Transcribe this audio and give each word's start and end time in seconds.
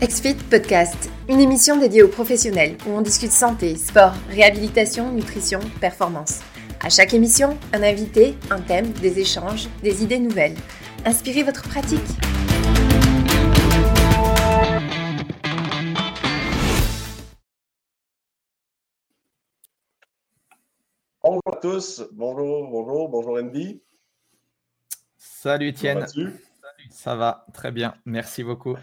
XFIT 0.00 0.36
Podcast, 0.48 1.10
une 1.28 1.40
émission 1.40 1.76
dédiée 1.76 2.02
aux 2.02 2.08
professionnels 2.08 2.78
où 2.86 2.90
on 2.92 3.02
discute 3.02 3.32
santé, 3.32 3.76
sport, 3.76 4.14
réhabilitation, 4.30 5.12
nutrition, 5.12 5.60
performance. 5.78 6.40
À 6.82 6.88
chaque 6.88 7.12
émission, 7.12 7.58
un 7.74 7.82
invité, 7.82 8.34
un 8.50 8.62
thème, 8.62 8.92
des 8.92 9.18
échanges, 9.18 9.68
des 9.82 10.02
idées 10.02 10.18
nouvelles. 10.18 10.54
Inspirez 11.04 11.42
votre 11.42 11.68
pratique. 11.68 12.00
Bonjour 21.22 21.42
à 21.44 21.56
tous, 21.60 22.02
bonjour, 22.12 22.70
bonjour, 22.70 23.10
bonjour 23.10 23.36
Andy. 23.38 23.82
Salut 25.18 25.68
Étienne. 25.68 26.06
Ça 26.88 27.14
va 27.16 27.44
très 27.52 27.70
bien, 27.70 27.94
merci 28.06 28.42
beaucoup. 28.42 28.78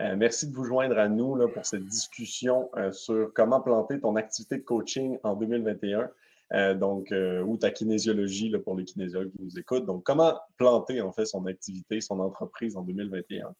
Euh, 0.00 0.14
merci 0.16 0.46
de 0.48 0.54
vous 0.54 0.64
joindre 0.64 0.98
à 0.98 1.08
nous 1.08 1.48
pour 1.48 1.64
cette 1.64 1.86
discussion 1.86 2.68
euh, 2.76 2.92
sur 2.92 3.32
comment 3.34 3.60
planter 3.60 3.98
ton 3.98 4.16
activité 4.16 4.58
de 4.58 4.62
coaching 4.62 5.18
en 5.22 5.34
2021. 5.34 6.10
Euh, 6.52 6.74
donc, 6.74 7.12
ou 7.44 7.56
ta 7.56 7.70
kinésiologie 7.70 8.56
pour 8.58 8.76
les 8.76 8.84
kinésiologues 8.84 9.32
qui 9.32 9.42
nous 9.42 9.58
écoutent. 9.58 9.84
Donc, 9.84 10.04
comment 10.04 10.38
planter 10.58 11.00
en 11.00 11.10
fait 11.10 11.26
son 11.26 11.44
activité, 11.46 12.00
son 12.00 12.20
entreprise 12.20 12.76
en 12.76 12.82
2021. 12.82 13.52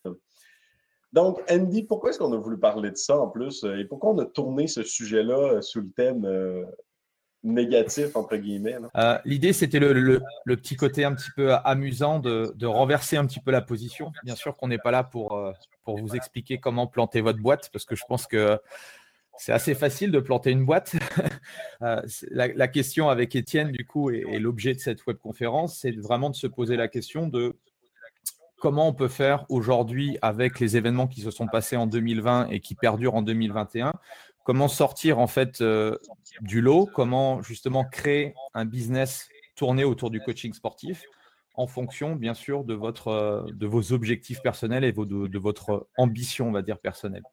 Donc, 1.13 1.43
Andy, 1.51 1.83
pourquoi 1.83 2.11
est-ce 2.11 2.19
qu'on 2.19 2.33
a 2.33 2.37
voulu 2.37 2.59
parler 2.59 2.91
de 2.91 2.97
ça 2.97 3.19
en 3.19 3.29
plus 3.29 3.65
et 3.65 3.85
pourquoi 3.87 4.11
on 4.11 4.19
a 4.19 4.27
tourné 4.27 4.69
ce 4.69 4.85
sujet-là 4.85 5.63
sous 5.63 5.80
le 5.80 5.91
thème 5.97 6.25
négatif, 7.43 8.17
entre 8.17 8.37
guillemets. 8.37 8.77
Euh, 8.97 9.19
l'idée, 9.25 9.53
c'était 9.53 9.79
le, 9.79 10.23
petit 10.47 10.77
côté 10.77 11.05
un 11.05 11.15
petit 11.15 11.31
peu 11.35 11.55
amusant 11.55 12.19
de, 12.19 12.67
renverser 12.67 13.17
un 13.17 13.27
petit 13.27 13.41
peu 13.41 13.51
la 13.51 13.63
position. 13.63 14.13
Bien 14.25 14.35
sûr 14.35 14.57
qu'on 14.57 14.69
n'est 14.69 14.79
pas 14.79 14.91
là 14.91 15.05
pour, 15.05 15.37
euh, 15.37 15.53
pour 15.85 15.99
vous 15.99 16.16
expliquer 16.16 16.59
comment 16.59 16.87
planter 16.87 17.21
votre 17.21 17.38
boîte, 17.38 17.71
parce 17.73 17.85
que 17.85 17.95
je 17.95 18.05
pense 18.09 18.27
que 18.27 18.59
c'est 19.38 19.52
assez 19.52 19.75
facile 19.75 20.10
de 20.10 20.21
planter 20.21 20.51
une 20.51 20.65
boîte. 20.65 20.95
Euh, 21.83 22.01
la, 22.30 22.69
question 22.69 23.10
avec 23.10 23.37
Étienne, 23.37 23.71
du 23.71 23.85
coup, 23.85 24.09
et, 24.09 24.38
l'objet 24.38 24.73
de 24.73 24.79
cette 24.79 25.05
webconférence, 25.07 25.79
c'est 25.79 25.91
vraiment 25.91 26.30
de 26.30 26.35
se 26.35 26.47
poser 26.47 26.75
la 26.75 26.88
question 26.88 27.29
de 27.29 27.55
comment 28.59 28.88
on 28.88 28.95
peut 28.95 29.09
faire 29.09 29.45
aujourd'hui 29.51 30.16
avec 30.23 30.59
les 30.59 30.79
événements 30.79 31.07
qui 31.07 31.21
se 31.21 31.30
sont 31.30 31.47
passés 31.47 31.77
en 31.77 31.87
2020 31.87 32.49
et 32.49 32.60
qui 32.60 32.75
perdurent 32.75 33.15
en 33.15 33.21
2021 33.21 33.93
comment 34.47 34.69
sortir 34.69 35.19
en 35.19 35.27
fait 35.27 35.61
euh, 35.61 35.99
du 36.41 36.61
lot, 36.61 36.87
comment 36.87 37.43
justement 37.43 37.85
créer 37.85 38.33
un 38.55 38.65
business 38.65 39.29
tourné 39.57 39.83
autour 39.83 40.09
du 40.09 40.21
coaching 40.21 40.53
sportif 40.53 41.03
en 41.57 41.66
fonction 41.66 42.15
bien 42.15 42.35
sûr 42.35 42.63
de, 42.63 42.75
votre, 42.75 43.09
euh, 43.09 43.43
de 43.53 43.66
vos 43.66 43.93
objectifs 43.93 44.41
personnels 44.43 44.85
et 44.85 44.93
de, 44.93 45.38
votre 45.38 45.88
ambition, 45.99 46.49
on 46.49 46.53
va 46.53 46.63
dire, 46.63 46.79
personnelle. 46.79 47.25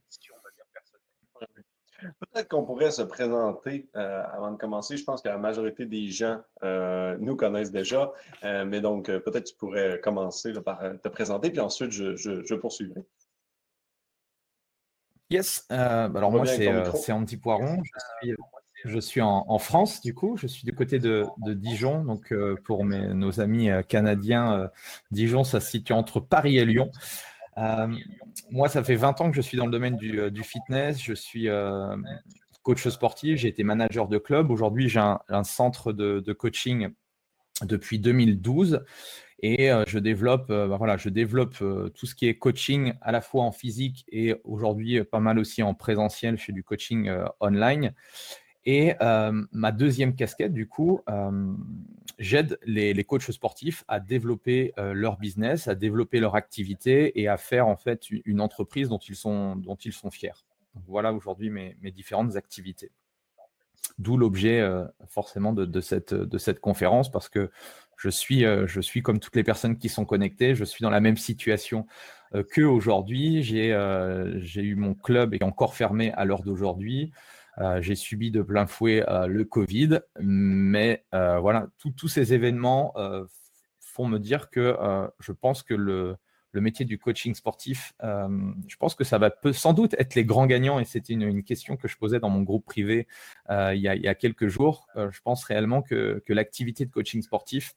Peut-être 2.20 2.50
qu'on 2.50 2.66
pourrait 2.66 2.92
se 2.92 3.04
présenter 3.04 3.88
euh, 3.96 4.24
avant 4.34 4.52
de 4.52 4.58
commencer. 4.58 4.98
Je 4.98 5.04
pense 5.04 5.22
que 5.22 5.30
la 5.30 5.38
majorité 5.38 5.86
des 5.86 6.08
gens 6.08 6.42
nous 7.20 7.36
connaissent 7.36 7.72
déjà, 7.72 8.12
mais 8.42 8.82
donc 8.82 9.06
peut-être 9.06 9.44
tu 9.44 9.56
pourrais 9.56 10.00
commencer 10.02 10.52
par 10.54 10.82
te 11.02 11.10
présenter, 11.10 11.52
puis 11.52 11.60
ensuite 11.60 11.92
je, 11.92 12.16
je 12.16 12.56
poursuivrai. 12.56 13.04
Yes. 15.30 15.66
Euh, 15.72 16.08
bah 16.10 16.20
alors 16.20 16.32
moi, 16.32 16.46
euh, 16.48 16.92
c'est 16.96 17.12
Andy 17.12 17.38
Poiron. 17.38 17.82
Je 18.86 19.00
suis, 19.00 19.22
en, 19.22 19.60
France, 19.60 20.02
du 20.02 20.14
coup. 20.14 20.36
Je 20.36 20.46
suis 20.46 20.66
du 20.66 20.74
côté 20.74 21.00
de, 21.00 21.26
Dijon. 21.38 22.04
Donc, 22.04 22.34
euh, 22.34 22.56
pour 22.66 22.84
nos 22.86 23.40
amis 23.40 23.70
canadiens, 23.88 24.70
Dijon, 25.12 25.44
ça 25.44 25.62
se 25.62 25.72
situe 25.72 25.94
entre 25.94 26.20
Paris 26.20 26.58
et 26.58 26.66
Lyon. 26.66 26.92
moi, 28.52 28.68
ça 28.68 28.84
fait 28.84 28.96
20 28.96 29.22
ans 29.22 29.30
que 29.30 29.36
je 29.36 29.42
suis 29.42 29.58
dans 29.58 29.66
le 29.66 29.72
domaine 29.72 29.96
du, 29.96 30.44
fitness. 30.44 31.02
Je 31.02 31.14
suis 31.14 31.48
coach 32.62 32.88
sportif. 32.90 33.40
J'ai 33.40 33.48
été 33.48 33.64
manager 33.64 34.10
de 34.10 34.18
club. 34.18 34.52
Aujourd'hui, 34.52 34.90
j'ai 34.90 35.00
un, 35.00 35.44
centre 35.44 35.94
de, 35.94 36.34
coaching 36.34 36.90
depuis 37.62 38.00
2012 38.00 38.84
et 39.44 39.70
euh, 39.70 39.84
je 39.86 40.00
développe, 40.00 40.50
euh, 40.52 40.70
bah, 40.70 40.78
voilà, 40.78 40.96
je 40.96 41.10
développe 41.10 41.58
euh, 41.62 41.90
tout 41.90 42.06
ce 42.06 42.16
qui 42.16 42.28
est 42.28 42.36
coaching 42.36 42.94
à 43.02 43.12
la 43.12 43.20
fois 43.20 43.44
en 43.44 43.52
physique 43.52 44.06
et 44.10 44.36
aujourd'hui 44.46 45.04
pas 45.04 45.20
mal 45.20 45.38
aussi 45.38 45.62
en 45.62 45.74
présentiel. 45.74 46.38
Je 46.38 46.46
fais 46.46 46.54
du 46.54 46.64
coaching 46.64 47.12
online. 47.42 47.94
Et 48.66 48.94
ma 49.02 49.74
deuxième 49.74 50.16
casquette, 50.16 50.54
du 50.54 50.70
coup, 50.70 51.02
j'aide 52.18 52.58
les, 52.64 53.04
coachs 53.04 53.30
sportifs 53.30 53.84
à 53.90 54.00
développer 54.00 54.72
leur 54.78 55.18
business, 55.18 55.68
à 55.68 55.76
développer 55.76 56.22
leur 56.22 56.36
activité 56.36 57.20
et 57.20 57.28
à 57.28 57.36
faire 57.36 57.68
en 57.68 57.76
fait 57.76 58.10
une 58.10 58.40
entreprise 58.40 58.88
dont 58.88 59.00
ils 59.00 59.18
sont, 59.18 59.58
dont 59.58 59.76
ils 59.76 59.92
sont 59.92 60.12
fiers. 60.12 60.46
Voilà 60.88 61.12
aujourd'hui 61.12 61.50
mes, 61.50 61.76
mes, 61.82 61.92
différentes 61.92 62.38
activités. 62.38 62.90
D'où 64.00 64.16
l'objet 64.16 64.66
forcément 65.10 65.52
de, 65.52 65.66
de, 65.66 65.82
cette, 65.82 66.14
de 66.14 66.38
cette 66.38 66.62
conférence 66.62 67.12
parce 67.12 67.28
que 67.28 67.52
je 68.04 68.10
suis, 68.10 68.44
euh, 68.44 68.68
je 68.68 68.82
suis 68.82 69.02
comme 69.02 69.20
toutes 69.20 69.38
les 69.38 69.46
personnes 69.46 69.78
qui 69.78 69.88
sont 69.88 70.04
connectées, 70.04 70.56
je 70.56 70.66
suis 70.66 70.84
dans 70.84 70.90
la 70.90 71.00
même 71.00 71.16
situation 71.16 71.86
euh, 72.36 72.44
qu'eux 72.44 72.66
aujourd'hui. 72.66 73.42
Euh, 73.72 74.40
j'ai 74.42 74.62
eu 74.62 74.76
mon 74.76 74.94
club 74.94 75.34
est 75.34 75.42
encore 75.42 75.74
fermé 75.74 76.12
à 76.14 76.26
l'heure 76.26 76.44
d'aujourd'hui. 76.44 77.14
j'ai 77.80 77.96
subi 77.96 78.30
de 78.32 78.42
plein 78.42 78.68
fouet 78.68 79.06
le 79.28 79.46
Covid, 79.46 80.00
mais 80.20 81.06
voilà, 81.12 81.68
tous 81.78 82.08
ces 82.08 82.34
événements 82.34 82.94
font 83.80 84.08
me 84.08 84.18
dire 84.18 84.50
que 84.50 84.76
je 85.20 85.32
pense 85.32 85.62
que 85.62 85.76
le, 85.76 86.18
métier 86.56 86.84
du 86.84 86.98
coaching 86.98 87.36
sportif, 87.36 87.94
je 88.02 88.76
pense 88.80 88.96
que 88.96 89.04
ça 89.04 89.20
va 89.20 89.30
peut, 89.30 89.54
sans 89.54 89.74
doute 89.74 89.94
être 90.00 90.16
les 90.16 90.26
grands 90.26 90.48
gagnants. 90.48 90.80
Et 90.80 90.86
c'était 90.86 91.14
une, 91.14 91.44
question 91.44 91.78
que 91.78 91.88
je 91.88 91.96
posais 91.96 92.20
dans 92.20 92.32
mon 92.32 92.42
groupe 92.42 92.66
privé 92.66 93.08
il, 93.50 93.82
y 93.82 94.08
a, 94.08 94.16
quelques 94.16 94.48
jours. 94.48 94.88
je 94.96 95.22
pense 95.22 95.44
réellement 95.44 95.84
que, 95.84 96.24
que 96.26 96.34
l'activité 96.34 96.86
de 96.88 96.92
coaching 96.92 97.22
sportif 97.22 97.76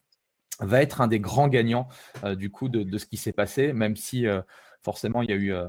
va 0.59 0.81
être 0.81 1.01
un 1.01 1.07
des 1.07 1.19
grands 1.19 1.47
gagnants 1.47 1.87
euh, 2.23 2.35
du 2.35 2.49
coup 2.49 2.69
de, 2.69 2.97
ce 2.97 3.05
qui 3.05 3.17
s'est 3.17 3.31
passé, 3.31 3.73
même 3.73 3.95
si 3.95 4.27
euh, 4.27 4.41
forcément 4.83 5.21
il 5.21 5.29
y 5.29 5.33
a 5.33 5.35
eu 5.35 5.53
euh, 5.53 5.67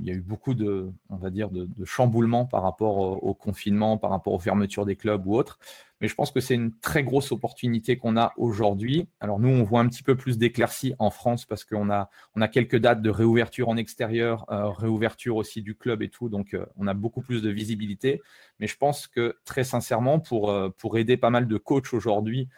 il 0.00 0.06
y 0.06 0.10
a 0.10 0.14
eu 0.14 0.22
beaucoup 0.22 0.54
de, 0.54 0.90
on 1.10 1.16
va 1.16 1.28
dire, 1.28 1.50
de, 1.50 1.68
chamboulements 1.84 2.46
par 2.46 2.62
rapport 2.62 3.22
au, 3.22 3.34
confinement, 3.34 3.98
par 3.98 4.08
rapport 4.08 4.32
aux 4.32 4.38
fermetures 4.38 4.86
des 4.86 4.96
clubs 4.96 5.26
ou 5.26 5.36
autres. 5.36 5.58
Mais 6.00 6.08
je 6.08 6.14
pense 6.14 6.30
que 6.30 6.40
c'est 6.40 6.54
une 6.54 6.74
très 6.78 7.02
grosse 7.04 7.30
opportunité 7.30 7.98
qu'on 7.98 8.16
a 8.16 8.32
aujourd'hui. 8.36 9.08
Alors 9.20 9.38
nous, 9.38 9.50
on 9.50 9.62
voit 9.62 9.80
un 9.80 9.88
petit 9.88 10.02
peu 10.02 10.16
plus 10.16 10.38
d'éclaircies 10.38 10.94
en 10.98 11.10
France 11.10 11.44
parce 11.44 11.64
qu'on 11.64 11.90
a, 11.90 12.08
on 12.34 12.40
a 12.40 12.48
quelques 12.48 12.78
dates 12.78 13.02
de 13.02 13.10
réouverture 13.10 13.68
en 13.68 13.76
extérieur, 13.76 14.46
euh, 14.50 14.70
réouverture 14.70 15.36
aussi 15.36 15.60
du 15.62 15.74
club 15.74 16.02
et 16.02 16.08
tout. 16.08 16.28
Donc 16.28 16.54
euh, 16.54 16.64
on 16.76 16.86
a 16.86 16.94
beaucoup 16.94 17.20
plus 17.20 17.42
de 17.42 17.50
visibilité. 17.50 18.22
Mais 18.58 18.66
je 18.66 18.76
pense 18.76 19.06
que 19.06 19.36
très 19.44 19.64
sincèrement, 19.64 20.20
pour, 20.20 20.50
euh, 20.50 20.70
pour 20.70 20.96
aider 20.96 21.16
pas 21.16 21.30
mal 21.30 21.46
de 21.46 21.56
coachs 21.58 21.92
aujourd'hui 21.92 22.48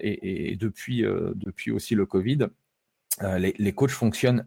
et, 0.00 0.56
depuis, 0.60 1.02
depuis 1.02 1.72
aussi 1.72 1.96
le 1.96 2.06
Covid, 2.06 2.46
les, 3.20 3.52
les 3.58 3.72
coachs 3.72 3.90
fonctionnent 3.90 4.46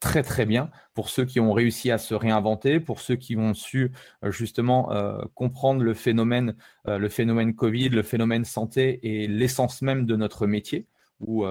très 0.00 0.22
très 0.22 0.46
bien 0.46 0.70
pour 0.94 1.08
ceux 1.08 1.24
qui 1.24 1.40
ont 1.40 1.52
réussi 1.52 1.90
à 1.90 1.98
se 1.98 2.14
réinventer, 2.14 2.80
pour 2.80 3.00
ceux 3.00 3.16
qui 3.16 3.36
ont 3.36 3.54
su 3.54 3.92
euh, 4.24 4.30
justement 4.30 4.92
euh, 4.92 5.20
comprendre 5.34 5.82
le 5.82 5.94
phénomène, 5.94 6.54
euh, 6.86 6.98
le 6.98 7.08
phénomène 7.08 7.54
Covid, 7.54 7.90
le 7.90 8.02
phénomène 8.02 8.44
santé 8.44 9.00
et 9.02 9.26
l'essence 9.26 9.82
même 9.82 10.06
de 10.06 10.16
notre 10.16 10.46
métier, 10.46 10.86
où, 11.20 11.44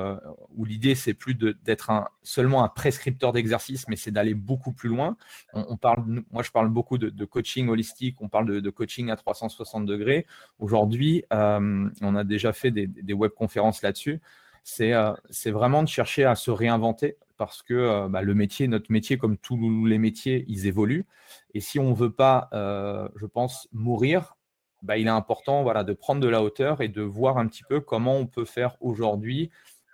où 0.55 0.63
l'idée 0.63 0.95
c'est 0.95 1.13
plus 1.13 1.35
d'être 1.35 1.89
un, 1.89 2.07
seulement 2.23 2.63
un 2.63 2.69
prescripteur 2.69 3.33
d'exercice, 3.33 3.85
mais 3.89 3.97
c'est 3.97 4.11
d'aller 4.11 4.33
beaucoup 4.33 4.71
plus 4.71 4.87
loin. 4.87 5.17
On, 5.51 5.75
parle, 5.75 6.23
moi 6.31 6.41
je 6.41 6.51
parle 6.51 6.69
beaucoup 6.69 6.97
de, 6.97 7.25
coaching 7.25 7.67
holistique, 7.67 8.15
on 8.21 8.29
parle 8.29 8.61
de, 8.61 8.69
coaching 8.69 9.09
à 9.09 9.17
360 9.17 9.85
degrés. 9.85 10.25
Aujourd'hui, 10.59 11.25
on 11.31 12.15
a 12.15 12.23
déjà 12.23 12.53
fait 12.53 12.71
des, 12.71 12.87
des 12.87 13.13
webconférences 13.13 13.81
là-dessus. 13.81 14.21
C'est 14.63 15.51
vraiment 15.51 15.83
de 15.83 15.89
chercher 15.89 16.23
à 16.23 16.35
se 16.35 16.49
réinventer 16.49 17.17
parce 17.37 17.61
que 17.61 17.73
euh, 17.73 18.07
bah, 18.09 18.21
le 18.21 18.35
métier, 18.35 18.67
notre 18.67 18.91
métier, 18.91 19.17
comme 19.17 19.37
tous 19.37 19.85
les 19.85 19.97
métiers, 19.97 20.45
ils 20.47 20.67
évoluent. 20.67 21.05
Et 21.53 21.61
si 21.61 21.79
on 21.79 21.91
ne 21.91 21.95
veut 21.95 22.11
pas, 22.11 22.49
euh, 22.53 23.07
je 23.15 23.25
pense, 23.25 23.67
mourir, 23.71 24.35
bah, 24.81 24.97
il 24.97 25.07
est 25.07 25.11
important 25.11 25.63
voilà, 25.63 25.83
de 25.83 25.93
prendre 25.93 26.21
de 26.21 26.27
la 26.27 26.41
hauteur 26.43 26.81
et 26.81 26.87
de 26.87 27.01
voir 27.01 27.37
un 27.37 27.47
petit 27.47 27.63
peu 27.63 27.79
comment 27.79 28.17
on 28.17 28.27
peut 28.27 28.45
faire 28.45 28.77
aujourd'hui 28.81 29.49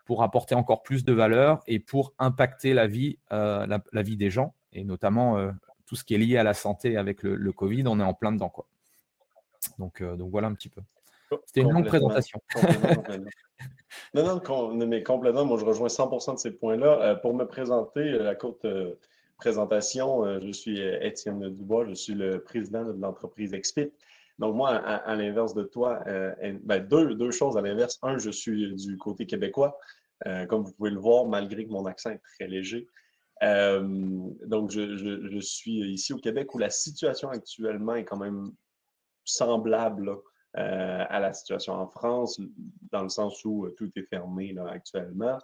pour 0.06 0.24
apporter 0.24 0.56
encore 0.56 0.84
plus 0.84 1.06
de 1.06 1.14
valeur 1.14 1.62
et 1.68 1.80
pour 1.80 2.14
impacter 2.20 2.74
la 2.74 2.88
vie, 2.88 3.20
euh, 3.32 3.66
la, 3.92 4.02
vie 4.02 4.18
des 4.18 4.30
gens, 4.30 4.54
et 4.74 4.84
notamment 4.84 5.38
tout 5.86 5.96
ce 5.96 6.04
qui 6.04 6.14
est 6.14 6.18
lié 6.18 6.38
à 6.38 6.44
la 6.44 6.54
santé 6.54 6.98
avec 6.98 7.24
le, 7.24 7.52
Covid, 7.54 7.84
on 7.88 8.00
est 8.00 8.04
en 8.04 8.14
plein 8.14 8.34
dedans. 8.34 8.50
Quoi. 8.50 8.68
Donc, 9.80 10.04
donc 10.04 10.30
voilà 10.30 10.48
un 10.48 10.54
petit 10.54 10.68
peu. 10.68 10.82
C'était 11.46 11.62
une 11.62 11.72
longue 11.72 11.88
présentation. 11.88 12.40
non, 14.14 14.42
non, 14.48 14.88
mais 14.88 15.04
complètement. 15.04 15.46
Moi, 15.46 15.58
je 15.58 15.66
rejoins 15.66 15.90
100 15.90 16.34
de 16.34 16.40
ces 16.40 16.52
points-là. 16.52 17.02
Euh, 17.02 17.16
pour 17.16 17.34
me 17.34 17.46
présenter, 17.46 18.02
euh, 18.02 18.24
la 18.24 18.36
courte 18.36 18.66
euh, 18.66 18.96
présentation, 19.38 20.40
je 20.40 20.52
suis 20.52 20.80
Étienne 20.80 21.50
Dubois, 21.50 21.86
je 21.90 21.94
suis 21.94 22.14
le 22.14 22.42
président 22.42 22.86
de 22.86 23.00
l'entreprise 23.02 23.54
Expit. 23.54 23.92
Donc, 24.40 24.56
moi, 24.56 24.70
à, 24.70 25.16
l'inverse 25.16 25.54
de 25.54 25.64
toi, 25.64 26.02
ben, 26.64 26.80
deux, 26.80 27.14
deux, 27.16 27.32
choses 27.32 27.58
à 27.58 27.62
l'inverse. 27.62 28.00
Un, 28.04 28.18
je 28.18 28.30
suis 28.30 28.74
du 28.74 28.98
côté 28.98 29.26
québécois, 29.26 29.78
comme 30.48 30.64
vous 30.64 30.72
pouvez 30.72 30.92
le 30.92 31.00
voir, 31.00 31.26
malgré 31.26 31.66
que 31.66 31.72
mon 31.72 31.86
accent 31.86 32.12
est 32.12 32.22
très 32.38 32.48
léger. 32.48 32.88
donc, 33.42 34.72
je, 34.72 35.40
suis 35.42 35.92
ici 35.92 36.14
au 36.14 36.20
Québec 36.20 36.56
où 36.56 36.58
la 36.58 36.70
situation 36.70 37.28
actuellement 37.28 37.96
est 37.96 38.06
quand 38.06 38.18
même 38.18 38.52
semblable 39.26 40.22
à 40.56 41.20
la 41.20 41.34
situation 41.34 41.74
en 41.74 41.88
France, 41.88 42.40
dans 42.92 43.04
le 43.04 43.10
sens 43.10 43.44
où 43.44 43.68
tout 43.78 43.90
est 43.96 44.04
fermé 44.04 44.56
actuellement. 44.70 45.40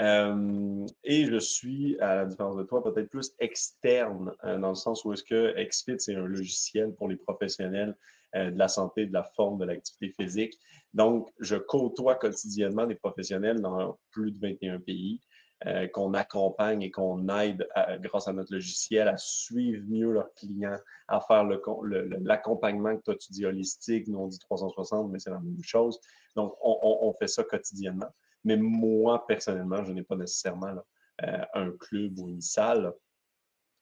et 0.00 1.24
je 1.24 1.38
suis, 1.38 1.98
à 2.00 2.16
la 2.16 2.24
différence 2.26 2.56
de 2.56 2.64
toi, 2.64 2.82
peut-être 2.82 3.08
plus 3.08 3.32
externe, 3.38 4.32
dans 4.42 4.70
le 4.70 4.74
sens 4.74 5.04
où 5.04 5.12
est-ce 5.12 5.22
que 5.22 5.54
XFIT, 5.62 5.98
c'est 5.98 6.16
un 6.16 6.26
logiciel 6.26 6.92
pour 6.94 7.08
les 7.08 7.16
professionnels 7.16 7.96
euh, 8.34 8.50
de 8.50 8.58
la 8.58 8.68
santé, 8.68 9.04
de 9.04 9.12
la 9.12 9.24
forme, 9.24 9.58
de 9.58 9.66
l'activité 9.66 10.08
physique. 10.22 10.58
Donc, 10.94 11.28
je 11.38 11.56
côtoie 11.56 12.14
quotidiennement 12.14 12.86
des 12.86 12.94
professionnels 12.94 13.60
dans 13.60 13.98
plus 14.10 14.32
de 14.32 14.38
21 14.38 14.80
pays. 14.80 15.20
Euh, 15.66 15.86
qu'on 15.86 16.12
accompagne 16.14 16.82
et 16.82 16.90
qu'on 16.90 17.28
aide 17.28 17.68
grâce 18.00 18.26
à 18.26 18.32
notre 18.32 18.52
logiciel 18.52 19.06
à 19.06 19.16
suivre 19.16 19.84
mieux 19.86 20.10
leurs 20.10 20.34
clients, 20.34 20.78
à 21.06 21.20
faire 21.20 21.44
l'accompagnement 21.44 22.96
que 22.96 23.02
toi 23.02 23.14
tu 23.14 23.30
dis 23.30 23.46
holistique, 23.46 24.08
nous 24.08 24.18
on 24.18 24.26
dit 24.26 24.40
360, 24.40 25.12
mais 25.12 25.20
c'est 25.20 25.30
la 25.30 25.38
même 25.38 25.62
chose. 25.62 26.00
Donc, 26.34 26.56
on, 26.62 27.14
fait 27.16 27.28
ça 27.28 27.44
quotidiennement. 27.44 28.08
Mais 28.42 28.56
moi, 28.56 29.24
personnellement, 29.26 29.84
je 29.84 29.92
n'ai 29.92 30.02
pas 30.02 30.16
nécessairement 30.16 30.74
euh, 31.22 31.38
un 31.54 31.70
club 31.78 32.18
ou 32.18 32.28
une 32.28 32.40
salle 32.40 32.92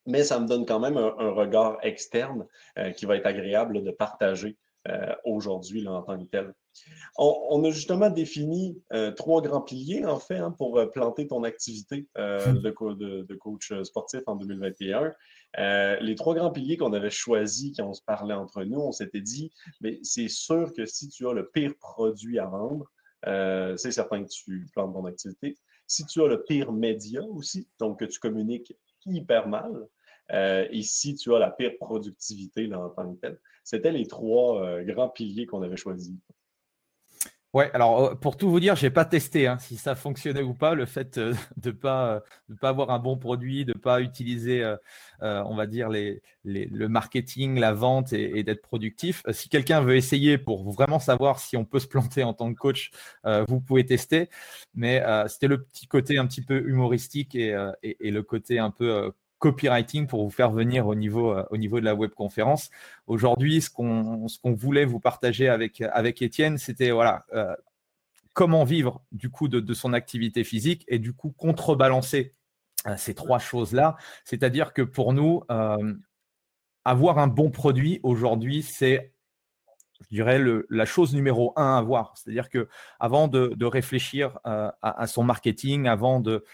mais 0.06 0.24
ça 0.24 0.40
me 0.40 0.48
donne 0.48 0.64
quand 0.64 0.80
même 0.80 0.96
un, 0.96 1.30
regard 1.30 1.78
externe 1.82 2.46
euh, 2.78 2.90
qui 2.90 3.04
va 3.04 3.16
être 3.16 3.26
agréable 3.26 3.84
de 3.84 3.90
partager 3.90 4.56
euh, 4.88 5.14
aujourd'hui 5.24 5.86
en 5.86 6.02
tant 6.02 6.18
que 6.18 6.24
tel. 6.30 6.54
On, 7.18 7.62
a 7.64 7.70
justement 7.70 8.08
défini 8.08 8.80
euh, 8.92 9.10
trois 9.10 9.42
grands 9.42 9.60
piliers, 9.60 10.06
en 10.06 10.18
fait, 10.18 10.38
hein, 10.38 10.52
pour 10.52 10.80
planter 10.92 11.26
ton 11.26 11.42
activité 11.44 12.06
de, 12.16 13.34
coach 13.34 13.72
sportif 13.82 14.22
en 14.26 14.36
2021. 14.36 15.12
les 16.00 16.14
trois 16.14 16.34
grands 16.34 16.50
piliers 16.50 16.76
qu'on 16.76 16.92
avait 16.92 17.10
choisis, 17.10 17.72
qui 17.72 17.82
on 17.82 17.92
se 17.92 18.02
parlait 18.02 18.34
entre 18.34 18.62
nous, 18.64 18.80
on 18.80 18.92
s'était 18.92 19.20
dit, 19.20 19.52
mais 19.80 19.98
c'est 20.02 20.28
sûr 20.28 20.72
que 20.72 20.86
si 20.86 21.08
tu 21.08 21.28
as 21.28 21.32
le 21.32 21.50
pire 21.50 21.74
produit 21.80 22.38
à 22.38 22.46
vendre, 22.46 22.90
c'est 23.76 23.92
certain 23.92 24.24
que 24.24 24.30
tu 24.30 24.66
plantes 24.72 24.94
ton 24.94 25.04
activité. 25.04 25.58
Si 25.86 26.06
tu 26.06 26.22
as 26.22 26.28
le 26.28 26.44
pire 26.44 26.72
média 26.72 27.20
aussi, 27.22 27.68
donc 27.80 27.98
que 27.98 28.04
tu 28.04 28.20
communiques 28.20 28.72
hyper 29.04 29.48
mal, 29.48 29.88
euh, 30.32 30.66
et 30.70 30.82
si 30.82 31.14
tu 31.14 31.34
as 31.34 31.38
la 31.38 31.50
pire 31.50 31.72
productivité 31.80 32.66
là, 32.66 32.80
en 32.80 32.90
tant 32.90 33.12
que 33.12 33.20
tel. 33.20 33.40
C'était 33.70 33.92
les 33.92 34.06
trois 34.06 34.60
euh, 34.64 34.82
grands 34.82 35.08
piliers 35.08 35.46
qu'on 35.46 35.62
avait 35.62 35.76
choisis. 35.76 36.12
Ouais, 37.54 37.70
alors 37.72 38.00
euh, 38.04 38.14
pour 38.16 38.36
tout 38.36 38.50
vous 38.50 38.58
dire, 38.58 38.74
je 38.74 38.84
n'ai 38.84 38.90
pas 38.90 39.04
testé 39.04 39.46
hein, 39.46 39.58
si 39.60 39.76
ça 39.76 39.94
fonctionnait 39.94 40.42
ou 40.42 40.54
pas, 40.54 40.74
le 40.74 40.86
fait 40.86 41.16
de 41.20 41.34
ne 41.64 41.70
pas, 41.70 42.20
de 42.48 42.56
pas 42.56 42.70
avoir 42.70 42.90
un 42.90 42.98
bon 42.98 43.16
produit, 43.16 43.64
de 43.64 43.72
ne 43.72 43.78
pas 43.78 44.00
utiliser, 44.00 44.74
on 45.20 45.54
va 45.54 45.68
dire, 45.68 45.88
le 45.88 46.88
marketing, 46.88 47.60
la 47.60 47.72
vente 47.72 48.12
et, 48.12 48.42
d'être 48.42 48.62
productif. 48.62 49.22
Si 49.30 49.48
quelqu'un 49.48 49.82
veut 49.82 49.94
essayer 49.94 50.36
pour 50.36 50.68
vraiment 50.72 50.98
savoir 50.98 51.38
si 51.38 51.56
on 51.56 51.64
peut 51.64 51.78
se 51.78 51.86
planter 51.86 52.24
en 52.24 52.34
tant 52.34 52.52
que 52.52 52.58
coach, 52.58 52.90
vous 53.48 53.60
pouvez 53.60 53.86
tester. 53.86 54.30
Mais 54.74 55.00
c'était 55.28 55.48
le 55.48 55.62
petit 55.62 55.86
côté 55.86 56.18
un 56.18 56.26
petit 56.26 56.42
peu 56.42 56.68
humoristique 56.68 57.36
et, 57.36 57.56
et 57.82 58.10
le 58.10 58.22
côté 58.24 58.58
un 58.58 58.72
peu 58.72 59.12
copywriting 59.40 60.06
pour 60.06 60.22
vous 60.22 60.30
faire 60.30 60.52
venir 60.52 60.86
au 60.86 60.94
niveau, 60.94 61.32
euh, 61.32 61.44
au 61.50 61.56
niveau 61.56 61.80
de 61.80 61.84
la 61.84 61.96
webconférence. 61.96 62.70
Aujourd'hui, 63.08 63.60
ce 63.60 63.70
qu'on 63.70 64.26
qu'on 64.42 64.52
voulait 64.52 64.84
vous 64.84 65.00
partager 65.00 65.48
avec, 65.48 65.80
avec 65.80 66.22
Étienne, 66.22 66.58
c'était 66.58 66.92
voilà, 66.92 67.24
euh, 67.32 67.56
comment 68.34 68.62
vivre 68.62 69.02
du 69.10 69.30
coup 69.30 69.48
de, 69.48 69.58
de, 69.58 69.74
son 69.74 69.92
activité 69.94 70.44
physique 70.44 70.84
et 70.86 70.98
du 70.98 71.12
coup 71.12 71.30
contrebalancer 71.30 72.34
euh, 72.86 72.94
ces 72.96 73.14
trois 73.14 73.40
choses-là. 73.40 73.96
C'est-à-dire 74.24 74.72
que 74.72 74.82
pour 74.82 75.12
nous, 75.12 75.42
avoir 76.84 77.18
un 77.18 77.26
bon 77.26 77.50
produit 77.50 78.00
aujourd'hui, 78.02 78.62
c'est 78.62 79.12
je 80.08 80.14
dirais 80.16 80.40
la 80.70 80.86
chose 80.86 81.14
numéro 81.14 81.52
un 81.56 81.74
à 81.74 81.78
avoir. 81.78 82.16
C'est-à-dire 82.16 82.48
que 82.48 82.68
avant 82.98 83.28
de, 83.28 83.64
réfléchir 83.64 84.38
à, 84.44 85.06
son 85.06 85.24
marketing, 85.24 85.86
avant 85.88 86.20
de, 86.20 86.44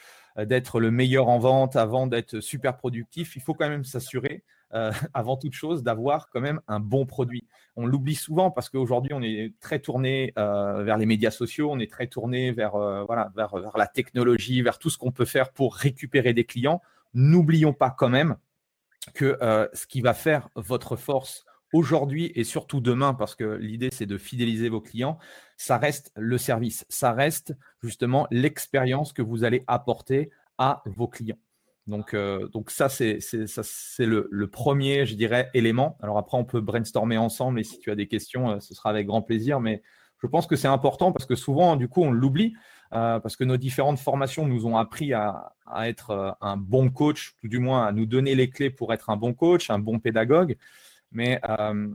d'être 0.44 0.80
le 0.80 0.90
meilleur 0.90 1.28
en 1.28 1.38
vente, 1.38 1.76
avant 1.76 2.06
d'être 2.06 2.40
super 2.40 2.76
productif, 2.76 3.36
il 3.36 3.42
faut 3.42 3.54
quand 3.54 3.68
même 3.68 3.84
s'assurer, 3.84 4.44
euh, 4.74 4.92
avant 5.14 5.36
toute 5.36 5.54
chose, 5.54 5.82
d'avoir 5.82 6.28
quand 6.28 6.40
même 6.40 6.60
un 6.68 6.80
bon 6.80 7.06
produit. 7.06 7.46
On 7.76 7.86
l'oublie 7.86 8.14
souvent 8.14 8.50
parce 8.50 8.68
qu'aujourd'hui, 8.68 9.14
on 9.14 9.22
est 9.22 9.54
très 9.60 9.78
tourné 9.78 10.32
euh, 10.38 10.82
vers 10.82 10.98
les 10.98 11.06
médias 11.06 11.30
sociaux, 11.30 11.70
on 11.70 11.78
est 11.78 11.90
très 11.90 12.06
tourné 12.06 12.52
vers 12.52 12.76
la 12.76 13.86
technologie, 13.86 14.62
vers 14.62 14.78
tout 14.78 14.90
ce 14.90 14.98
qu'on 14.98 15.12
peut 15.12 15.24
faire 15.24 15.52
pour 15.52 15.74
récupérer 15.74 16.34
des 16.34 16.44
clients. 16.44 16.82
N'oublions 17.14 17.72
pas 17.72 17.90
quand 17.90 18.10
même 18.10 18.36
que 19.14 19.38
ce 19.72 19.86
qui 19.86 20.00
va 20.00 20.14
faire 20.14 20.48
votre 20.56 20.96
force 20.96 21.45
aujourd'hui 21.72 22.32
et 22.34 22.44
surtout 22.44 22.80
demain, 22.80 23.14
parce 23.14 23.34
que 23.34 23.56
l'idée 23.56 23.90
c'est 23.92 24.06
de 24.06 24.18
fidéliser 24.18 24.68
vos 24.68 24.80
clients, 24.80 25.18
ça 25.56 25.78
reste 25.78 26.12
le 26.16 26.38
service, 26.38 26.86
ça 26.88 27.12
reste 27.12 27.54
justement 27.82 28.26
l'expérience 28.30 29.12
que 29.12 29.22
vous 29.22 29.44
allez 29.44 29.64
apporter 29.66 30.30
à 30.58 30.82
vos 30.86 31.08
clients. 31.08 31.38
Donc, 31.86 32.14
euh, 32.14 32.48
donc 32.48 32.70
ça, 32.70 32.88
c'est 32.88 33.20
le, 34.00 34.28
le, 34.30 34.46
premier, 34.48 35.06
je 35.06 35.14
dirais, 35.14 35.50
élément. 35.54 35.96
Alors 36.02 36.18
après, 36.18 36.36
on 36.36 36.44
peut 36.44 36.60
brainstormer 36.60 37.16
ensemble 37.16 37.60
et 37.60 37.64
si 37.64 37.78
tu 37.78 37.90
as 37.90 37.94
des 37.94 38.08
questions, 38.08 38.50
euh, 38.50 38.60
ce 38.60 38.74
sera 38.74 38.90
avec 38.90 39.06
grand 39.06 39.22
plaisir. 39.22 39.60
Mais 39.60 39.82
je 40.20 40.26
pense 40.26 40.46
que 40.46 40.56
c'est 40.56 40.68
important 40.68 41.12
parce 41.12 41.26
que 41.26 41.36
souvent, 41.36 41.76
du 41.76 41.88
coup, 41.88 42.02
on 42.02 42.10
l'oublie 42.10 42.54
euh, 42.92 43.20
parce 43.20 43.36
que 43.36 43.44
nos 43.44 43.56
différentes 43.56 43.98
formations 43.98 44.46
nous 44.46 44.66
ont 44.66 44.76
appris 44.76 45.12
à, 45.12 45.52
à 45.66 45.88
être 45.88 46.36
un 46.40 46.56
bon 46.56 46.90
coach, 46.90 47.36
tout 47.40 47.48
du 47.48 47.60
moins 47.60 47.86
à 47.86 47.92
nous 47.92 48.06
donner 48.06 48.34
les 48.34 48.50
clés 48.50 48.70
pour 48.70 48.92
être 48.92 49.10
un 49.10 49.16
bon 49.16 49.32
coach, 49.32 49.70
un 49.70 49.78
bon 49.78 50.00
pédagogue. 50.00 50.56
Mais, 51.16 51.40
euh, 51.48 51.88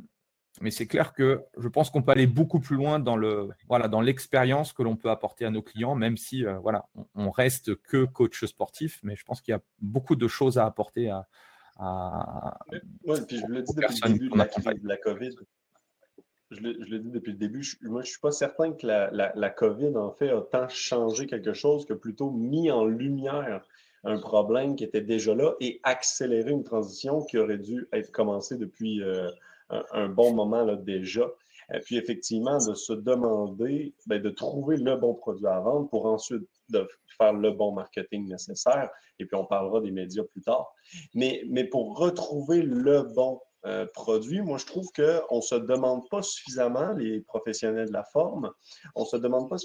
mais 0.62 0.72
c'est 0.72 0.88
clair 0.88 1.14
que 1.14 1.44
je 1.56 1.68
pense 1.68 1.92
qu'on 1.92 2.02
peut 2.02 2.12
aller 2.12 2.26
beaucoup 2.26 2.60
plus 2.60 2.76
loin 2.76 2.98
dans 2.98 3.16
le 3.16 3.50
voilà 3.68 3.88
dans 3.88 4.02
l'expérience 4.02 4.74
que 4.74 4.82
l'on 4.82 4.98
peut 4.98 5.12
apporter 5.12 5.46
à 5.46 5.52
nos 5.52 5.62
clients, 5.62 5.94
même 5.94 6.18
si 6.18 6.44
euh, 6.44 6.58
voilà 6.58 6.90
on, 7.14 7.30
reste 7.30 7.76
que 7.84 8.06
coach 8.06 8.44
sportif, 8.46 9.00
mais 9.04 9.16
je 9.16 9.24
pense 9.24 9.40
qu'il 9.42 9.52
y 9.52 9.56
a 9.56 9.62
beaucoup 9.80 10.16
de 10.16 10.28
choses 10.28 10.58
à 10.58 10.66
apporter 10.66 11.12
à. 11.12 11.28
à 11.78 12.58
puis 13.28 13.38
je 13.38 13.46
le 13.46 13.62
dis 13.62 13.74
depuis 13.76 14.00
le 14.04 14.10
début 14.10 14.30
de 14.30 14.38
la, 14.38 14.46
de 14.74 14.88
la, 14.88 14.98
COVID. 14.98 15.36
Je 16.50 16.60
l'ai 16.60 17.00
dit 17.00 17.12
depuis 17.12 17.34
le 17.34 17.38
début, 17.38 17.64
moi 17.84 18.02
je 18.02 18.08
ne 18.08 18.12
suis 18.12 18.20
pas 18.20 18.32
certain 18.32 18.74
que 18.74 18.88
la, 18.88 19.12
la, 19.12 19.32
la, 19.36 19.50
COVID 19.52 19.96
en 19.98 20.12
fait 20.12 20.32
a 20.32 20.42
tant 20.42 20.68
changé 20.68 21.28
quelque 21.28 21.54
chose 21.54 21.86
que 21.86 21.94
plutôt 21.94 22.32
mis 22.32 22.72
en 22.72 22.86
lumière 22.86 23.64
un 24.04 24.18
problème 24.18 24.76
qui 24.76 24.84
était 24.84 25.02
déjà 25.02 25.36
là 25.36 25.54
et 25.60 25.80
accélérer 25.84 26.52
une 26.52 26.64
transition 26.64 27.24
qui 27.24 27.38
aurait 27.38 27.58
dû 27.58 27.88
être 27.94 28.12
commencée 28.12 28.58
depuis 28.58 29.04
euh, 29.04 29.30
un, 29.70 30.10
bon 30.10 30.34
moment 30.34 30.64
là, 30.64 30.76
déjà. 30.76 31.30
Et 31.74 31.80
puis 31.80 31.98
effectivement, 31.98 32.58
de 32.58 32.74
se 32.74 32.94
demander, 32.94 33.94
ben, 34.08 34.22
de 34.22 34.30
trouver 34.30 34.78
le 34.78 34.98
bon 34.98 35.14
produit 35.14 35.48
à 35.48 35.60
vendre 35.60 35.88
pour 35.90 36.06
ensuite 36.06 36.44
de 36.70 36.88
faire 37.18 37.34
le 37.34 37.52
bon 37.52 37.72
marketing 37.72 38.28
nécessaire. 38.28 38.90
Et 39.20 39.26
puis 39.26 39.36
on 39.36 39.46
parlera 39.46 39.80
des 39.80 39.92
médias 39.92 40.24
plus 40.24 40.42
tard. 40.42 40.74
Mais, 41.14 41.44
mais 41.48 41.64
pour 41.64 41.98
retrouver 41.98 42.62
le 42.62 43.04
bon 43.04 43.40
euh, 43.66 43.86
produit, 43.94 44.42
moi 44.42 44.58
je 44.58 44.66
trouve 44.66 44.88
qu'on 44.96 45.38
ne 45.38 45.42
se 45.42 45.56
demande 45.56 46.10
pas 46.10 46.24
suffisamment, 46.24 46.94
les 46.94 47.22
professionnels 47.22 47.88
de 47.88 47.94
la 47.94 48.04
forme, 48.04 48.52
on 48.96 49.02
ne 49.02 49.06
se 49.06 49.18
demande 49.18 49.50
pas 49.50 49.58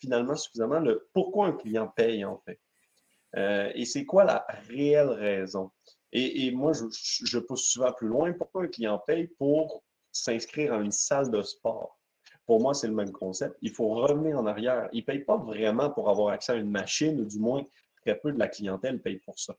finalement 0.00 0.34
suffisamment 0.34 0.78
le 0.78 1.08
pourquoi 1.12 1.48
un 1.48 1.52
client 1.52 1.92
paye 1.94 2.24
en 2.24 2.38
fait. 2.38 2.58
Euh, 3.36 3.70
et 3.74 3.84
c'est 3.84 4.04
quoi 4.04 4.24
la 4.24 4.46
réelle 4.68 5.10
raison? 5.10 5.70
Et, 6.12 6.50
moi, 6.52 6.72
je, 6.72 7.38
pousse 7.38 7.68
souvent 7.68 7.92
plus 7.92 8.08
loin. 8.08 8.32
Pourquoi 8.32 8.62
un 8.62 8.68
client 8.68 8.98
paye 9.06 9.26
pour 9.26 9.82
s'inscrire 10.10 10.72
à 10.72 10.78
une 10.78 10.90
salle 10.90 11.30
de 11.30 11.42
sport? 11.42 11.98
Pour 12.46 12.62
moi, 12.62 12.72
c'est 12.72 12.88
le 12.88 12.94
même 12.94 13.12
concept. 13.12 13.56
Il 13.60 13.72
faut 13.72 13.88
revenir 13.88 14.38
en 14.38 14.46
arrière. 14.46 14.88
Il 14.92 15.00
ne 15.00 15.04
paye 15.04 15.18
pas 15.18 15.36
vraiment 15.36 15.90
pour 15.90 16.08
avoir 16.08 16.32
accès 16.32 16.52
à 16.52 16.54
une 16.54 16.70
machine, 16.70 17.20
ou 17.20 17.26
du 17.26 17.38
moins, 17.38 17.62
très 18.00 18.18
peu 18.18 18.32
de 18.32 18.38
la 18.38 18.48
clientèle 18.48 19.02
paye 19.02 19.18
pour 19.18 19.38
ça. 19.38 19.54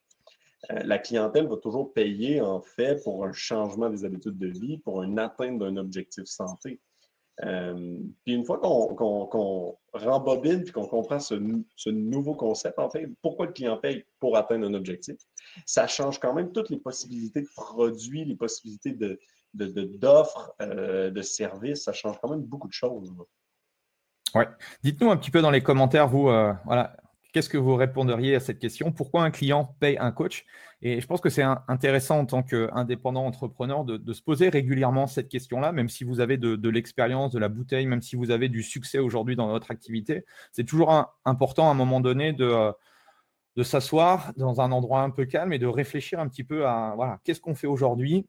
Euh, 0.72 0.82
la 0.84 0.98
clientèle 0.98 1.48
va 1.48 1.58
toujours 1.58 1.94
payer, 1.94 2.42
en 2.42 2.62
fait, 2.62 3.04
pour 3.04 3.24
un 3.24 3.32
changement 3.32 3.90
des 3.92 4.04
habitudes 4.04 4.40
de 4.40 4.48
vie, 4.48 4.80
pour 4.80 5.04
une 5.04 5.20
atteinte 5.20 5.60
d'un 5.60 5.78
objectif 5.78 6.26
santé. 6.26 6.80
Euh, 7.46 7.98
puis 8.26 8.34
une 8.34 8.44
fois 8.44 8.60
qu'on 8.60 9.78
rembobine 9.94 10.64
puis 10.64 10.74
qu'on 10.74 10.88
comprend 10.88 11.20
ce, 11.20 11.36
nouveau 11.90 12.36
concept, 12.36 12.80
en 12.80 12.90
fait, 12.90 13.10
pourquoi 13.22 13.46
le 13.46 13.54
client 13.54 13.78
paye 13.78 14.06
pour 14.20 14.36
atteindre 14.36 14.68
un 14.68 14.74
objectif, 14.74 15.16
ça 15.66 15.88
change 15.88 16.20
quand 16.20 16.34
même 16.34 16.52
toutes 16.52 16.70
les 16.70 16.78
possibilités 16.78 17.42
de 17.42 17.50
produits, 17.56 18.26
les 18.26 18.36
possibilités 18.36 18.98
d'offres, 19.54 20.54
de, 20.60 20.66
euh, 20.66 21.12
de 21.12 21.22
services, 21.22 21.84
ça 21.84 21.94
change 21.94 22.20
quand 22.22 22.30
même 22.30 22.44
beaucoup 22.44 22.68
de 22.68 22.74
choses. 22.74 23.14
Ouais. 24.36 24.48
Dites-nous 24.84 25.10
un 25.10 25.18
petit 25.18 25.32
peu 25.32 25.42
dans 25.42 25.52
les 25.52 25.62
commentaires, 25.62 26.08
vous, 26.08 26.30
euh, 26.30 26.54
voilà, 26.66 26.96
Qu'est-ce 27.32 27.50
que 27.50 27.58
vous 27.60 27.76
répondriez 27.76 28.36
à 28.36 28.40
cette 28.40 28.58
question? 28.58 28.92
Pourquoi 28.92 29.24
un 29.24 29.30
client 29.30 29.76
paye 29.80 29.98
un 30.00 30.12
coach? 30.12 30.46
Et 30.82 31.00
je 31.00 31.06
pense 31.06 31.22
que 31.22 31.30
c'est 31.30 31.44
intéressant 31.68 32.20
en 32.20 32.26
tant 32.26 32.42
qu'indépendant 32.42 33.26
entrepreneur 33.26 33.84
de, 33.86 34.14
se 34.14 34.22
poser 34.22 34.50
régulièrement 34.50 35.06
cette 35.06 35.30
question-là, 35.30 35.72
même 35.72 35.90
si 35.90 36.04
vous 36.04 36.22
avez 36.22 36.38
de, 36.38 36.70
l'expérience, 36.70 37.32
de 37.32 37.40
la 37.40 37.50
bouteille, 37.50 37.86
même 37.86 38.02
si 38.02 38.16
vous 38.16 38.32
avez 38.32 38.50
du 38.50 38.64
succès 38.64 38.98
aujourd'hui 38.98 39.36
dans 39.36 39.48
votre 39.48 39.70
activité. 39.70 40.26
C'est 40.52 40.64
toujours 40.64 41.14
important 41.24 41.68
à 41.68 41.72
un 41.72 41.76
moment 41.76 42.00
donné 42.00 42.34
de, 42.34 42.72
de 43.56 43.64
s'asseoir 43.64 44.34
dans 44.38 44.62
un 44.62 44.72
endroit 44.72 45.02
un 45.02 45.12
peu 45.12 45.26
calme 45.26 45.54
et 45.54 45.60
de 45.60 45.68
réfléchir 45.68 46.20
un 46.20 46.28
petit 46.30 46.44
peu 46.44 46.66
à 46.66 46.94
voilà, 46.96 47.20
qu'est-ce 47.24 47.42
qu'on 47.42 47.56
fait 47.56 47.68
aujourd'hui? 47.68 48.26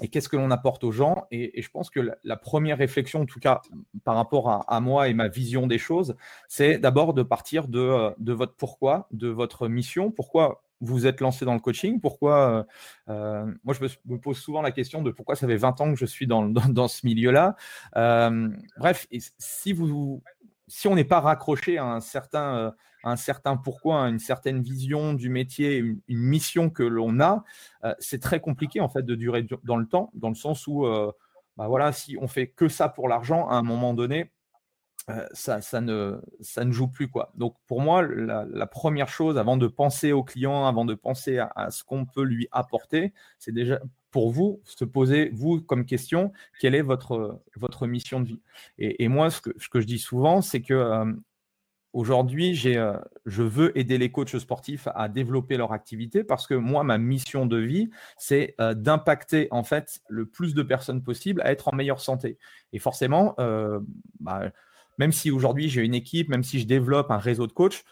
Et 0.00 0.08
qu'est-ce 0.08 0.28
que 0.28 0.36
l'on 0.36 0.50
apporte 0.50 0.84
aux 0.84 0.92
gens? 0.92 1.26
Et, 1.30 1.60
je 1.60 1.70
pense 1.70 1.90
que 1.90 2.00
la, 2.22 2.36
première 2.36 2.78
réflexion, 2.78 3.22
en 3.22 3.26
tout 3.26 3.40
cas 3.40 3.60
par 4.04 4.16
rapport 4.16 4.64
à, 4.68 4.80
moi 4.80 5.08
et 5.08 5.14
ma 5.14 5.28
vision 5.28 5.66
des 5.66 5.78
choses, 5.78 6.16
c'est 6.48 6.78
d'abord 6.78 7.14
de 7.14 7.22
partir 7.22 7.68
de, 7.68 8.14
de, 8.18 8.32
votre 8.32 8.54
pourquoi, 8.54 9.08
de 9.10 9.28
votre 9.28 9.68
mission, 9.68 10.10
pourquoi 10.10 10.62
vous 10.80 11.06
êtes 11.06 11.20
lancé 11.20 11.44
dans 11.44 11.54
le 11.54 11.60
coaching, 11.60 12.00
pourquoi, 12.00 12.50
euh, 12.50 12.64
euh, 13.10 13.52
moi 13.64 13.74
je 13.74 13.84
me, 14.06 14.18
pose 14.18 14.38
souvent 14.38 14.62
la 14.62 14.72
question 14.72 15.02
de 15.02 15.10
pourquoi 15.10 15.36
ça 15.36 15.46
fait 15.46 15.56
20 15.56 15.80
ans 15.80 15.92
que 15.92 15.98
je 15.98 16.06
suis 16.06 16.26
dans, 16.26 16.52
ce 16.88 17.06
milieu-là. 17.06 17.56
Euh, 17.96 18.48
bref, 18.78 19.06
si 19.38 19.72
vous 19.72 20.22
si 20.70 20.86
on 20.86 20.94
n'est 20.94 21.04
pas 21.04 21.20
raccroché 21.20 21.78
à 21.78 21.84
un 21.84 22.00
certain, 22.00 22.72
euh, 23.04 23.56
pourquoi, 23.62 24.04
à 24.04 24.08
une 24.08 24.20
certaine 24.20 24.62
vision 24.62 25.14
du 25.14 25.28
métier, 25.28 25.78
une, 25.78 26.00
mission 26.08 26.70
que 26.70 26.84
l'on 26.84 27.20
a, 27.20 27.44
euh, 27.84 27.94
c'est 27.98 28.20
très 28.20 28.40
compliqué 28.40 28.80
en 28.80 28.88
fait 28.88 29.02
de 29.02 29.16
durer 29.16 29.44
dans 29.64 29.76
le 29.76 29.86
temps, 29.86 30.10
dans 30.14 30.28
le 30.28 30.36
sens 30.36 30.66
où, 30.68 30.86
euh, 30.86 31.10
bah 31.56 31.66
voilà, 31.66 31.92
si 31.92 32.16
on 32.20 32.28
fait 32.28 32.46
que 32.46 32.68
ça 32.68 32.88
pour 32.88 33.08
l'argent, 33.08 33.48
à 33.48 33.56
un 33.56 33.62
moment 33.62 33.94
donné, 33.94 34.30
ça, 35.32 35.60
ça, 35.60 35.80
ne, 35.80 36.20
ça 36.40 36.64
ne 36.64 36.70
joue 36.70 36.86
plus 36.86 37.08
quoi. 37.08 37.32
Donc 37.34 37.56
pour 37.66 37.80
moi, 37.80 38.02
la, 38.02 38.66
première 38.68 39.08
chose 39.08 39.38
avant 39.38 39.56
de 39.56 39.66
penser 39.66 40.12
au 40.12 40.22
client, 40.22 40.66
avant 40.66 40.84
de 40.84 40.94
penser 40.94 41.38
à 41.38 41.72
ce 41.72 41.82
qu'on 41.82 42.06
peut 42.06 42.22
lui 42.22 42.46
apporter, 42.52 43.12
c'est 43.36 43.50
déjà 43.50 43.80
pour 44.10 44.30
vous, 44.30 44.60
se 44.64 44.84
poser, 44.84 45.30
vous, 45.32 45.60
comme 45.60 45.84
question, 45.84 46.32
quelle 46.60 46.74
est 46.74 46.82
votre, 46.82 47.40
votre 47.56 47.86
mission 47.86 48.20
de 48.20 48.28
vie? 48.28 48.40
Et, 48.78 49.08
moi, 49.08 49.30
ce 49.30 49.40
que, 49.40 49.80
je 49.80 49.86
dis 49.86 49.98
souvent, 49.98 50.42
c'est 50.42 50.60
que 50.60 50.74
euh, 50.74 51.12
aujourd'hui, 51.92 52.58
euh, 52.76 52.96
je 53.26 53.42
veux 53.42 53.76
aider 53.78 53.98
les 53.98 54.10
coachs 54.10 54.36
sportifs 54.38 54.88
à 54.94 55.08
développer 55.08 55.56
leur 55.56 55.72
activité 55.72 56.24
parce 56.24 56.46
que 56.46 56.54
moi, 56.54 56.82
ma 56.82 56.98
mission 56.98 57.46
de 57.46 57.58
vie, 57.58 57.90
c'est 58.18 58.54
euh, 58.60 58.74
d'impacter 58.74 59.48
en 59.50 59.62
fait 59.62 60.00
le 60.08 60.26
plus 60.26 60.54
de 60.54 60.62
personnes 60.62 61.02
possible 61.02 61.40
à 61.42 61.52
être 61.52 61.68
en 61.68 61.76
meilleure 61.76 62.00
santé. 62.00 62.38
Et 62.72 62.78
forcément, 62.78 63.36
bah, 64.18 64.50
même 64.98 65.12
si 65.12 65.30
aujourd'hui 65.30 65.68
j'ai 65.68 65.82
une 65.82 65.94
équipe, 65.94 66.28
même 66.28 66.44
si 66.44 66.60
je 66.60 66.66
développe 66.66 67.10
un 67.10 67.18
réseau 67.18 67.46
de 67.46 67.52
coachs, 67.52 67.84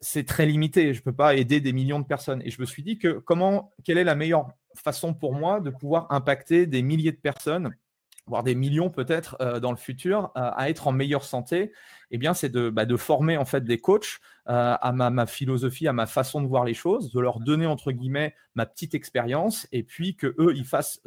c'est 0.00 0.24
très 0.24 0.46
limité. 0.46 0.92
Je 0.92 1.00
ne 1.00 1.04
peux 1.04 1.14
pas 1.14 1.34
aider 1.34 1.60
des 1.60 1.72
millions 1.72 2.00
de 2.00 2.06
personnes. 2.06 2.42
Et 2.44 2.50
je 2.50 2.60
me 2.60 2.66
suis 2.66 2.82
dit 2.82 2.98
que 2.98 3.18
comment, 3.18 3.72
quelle 3.84 3.98
est 3.98 4.04
la 4.04 4.14
meilleure 4.14 4.48
façon 4.78 5.14
pour 5.14 5.34
moi 5.34 5.60
de 5.60 5.70
pouvoir 5.70 6.06
impacter 6.10 6.66
des 6.66 6.82
milliers 6.82 7.12
de 7.12 7.16
personnes 7.16 7.74
voire 8.26 8.42
des 8.42 8.54
millions 8.54 8.90
peut-être 8.90 9.36
euh, 9.40 9.60
dans 9.60 9.70
le 9.70 9.76
futur, 9.76 10.32
euh, 10.36 10.50
à 10.54 10.70
être 10.70 10.86
en 10.86 10.92
meilleure 10.92 11.24
santé, 11.24 11.72
eh 12.10 12.18
bien, 12.18 12.34
c'est 12.34 12.48
de, 12.48 12.70
bah, 12.70 12.84
former 12.96 13.36
en 13.36 13.44
fait 13.44 13.64
des 13.64 13.78
coachs 13.78 14.20
euh, 14.48 14.76
à 14.80 14.92
ma, 14.92 15.10
ma, 15.10 15.26
philosophie, 15.26 15.88
à 15.88 15.92
ma 15.92 16.06
façon 16.06 16.40
de 16.40 16.46
voir 16.46 16.64
les 16.64 16.74
choses, 16.74 17.12
de 17.12 17.20
leur 17.20 17.40
donner 17.40 17.66
entre 17.66 17.92
guillemets 17.92 18.34
ma 18.54 18.66
petite 18.66 18.94
expérience, 18.94 19.66
et 19.72 19.82
puis 19.82 20.16
que 20.16 20.34
eux 20.38 20.54
ils 20.54 20.64
fassent 20.64 21.00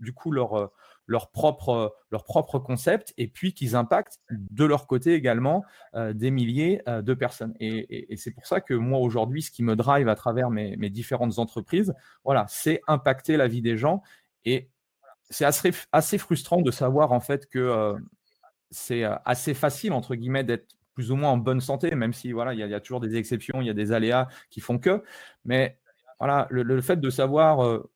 du 0.00 0.12
coup 0.12 0.30
leur 0.30 0.70
leur 1.06 1.30
propre 1.30 1.94
leur 2.10 2.24
propre 2.24 2.58
concept, 2.58 3.12
et 3.18 3.28
puis 3.28 3.54
qu'ils 3.54 3.76
impactent 3.76 4.20
de 4.30 4.64
leur 4.64 4.86
côté 4.86 5.14
également 5.14 5.64
des 5.94 6.30
milliers 6.30 6.82
de 6.86 7.14
personnes. 7.14 7.54
Et, 7.60 8.16
c'est 8.16 8.30
pour 8.30 8.46
ça 8.46 8.60
que 8.60 8.74
moi 8.74 8.98
aujourd'hui, 8.98 9.42
ce 9.42 9.50
qui 9.50 9.62
me 9.62 9.76
drive 9.76 10.08
à 10.08 10.14
travers 10.14 10.50
mes, 10.50 10.76
mes 10.76 10.90
différentes 10.90 11.38
entreprises, 11.38 11.94
voilà, 12.24 12.46
c'est 12.48 12.82
impacter 12.86 13.36
la 13.36 13.48
vie 13.48 13.62
des 13.62 13.76
gens 13.76 14.02
et 14.44 14.68
c'est 15.32 15.46
assez, 15.92 16.18
frustrant 16.18 16.60
de 16.60 16.70
savoir 16.70 17.12
en 17.12 17.20
fait 17.20 17.48
que 17.48 17.58
euh, 17.58 17.94
c'est 18.70 19.04
euh, 19.04 19.14
assez 19.24 19.54
facile 19.54 19.92
entre 19.92 20.14
guillemets 20.14 20.44
d'être 20.44 20.76
plus 20.94 21.10
ou 21.10 21.16
moins 21.16 21.30
en 21.30 21.38
bonne 21.38 21.62
santé, 21.62 21.94
même 21.94 22.12
si 22.12 22.32
voilà, 22.32 22.52
il 22.52 22.60
y, 22.60 22.74
a 22.74 22.80
toujours 22.80 23.00
des 23.00 23.16
exceptions, 23.16 23.62
il 23.62 23.66
y 23.66 23.70
a 23.70 23.74
des 23.74 23.92
aléas 23.92 24.28
qui 24.50 24.60
font 24.60 24.78
que. 24.78 25.02
Mais 25.46 25.78
voilà, 26.18 26.46
le, 26.50 26.80
fait 26.82 27.00
de 27.00 27.08
savoir 27.08 27.64
euh, 27.64 27.90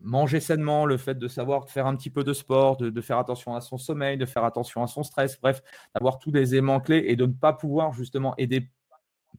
manger 0.00 0.40
sainement, 0.40 0.86
le 0.86 0.96
fait 0.96 1.18
de 1.18 1.28
savoir 1.28 1.68
faire 1.68 1.86
un 1.86 1.96
petit 1.96 2.10
peu 2.10 2.24
de 2.24 2.32
sport, 2.32 2.76
de, 2.76 3.00
faire 3.00 3.18
attention 3.18 3.54
à 3.54 3.60
son 3.60 3.78
sommeil, 3.78 4.16
de 4.18 4.26
faire 4.26 4.44
attention 4.44 4.82
à 4.82 4.86
son 4.86 5.02
stress, 5.02 5.40
bref, 5.40 5.62
d'avoir 5.94 6.18
tous 6.18 6.32
les 6.32 6.54
aimants 6.54 6.80
clés 6.80 7.04
et 7.06 7.16
de 7.16 7.26
ne 7.26 7.32
pas 7.32 7.52
pouvoir 7.52 7.92
justement 7.92 8.34
aider 8.36 8.70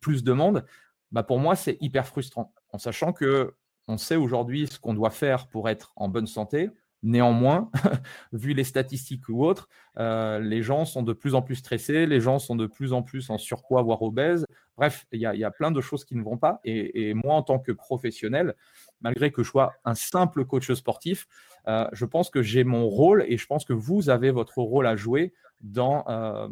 plus 0.01 0.23
de 0.23 0.33
monde, 0.33 0.65
bah 1.11 1.23
pour 1.23 1.39
moi 1.39 1.55
c'est 1.55 1.77
hyper 1.81 2.07
frustrant. 2.07 2.53
En 2.71 2.77
sachant 2.77 3.13
que 3.13 3.55
on 3.87 3.97
sait 3.97 4.15
aujourd'hui 4.15 4.67
ce 4.67 4.79
qu'on 4.79 4.93
doit 4.93 5.09
faire 5.09 5.47
pour 5.47 5.67
être 5.67 5.91
en 5.95 6.07
bonne 6.09 6.27
santé, 6.27 6.69
Néanmoins, 7.01 7.71
vu 8.33 8.53
les 8.53 8.65
statistiques 8.65 9.29
ou 9.29 9.45
autres, 9.45 9.69
euh, 9.97 10.39
les 10.39 10.61
gens 10.61 10.83
sont 10.83 11.01
de 11.01 11.13
plus 11.13 11.33
en 11.33 11.41
plus 11.41 11.55
stressés, 11.55 12.05
les 12.05 12.19
gens 12.19 12.39
sont 12.39 12.57
de 12.57 12.67
plus 12.67 12.91
en 12.91 13.03
plus 13.03 13.29
en 13.29 13.37
surpoids, 13.37 13.81
voire 13.81 14.01
obèses. 14.01 14.45
Bref, 14.79 15.05
il 15.11 15.19
y, 15.19 15.25
a, 15.25 15.51
plein 15.51 15.71
de 15.71 15.81
choses 15.81 16.05
qui 16.05 16.15
ne 16.15 16.23
vont 16.23 16.37
pas. 16.37 16.61
Et, 16.63 17.13
moi, 17.13 17.35
en 17.35 17.43
tant 17.43 17.59
que 17.59 17.73
professionnel, 17.73 18.55
malgré 19.01 19.29
que 19.29 19.43
je 19.43 19.49
sois 19.49 19.73
un 19.83 19.93
simple 19.93 20.45
coach 20.45 20.71
sportif, 20.71 21.27
euh, 21.67 21.85
je 21.91 22.05
pense 22.05 22.29
que 22.29 22.41
j'ai 22.41 22.63
mon 22.63 22.87
rôle 22.87 23.25
et 23.27 23.35
je 23.35 23.45
pense 23.45 23.65
que 23.65 23.73
vous 23.73 24.09
avez 24.09 24.31
votre 24.31 24.59
rôle 24.59 24.87
à 24.87 24.95
jouer 24.95 25.33
dans, 25.59 26.05
euh, 26.07 26.47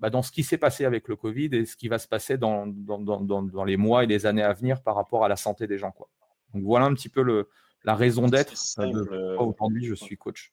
bah, 0.00 0.10
dans 0.10 0.22
ce 0.22 0.32
qui 0.32 0.42
s'est 0.42 0.58
passé 0.58 0.86
avec 0.86 1.06
le 1.06 1.14
Covid 1.14 1.50
et 1.52 1.66
ce 1.66 1.76
qui 1.76 1.86
va 1.86 2.00
se 2.00 2.08
passer 2.08 2.36
dans, 2.36 2.66
dans, 2.66 3.64
les 3.64 3.76
mois 3.76 4.02
et 4.02 4.08
les 4.08 4.26
années 4.26 4.42
à 4.42 4.52
venir 4.54 4.82
par 4.82 4.96
rapport 4.96 5.24
à 5.24 5.28
la 5.28 5.36
santé 5.36 5.68
des 5.68 5.78
gens. 5.78 5.92
Quoi. 5.92 6.08
Donc 6.54 6.64
voilà 6.64 6.86
un 6.86 6.94
petit 6.94 7.08
peu 7.08 7.22
le, 7.22 7.48
la 7.84 7.94
raison 7.94 8.26
d'être 8.26 8.54
de 8.78 9.12
euh, 9.12 9.38
aujourd'hui 9.38 9.84
je 9.84 9.94
suis 9.94 10.16
coach. 10.16 10.52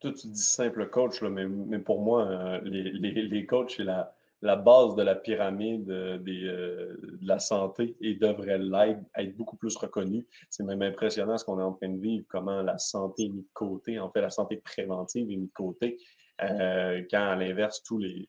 Toi, 0.00 0.12
tu 0.14 0.28
dis 0.28 0.40
simple 0.40 0.88
coach, 0.88 1.20
mais, 1.20 1.46
mais, 1.46 1.78
pour 1.78 2.00
moi, 2.00 2.26
euh, 2.26 2.60
les, 2.62 2.82
les, 2.82 3.46
coachs, 3.46 3.74
c'est 3.76 3.84
la, 3.84 4.14
la, 4.44 4.56
base 4.56 4.94
de 4.94 5.02
la 5.02 5.14
pyramide 5.14 5.90
euh, 5.90 6.18
des, 6.18 6.42
de 6.42 7.26
la 7.26 7.38
santé 7.38 7.96
et 8.00 8.14
devrait 8.14 8.58
l'être, 8.58 9.00
être 9.16 9.36
beaucoup 9.36 9.56
plus 9.56 9.76
reconnu. 9.76 10.26
C'est 10.50 10.64
même 10.64 10.82
impressionnant 10.82 11.36
ce 11.38 11.44
qu'on 11.44 11.58
est 11.58 11.64
en 11.64 11.72
train 11.72 11.88
de 11.88 12.00
vivre, 12.00 12.24
comment 12.28 12.62
la 12.62 12.78
santé 12.78 13.24
est 13.24 13.28
mise 13.28 13.44
de 13.44 13.52
côté, 13.52 13.98
en 13.98 14.10
fait, 14.10 14.20
la 14.20 14.30
santé 14.30 14.56
préventive 14.58 15.30
est 15.30 15.36
mise 15.36 15.48
de 15.48 15.52
côté, 15.54 15.98
quand 16.38 17.06
à 17.12 17.36
l'inverse, 17.36 17.82
tous 17.84 17.98
les, 17.98 18.28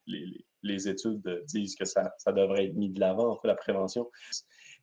les, 0.61 0.87
études 0.87 1.43
disent 1.47 1.75
que 1.75 1.85
ça, 1.85 2.13
ça 2.19 2.31
devrait 2.31 2.65
être 2.65 2.75
mis 2.75 2.89
de 2.89 2.99
l'avant, 2.99 3.31
en 3.31 3.35
fait, 3.37 3.47
la 3.47 3.55
prévention. 3.55 4.09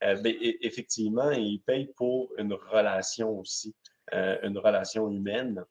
Euh, 0.04 0.20
ben, 0.20 0.34
effectivement, 0.40 1.30
ils 1.30 1.60
payent 1.60 1.92
pour 1.96 2.32
une 2.38 2.52
relation 2.52 3.38
aussi, 3.38 3.74
euh, 4.14 4.36
une 4.42 4.58
relation 4.58 5.10
humaine, 5.10 5.64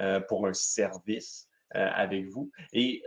euh, 0.00 0.20
pour 0.20 0.46
un 0.46 0.52
service 0.52 1.48
avec 1.72 2.28
vous. 2.28 2.50
Et 2.72 3.02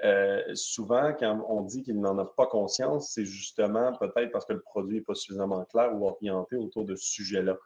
souvent, 0.53 1.13
quand 1.17 1.45
on 1.47 1.61
dit 1.61 1.81
qu'ils 1.81 1.99
n'en 1.99 2.19
ont 2.19 2.25
pas 2.25 2.45
conscience, 2.47 3.11
c'est 3.13 3.25
justement 3.25 3.93
peut-être 3.97 4.31
parce 4.31 4.45
que 4.45 4.53
le 4.53 4.61
produit 4.61 4.97
n'est 4.97 5.03
pas 5.03 5.15
suffisamment 5.15 5.63
clair 5.65 5.95
ou 5.95 6.07
orienté 6.07 6.55
autour 6.55 6.85
de 6.85 6.95
ce 6.95 7.05
sujet-là. 7.05 7.57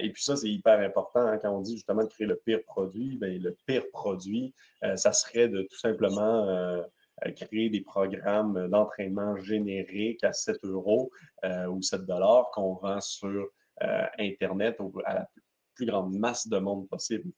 et 0.00 0.12
puis 0.12 0.22
ça, 0.22 0.36
c'est 0.36 0.48
hyper 0.48 0.80
important 0.80 1.20
hein, 1.20 1.38
quand 1.38 1.50
on 1.50 1.60
dit 1.60 1.76
justement 1.76 2.02
de 2.04 2.08
créer 2.08 2.26
le 2.26 2.36
pire 2.36 2.62
produit. 2.66 3.16
Bien, 3.16 3.38
le 3.38 3.56
pire 3.66 3.84
produit, 3.92 4.54
ça 4.96 5.12
serait 5.12 5.48
de 5.48 5.62
tout 5.62 5.78
simplement 5.78 6.84
créer 7.36 7.70
des 7.70 7.80
programmes 7.80 8.68
d'entraînement 8.68 9.36
génériques 9.36 10.24
à 10.24 10.32
7 10.32 10.64
euros 10.64 11.10
euh, 11.44 11.66
ou 11.66 11.82
7 11.82 12.04
dollars 12.04 12.50
qu'on 12.52 12.74
vend 12.74 13.00
sur 13.00 13.48
euh, 13.82 14.06
Internet 14.18 14.78
à 15.04 15.14
la 15.14 15.28
plus 15.74 15.86
grande 15.86 16.14
masse 16.16 16.48
de 16.48 16.58
monde 16.58 16.88
possible. 16.88 17.30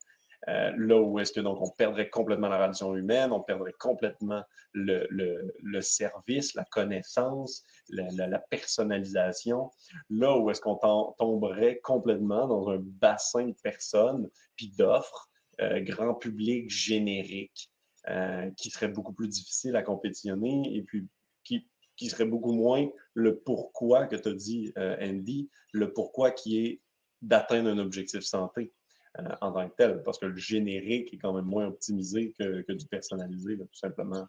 Euh, 0.48 0.72
là 0.76 1.00
où 1.00 1.18
est-ce 1.18 1.32
que 1.32 1.40
donc 1.40 1.60
on 1.60 1.70
perdrait 1.70 2.08
complètement 2.08 2.48
la 2.48 2.56
relation 2.56 2.96
humaine, 2.96 3.30
on 3.30 3.40
perdrait 3.40 3.74
complètement 3.78 4.42
le, 4.72 5.06
le, 5.10 5.80
service, 5.82 6.54
la 6.54 6.64
connaissance, 6.64 7.62
la, 7.90 8.38
personnalisation. 8.38 9.70
Là 10.08 10.38
où 10.38 10.50
est-ce 10.50 10.60
qu'on 10.60 10.78
tomberait 11.18 11.80
complètement 11.80 12.46
dans 12.46 12.70
un 12.70 12.78
bassin 12.78 13.48
de 13.48 13.56
personnes 13.62 14.30
puis 14.56 14.72
d'offres 14.76 15.28
grand 15.58 16.14
public 16.14 16.70
générique. 16.70 17.70
Euh, 18.08 18.50
qui 18.56 18.70
serait 18.70 18.88
beaucoup 18.88 19.12
plus 19.12 19.28
difficile 19.28 19.76
à 19.76 19.82
compétitionner 19.82 20.74
et 20.74 20.82
puis 20.82 21.06
qui, 21.44 21.68
qui 21.96 22.08
serait 22.08 22.24
beaucoup 22.24 22.54
moins 22.54 22.88
le 23.12 23.40
pourquoi 23.40 24.06
que 24.06 24.16
tu 24.16 24.26
as 24.26 24.32
dit, 24.32 24.72
euh, 24.78 24.96
Andy, 25.02 25.50
le 25.72 25.92
pourquoi 25.92 26.30
qui 26.30 26.64
est 26.64 26.80
d'atteindre 27.20 27.68
un 27.68 27.76
objectif 27.76 28.22
santé 28.22 28.72
euh, 29.18 29.28
en 29.40 29.52
tant 29.52 29.68
que 29.68 29.74
tel, 29.76 30.02
parce 30.02 30.18
que 30.18 30.26
le 30.26 30.36
générique 30.36 31.12
est 31.12 31.18
quand 31.18 31.32
même 31.32 31.44
moins 31.44 31.66
optimisé 31.66 32.32
que, 32.38 32.62
que 32.62 32.72
du 32.72 32.86
personnalisé, 32.86 33.56
tout 33.56 33.66
simplement. 33.72 34.26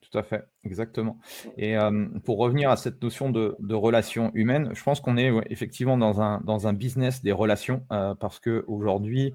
Tout 0.00 0.18
à 0.18 0.22
fait, 0.22 0.44
exactement. 0.64 1.18
Et 1.56 1.76
pour 2.24 2.36
revenir 2.36 2.70
à 2.70 2.76
cette 2.76 3.02
notion 3.02 3.30
de, 3.30 3.56
de 3.58 3.74
relation 3.74 4.30
humaine, 4.34 4.70
je 4.74 4.82
pense 4.82 5.00
qu'on 5.00 5.16
est 5.16 5.32
effectivement 5.48 5.96
dans 5.96 6.20
un, 6.20 6.42
dans 6.42 6.66
un 6.66 6.74
business 6.74 7.22
des 7.22 7.32
relations, 7.32 7.86
parce 7.88 8.38
qu'aujourd'hui, 8.38 9.32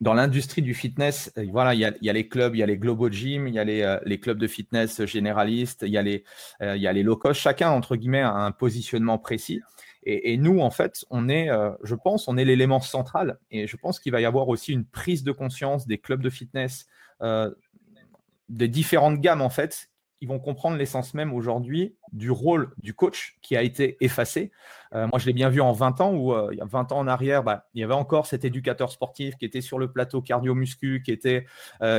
dans 0.00 0.14
l'industrie 0.14 0.62
du 0.62 0.74
fitness, 0.74 1.32
euh, 1.38 1.46
voilà, 1.50 1.74
il 1.74 1.80
y, 1.80 1.84
a, 1.84 1.92
il 2.00 2.06
y, 2.06 2.10
a, 2.10 2.12
les 2.12 2.28
clubs, 2.28 2.54
il 2.54 2.58
y 2.58 2.62
a 2.62 2.66
les 2.66 2.76
global 2.76 3.12
gym, 3.12 3.48
il 3.48 3.54
y 3.54 3.58
a 3.58 3.64
les, 3.64 3.82
euh, 3.82 3.98
les 4.04 4.20
clubs 4.20 4.38
de 4.38 4.46
fitness 4.46 5.04
généralistes, 5.06 5.82
il 5.86 5.92
y 5.92 5.96
a 5.96 6.02
les, 6.02 6.24
euh, 6.60 6.76
il 6.76 6.82
y 6.82 6.86
a 6.86 6.92
les 6.92 7.02
low 7.02 7.16
cost. 7.16 7.40
Chacun 7.40 7.70
entre 7.70 7.96
guillemets 7.96 8.20
a 8.20 8.32
un 8.32 8.52
positionnement 8.52 9.18
précis. 9.18 9.62
Et, 10.08 10.36
nous, 10.36 10.60
en 10.60 10.70
fait, 10.70 11.04
on 11.10 11.28
est, 11.28 11.48
je 11.82 11.94
pense, 11.96 12.28
on 12.28 12.36
est 12.36 12.44
l'élément 12.44 12.80
central. 12.80 13.38
Et 13.50 13.66
je 13.66 13.76
pense 13.76 13.98
qu'il 13.98 14.12
va 14.12 14.20
y 14.20 14.24
avoir 14.24 14.48
aussi 14.48 14.72
une 14.72 14.84
prise 14.84 15.24
de 15.24 15.32
conscience 15.32 15.88
des 15.88 15.98
clubs 15.98 16.22
de 16.22 16.30
fitness, 16.30 16.86
des 18.48 18.68
différentes 18.68 19.20
gammes 19.20 19.42
en 19.42 19.50
fait, 19.50 19.90
ils 20.20 20.28
vont 20.28 20.38
comprendre 20.38 20.76
l'essence 20.76 21.12
même 21.12 21.34
aujourd'hui 21.34 21.94
du 22.12 22.30
rôle 22.30 22.72
du 22.78 22.94
coach 22.94 23.36
qui 23.42 23.56
a 23.56 23.62
été 23.62 23.96
effacé. 24.00 24.50
Euh, 24.94 25.06
moi, 25.08 25.18
je 25.18 25.26
l'ai 25.26 25.34
bien 25.34 25.50
vu 25.50 25.60
en 25.60 25.72
20 25.72 26.00
ans, 26.00 26.14
où 26.14 26.34
il 26.52 26.58
y 26.58 26.60
a 26.60 26.64
20 26.64 26.92
ans 26.92 26.98
en 26.98 27.06
arrière, 27.06 27.42
bah, 27.42 27.66
il 27.74 27.80
y 27.80 27.84
avait 27.84 27.94
encore 27.94 28.26
cet 28.26 28.44
éducateur 28.44 28.90
sportif 28.90 29.36
qui 29.36 29.44
était 29.44 29.60
sur 29.60 29.78
le 29.78 29.92
plateau 29.92 30.22
cardio-muscu, 30.22 31.02
qui, 31.04 31.12
était 31.12 31.46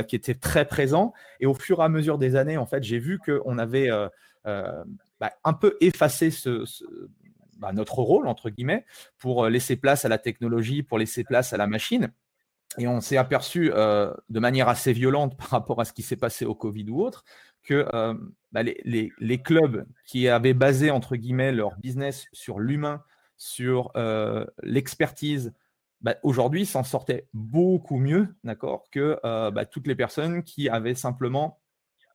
qui 0.08 0.16
était 0.16 0.34
très 0.34 0.66
présent. 0.66 1.12
Et 1.40 1.46
au 1.46 1.54
fur 1.54 1.80
et 1.80 1.84
à 1.84 1.88
mesure 1.88 2.18
des 2.18 2.34
années, 2.34 2.56
en 2.56 2.66
fait, 2.66 2.82
j'ai 2.82 2.98
vu 2.98 3.18
qu'on 3.18 3.58
avait 3.58 3.88
bah, 4.44 5.32
un 5.44 5.52
peu 5.52 5.76
effacé 5.80 6.30
ce, 6.30 6.64
bah, 7.58 7.72
notre 7.72 7.98
rôle, 7.98 8.28
entre 8.28 8.50
guillemets, 8.50 8.84
pour 9.18 9.46
laisser 9.46 9.76
place 9.76 10.04
à 10.04 10.08
la 10.08 10.18
technologie, 10.18 10.82
pour 10.82 10.98
laisser 10.98 11.24
place 11.24 11.52
à 11.52 11.56
la 11.56 11.66
machine. 11.66 12.12
Et 12.76 12.86
on 12.86 13.00
s'est 13.00 13.16
aperçu 13.16 13.70
euh, 13.72 14.12
de 14.28 14.40
manière 14.40 14.68
assez 14.68 14.92
violente 14.92 15.36
par 15.38 15.48
rapport 15.48 15.80
à 15.80 15.84
ce 15.84 15.92
qui 15.92 16.02
s'est 16.02 16.16
passé 16.16 16.44
au 16.44 16.54
Covid 16.54 16.90
ou 16.90 17.02
autre, 17.02 17.24
que 17.62 17.88
euh, 17.94 18.14
bah, 18.52 18.62
les, 18.62 19.42
clubs 19.42 19.86
qui 20.04 20.28
avaient 20.28 20.54
basé, 20.54 20.90
entre 20.90 21.16
guillemets, 21.16 21.52
leur 21.52 21.76
business 21.76 22.26
sur 22.32 22.60
l'humain, 22.60 23.02
sur 23.36 23.90
euh, 23.96 24.44
l'expertise, 24.62 25.52
bah, 26.00 26.16
aujourd'hui 26.22 26.66
s'en 26.66 26.84
sortaient 26.84 27.28
beaucoup 27.32 27.98
mieux, 27.98 28.34
d'accord, 28.44 28.84
que 28.90 29.18
toutes 29.64 29.86
les 29.86 29.96
personnes 29.96 30.42
qui 30.44 30.68
avaient 30.68 30.94
simplement 30.94 31.58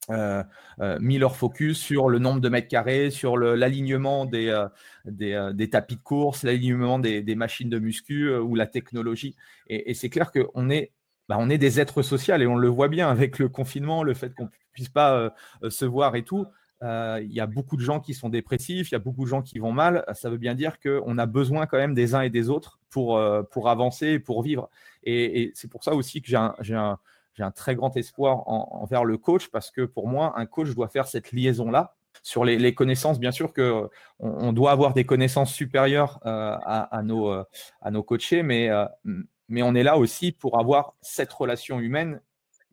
euh, 0.09 0.43
euh, 0.81 0.97
mis 0.99 1.17
leur 1.17 1.35
focus 1.35 1.79
sur 1.79 2.09
le 2.09 2.19
nombre 2.19 2.41
de 2.41 2.49
mètres 2.49 2.67
carrés, 2.67 3.09
sur 3.09 3.37
l'alignement 3.37 4.25
des, 4.25 4.49
euh, 4.49 5.53
des, 5.53 5.69
tapis 5.69 5.95
de 5.95 6.01
course, 6.01 6.43
l'alignement 6.43 6.99
des, 6.99 7.35
machines 7.35 7.69
de 7.69 7.79
muscu 7.79 8.35
ou 8.35 8.55
la 8.55 8.67
technologie. 8.67 9.35
Et, 9.67 9.93
c'est 9.93 10.09
clair 10.09 10.31
qu'on 10.31 10.69
est, 10.69 10.91
bah, 11.29 11.39
est 11.49 11.57
des 11.57 11.79
êtres 11.79 12.01
sociaux 12.01 12.35
et 12.35 12.47
on 12.47 12.57
le 12.57 12.67
voit 12.67 12.89
bien 12.89 13.09
avec 13.09 13.39
le 13.39 13.47
confinement, 13.47 14.03
le 14.03 14.13
fait 14.13 14.33
qu'on 14.33 14.45
ne 14.45 14.49
puisse 14.73 14.89
pas 14.89 15.33
se 15.69 15.85
voir 15.85 16.15
et 16.15 16.23
tout. 16.23 16.45
Il 16.81 17.31
y 17.31 17.39
a 17.39 17.47
beaucoup 17.47 17.77
de 17.77 17.81
gens 17.81 18.01
qui 18.01 18.13
sont 18.13 18.27
dépressifs, 18.27 18.91
il 18.91 18.93
y 18.93 18.95
a 18.95 18.99
beaucoup 18.99 19.23
de 19.23 19.29
gens 19.29 19.41
qui 19.41 19.59
vont 19.59 19.71
mal. 19.71 20.03
Ça 20.13 20.29
veut 20.29 20.37
bien 20.37 20.53
dire 20.53 20.79
qu'on 20.81 21.17
a 21.17 21.25
besoin 21.25 21.65
quand 21.65 21.77
même 21.77 21.93
des 21.93 22.13
uns 22.13 22.21
et 22.21 22.29
des 22.29 22.49
autres 22.49 22.79
pour, 22.89 23.21
pour 23.51 23.69
avancer 23.69 24.19
pour 24.19 24.43
vivre. 24.43 24.69
Et 25.03 25.51
c'est 25.55 25.69
pour 25.69 25.83
ça 25.83 25.93
aussi 25.93 26.21
que 26.21 26.27
j'ai 26.27 26.75
un 26.75 26.99
j'ai 27.33 27.43
un 27.43 27.51
très 27.51 27.75
grand 27.75 27.95
espoir 27.97 28.47
envers 28.47 29.05
le 29.05 29.17
coach 29.17 29.49
parce 29.49 29.71
que 29.71 29.81
pour 29.81 30.07
moi, 30.07 30.33
un 30.37 30.45
coach 30.45 30.73
doit 30.75 30.87
faire 30.87 31.07
cette 31.07 31.31
liaison-là. 31.31 31.95
Sur 32.21 32.45
les, 32.45 32.75
connaissances, 32.75 33.19
bien 33.19 33.31
sûr 33.31 33.53
que 33.53 33.89
on, 34.19 34.53
doit 34.53 34.71
avoir 34.71 34.93
des 34.93 35.03
connaissances 35.03 35.51
supérieures 35.51 36.19
euh, 36.27 36.55
à, 36.63 37.01
nos, 37.03 37.31
euh, 37.31 37.43
à 37.81 37.89
nos 37.89 38.03
coachés, 38.03 38.43
mais, 38.43 38.69
euh, 38.69 38.85
mais 39.49 39.63
on 39.63 39.73
est 39.73 39.81
là 39.81 39.97
aussi 39.97 40.31
pour 40.31 40.59
avoir 40.59 40.93
cette 41.01 41.33
relation 41.33 41.79
humaine 41.79 42.21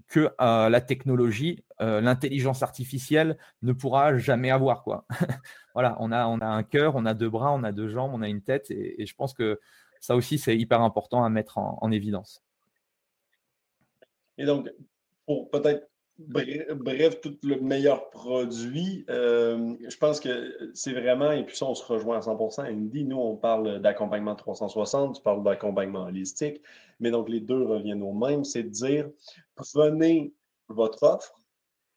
que 0.08 0.28
la 0.40 0.80
technologie, 0.80 1.64
l'intelligence 1.78 2.64
artificielle 2.64 3.38
ne 3.62 3.72
pourra 3.72 4.18
jamais 4.18 4.50
avoir. 4.50 4.82
Quoi. 4.82 5.06
voilà, 5.74 5.96
on 6.00 6.10
a, 6.10 6.26
on 6.26 6.38
a 6.38 6.46
un 6.46 6.64
cœur, 6.64 6.96
on 6.96 7.06
a 7.06 7.14
deux 7.14 7.30
bras, 7.30 7.52
on 7.52 7.62
a 7.62 7.70
deux 7.70 7.88
jambes, 7.88 8.10
on 8.12 8.20
a 8.20 8.28
une 8.28 8.42
tête, 8.42 8.72
et, 8.72 9.06
je 9.06 9.14
pense 9.14 9.32
que 9.32 9.60
ça 10.00 10.16
aussi, 10.16 10.38
c'est 10.38 10.56
hyper 10.56 10.80
important 10.80 11.22
à 11.22 11.28
mettre 11.28 11.58
en 11.58 11.90
évidence. 11.92 12.42
Et 14.38 14.44
donc, 14.44 14.70
pour 15.26 15.50
peut-être 15.50 15.90
bref, 16.28 17.20
tout 17.20 17.36
le 17.42 17.60
meilleur 17.60 18.10
produit, 18.10 19.04
euh, 19.08 19.74
je 19.88 19.96
pense 19.96 20.20
que 20.20 20.70
c'est 20.74 20.92
vraiment, 20.92 21.30
et 21.30 21.44
puis 21.44 21.56
ça, 21.56 21.66
on 21.66 21.74
se 21.74 21.84
rejoint 21.84 22.18
à 22.18 22.20
100%. 22.20 22.62
Andy, 22.62 23.04
nous, 23.04 23.16
on 23.16 23.36
parle 23.36 23.80
d'accompagnement 23.80 24.34
360, 24.34 25.16
tu 25.16 25.22
parles 25.22 25.42
d'accompagnement 25.42 26.04
holistique, 26.04 26.60
mais 26.98 27.10
donc 27.10 27.28
les 27.28 27.40
deux 27.40 27.64
reviennent 27.64 28.02
au 28.02 28.12
même, 28.12 28.44
c'est 28.44 28.64
de 28.64 28.68
dire, 28.68 29.08
prenez 29.54 30.34
votre 30.68 31.02
offre 31.02 31.40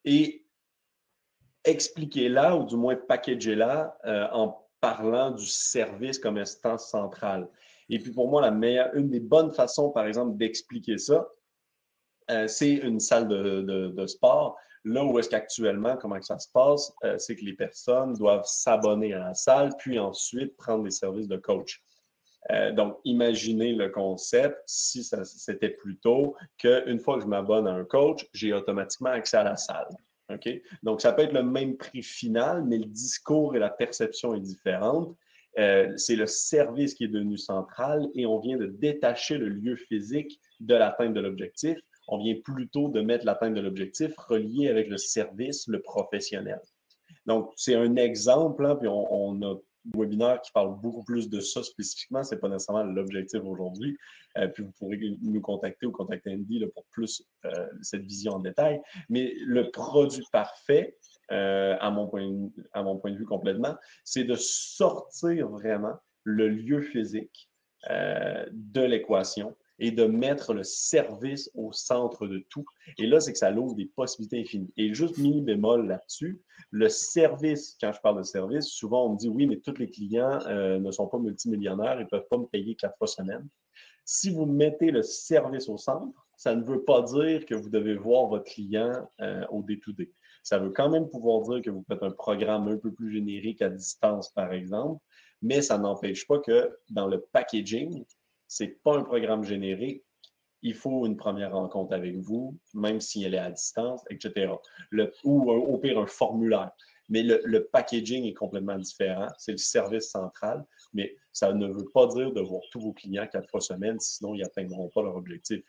et 0.05 0.45
expliquez-la, 1.65 2.55
ou 2.57 2.65
du 2.65 2.75
moins 2.75 2.95
packagez-la 2.95 3.97
euh, 4.05 4.27
en 4.31 4.67
parlant 4.79 5.31
du 5.31 5.45
service 5.45 6.19
comme 6.19 6.37
instance 6.37 6.89
centrale. 6.89 7.47
Et 7.89 7.99
puis 7.99 8.11
pour 8.11 8.29
moi, 8.29 8.41
la 8.41 8.51
meilleure, 8.51 8.93
une 8.95 9.09
des 9.09 9.19
bonnes 9.19 9.51
façons, 9.51 9.91
par 9.91 10.05
exemple, 10.07 10.37
d'expliquer 10.37 10.97
ça, 10.97 11.27
euh, 12.29 12.47
c'est 12.47 12.73
une 12.73 12.99
salle 12.99 13.27
de, 13.27 14.05
sport. 14.07 14.57
Là 14.85 15.03
où 15.05 15.17
est-ce 15.17 15.29
qu'actuellement, 15.29 15.95
comment 15.95 16.21
ça 16.21 16.37
se 16.39 16.49
passe, 16.51 16.91
euh, 17.05 17.17
c'est 17.17 17.35
que 17.35 17.45
les 17.45 17.53
personnes 17.53 18.13
doivent 18.15 18.45
s'abonner 18.45 19.13
à 19.13 19.19
la 19.19 19.33
salle, 19.33 19.71
puis 19.77 19.97
ensuite 19.97 20.57
prendre 20.57 20.83
des 20.83 20.91
services 20.91 21.27
de 21.27 21.37
coach. 21.37 21.81
Euh, 22.51 22.73
donc, 22.73 22.97
imaginez 23.05 23.73
le 23.73 23.87
concept 23.87 24.57
si 24.65 25.03
c'était 25.03 25.69
plutôt 25.69 26.35
qu'une 26.57 26.99
fois 26.99 27.15
que 27.15 27.21
je 27.21 27.27
m'abonne 27.27 27.67
à 27.67 27.71
un 27.71 27.85
coach, 27.85 28.27
j'ai 28.33 28.51
automatiquement 28.51 29.11
accès 29.11 29.37
à 29.37 29.43
la 29.43 29.55
salle. 29.55 29.87
OK? 30.29 30.49
Donc, 30.83 30.99
ça 30.99 31.13
peut 31.13 31.21
être 31.21 31.33
le 31.33 31.43
même 31.43 31.77
prix 31.77 32.03
final, 32.03 32.65
mais 32.65 32.77
le 32.77 32.85
discours 32.85 33.55
et 33.55 33.59
la 33.59 33.69
perception 33.69 34.35
est 34.35 34.41
différente. 34.41 35.15
c'est 35.55 36.17
le 36.17 36.25
service 36.25 36.93
qui 36.95 37.05
est 37.05 37.09
devenu 37.09 37.37
central 37.37 38.09
et 38.15 38.25
on 38.25 38.39
vient 38.39 38.57
de 38.57 38.65
détacher 38.65 39.37
le 39.37 39.47
lieu 39.47 39.77
physique 39.77 40.41
de 40.59 40.75
l'atteinte 40.75 41.13
de 41.13 41.21
l'objectif 41.21 41.77
on 42.07 42.17
vient 42.17 42.35
plutôt 42.43 42.89
de 42.89 43.01
mettre 43.01 43.25
l'atteinte 43.25 43.53
de 43.53 43.61
l'objectif 43.61 44.15
relié 44.17 44.69
avec 44.69 44.89
le 44.89 44.97
service, 44.97 45.67
le 45.67 45.81
professionnel. 45.81 46.61
Donc, 47.25 47.51
c'est 47.55 47.75
un 47.75 47.95
exemple, 47.95 48.65
hein, 48.65 48.75
puis 48.75 48.87
on, 48.87 49.41
a 49.41 49.53
un 49.53 49.59
webinaire 49.95 50.41
qui 50.41 50.51
parle 50.51 50.79
beaucoup 50.79 51.03
plus 51.03 51.29
de 51.29 51.39
ça 51.39 51.63
spécifiquement. 51.63 52.23
Ce 52.23 52.35
n'est 52.35 52.41
pas 52.41 52.49
nécessairement 52.49 52.83
l'objectif 52.83 53.41
aujourd'hui. 53.43 53.97
Euh, 54.37 54.47
puis 54.47 54.63
vous 54.63 54.71
pourrez 54.71 54.99
nous 55.21 55.41
contacter 55.41 55.85
ou 55.85 55.91
contacter 55.91 56.33
Andy 56.33 56.65
pour 56.73 56.85
plus 56.91 57.23
euh, 57.45 57.67
cette 57.81 58.03
vision 58.03 58.33
en 58.33 58.39
détail. 58.39 58.81
Mais 59.09 59.33
le 59.39 59.71
produit 59.71 60.25
parfait, 60.31 60.97
euh, 61.31 61.77
à, 61.79 61.91
mon 61.91 62.07
point, 62.07 62.29
à 62.73 62.83
mon 62.83 62.97
point 62.97 63.11
de 63.11 63.17
vue 63.17 63.25
complètement, 63.25 63.75
c'est 64.03 64.23
de 64.23 64.35
sortir 64.35 65.47
vraiment 65.49 65.95
le 66.23 66.49
lieu 66.49 66.81
physique 66.81 67.49
de 67.89 68.81
l'équation 68.81 69.53
et 69.79 69.91
de 69.91 70.05
mettre 70.05 70.53
le 70.53 70.63
service 70.63 71.49
au 71.55 71.71
centre 71.71 72.27
de 72.27 72.45
tout. 72.49 72.65
Et 72.97 73.07
là, 73.07 73.19
c'est 73.19 73.33
que 73.33 73.37
ça 73.37 73.51
l'ouvre 73.51 73.75
des 73.75 73.85
possibilités 73.85 74.41
infinies. 74.41 74.71
Et 74.77 74.93
juste 74.93 75.17
mini 75.17 75.41
bémol 75.41 75.87
là-dessus, 75.87 76.41
le 76.71 76.89
service, 76.89 77.77
quand 77.81 77.91
je 77.91 78.01
parle 78.01 78.19
de 78.19 78.23
service, 78.23 78.65
souvent 78.65 79.07
on 79.07 79.13
me 79.13 79.17
dit 79.17 79.29
oui, 79.29 79.47
mais 79.47 79.57
tous 79.57 79.77
les 79.77 79.89
clients 79.89 80.39
euh, 80.47 80.79
ne 80.79 80.91
sont 80.91 81.07
pas 81.07 81.19
multimillionnaires, 81.19 81.99
ils 81.99 82.03
ne 82.03 82.09
peuvent 82.09 82.27
pas 82.29 82.37
me 82.37 82.45
payer 82.45 82.75
quatre 82.75 82.97
fois 82.97 83.07
semaine. 83.07 83.47
Si 84.05 84.29
vous 84.29 84.45
mettez 84.45 84.91
le 84.91 85.01
service 85.01 85.69
au 85.69 85.77
centre, 85.77 86.27
ça 86.35 86.55
ne 86.55 86.63
veut 86.63 86.83
pas 86.83 87.01
dire 87.01 87.45
que 87.45 87.55
vous 87.55 87.69
devez 87.69 87.95
voir 87.95 88.27
votre 88.27 88.51
client 88.51 88.91
euh, 89.21 89.45
au 89.49 89.61
day-to-day. 89.61 90.11
Ça 90.43 90.59
veut 90.59 90.71
quand 90.71 90.89
même 90.89 91.07
pouvoir 91.09 91.41
dire 91.43 91.61
que 91.61 91.69
vous 91.69 91.85
faites 91.87 92.03
un 92.03 92.11
programme 92.11 92.67
un 92.67 92.77
peu 92.77 92.91
plus 92.91 93.13
générique 93.13 93.61
à 93.61 93.69
distance, 93.69 94.29
par 94.29 94.51
exemple, 94.51 95.01
mais 95.41 95.61
ça 95.61 95.77
n'empêche 95.77 96.27
pas 96.27 96.39
que 96.39 96.77
dans 96.89 97.07
le 97.07 97.21
packaging, 97.31 98.03
c'est 98.47 98.81
pas 98.83 98.97
un 98.97 99.03
programme 99.03 99.43
générique. 99.43 100.03
Il 100.61 100.75
faut 100.75 101.05
une 101.05 101.17
première 101.17 101.53
rencontre 101.53 101.93
avec 101.93 102.15
vous, 102.17 102.57
même 102.73 103.01
si 103.01 103.23
elle 103.23 103.33
est 103.33 103.39
à 103.39 103.51
distance, 103.51 104.01
etc. 104.09 104.53
ou 105.23 105.51
au 105.51 105.77
pire, 105.77 105.99
un 105.99 106.07
formulaire. 106.07 106.71
Mais 107.09 107.21
le, 107.21 107.65
packaging 107.65 108.25
est 108.25 108.33
complètement 108.33 108.77
différent. 108.77 109.27
C'est 109.37 109.51
le 109.51 109.57
service 109.57 110.09
central, 110.09 110.65
mais 110.93 111.15
ça 111.33 111.51
ne 111.51 111.67
veut 111.67 111.89
pas 111.93 112.07
dire 112.07 112.31
de 112.31 112.41
voir 112.41 112.61
tous 112.71 112.79
vos 112.79 112.93
clients 112.93 113.27
quatre 113.27 113.49
fois 113.49 113.59
semaine, 113.59 113.99
sinon 113.99 114.35
ils 114.35 114.41
n'atteindront 114.41 114.89
pas 114.89 115.03
leur 115.03 115.15
objectif. 115.15 115.61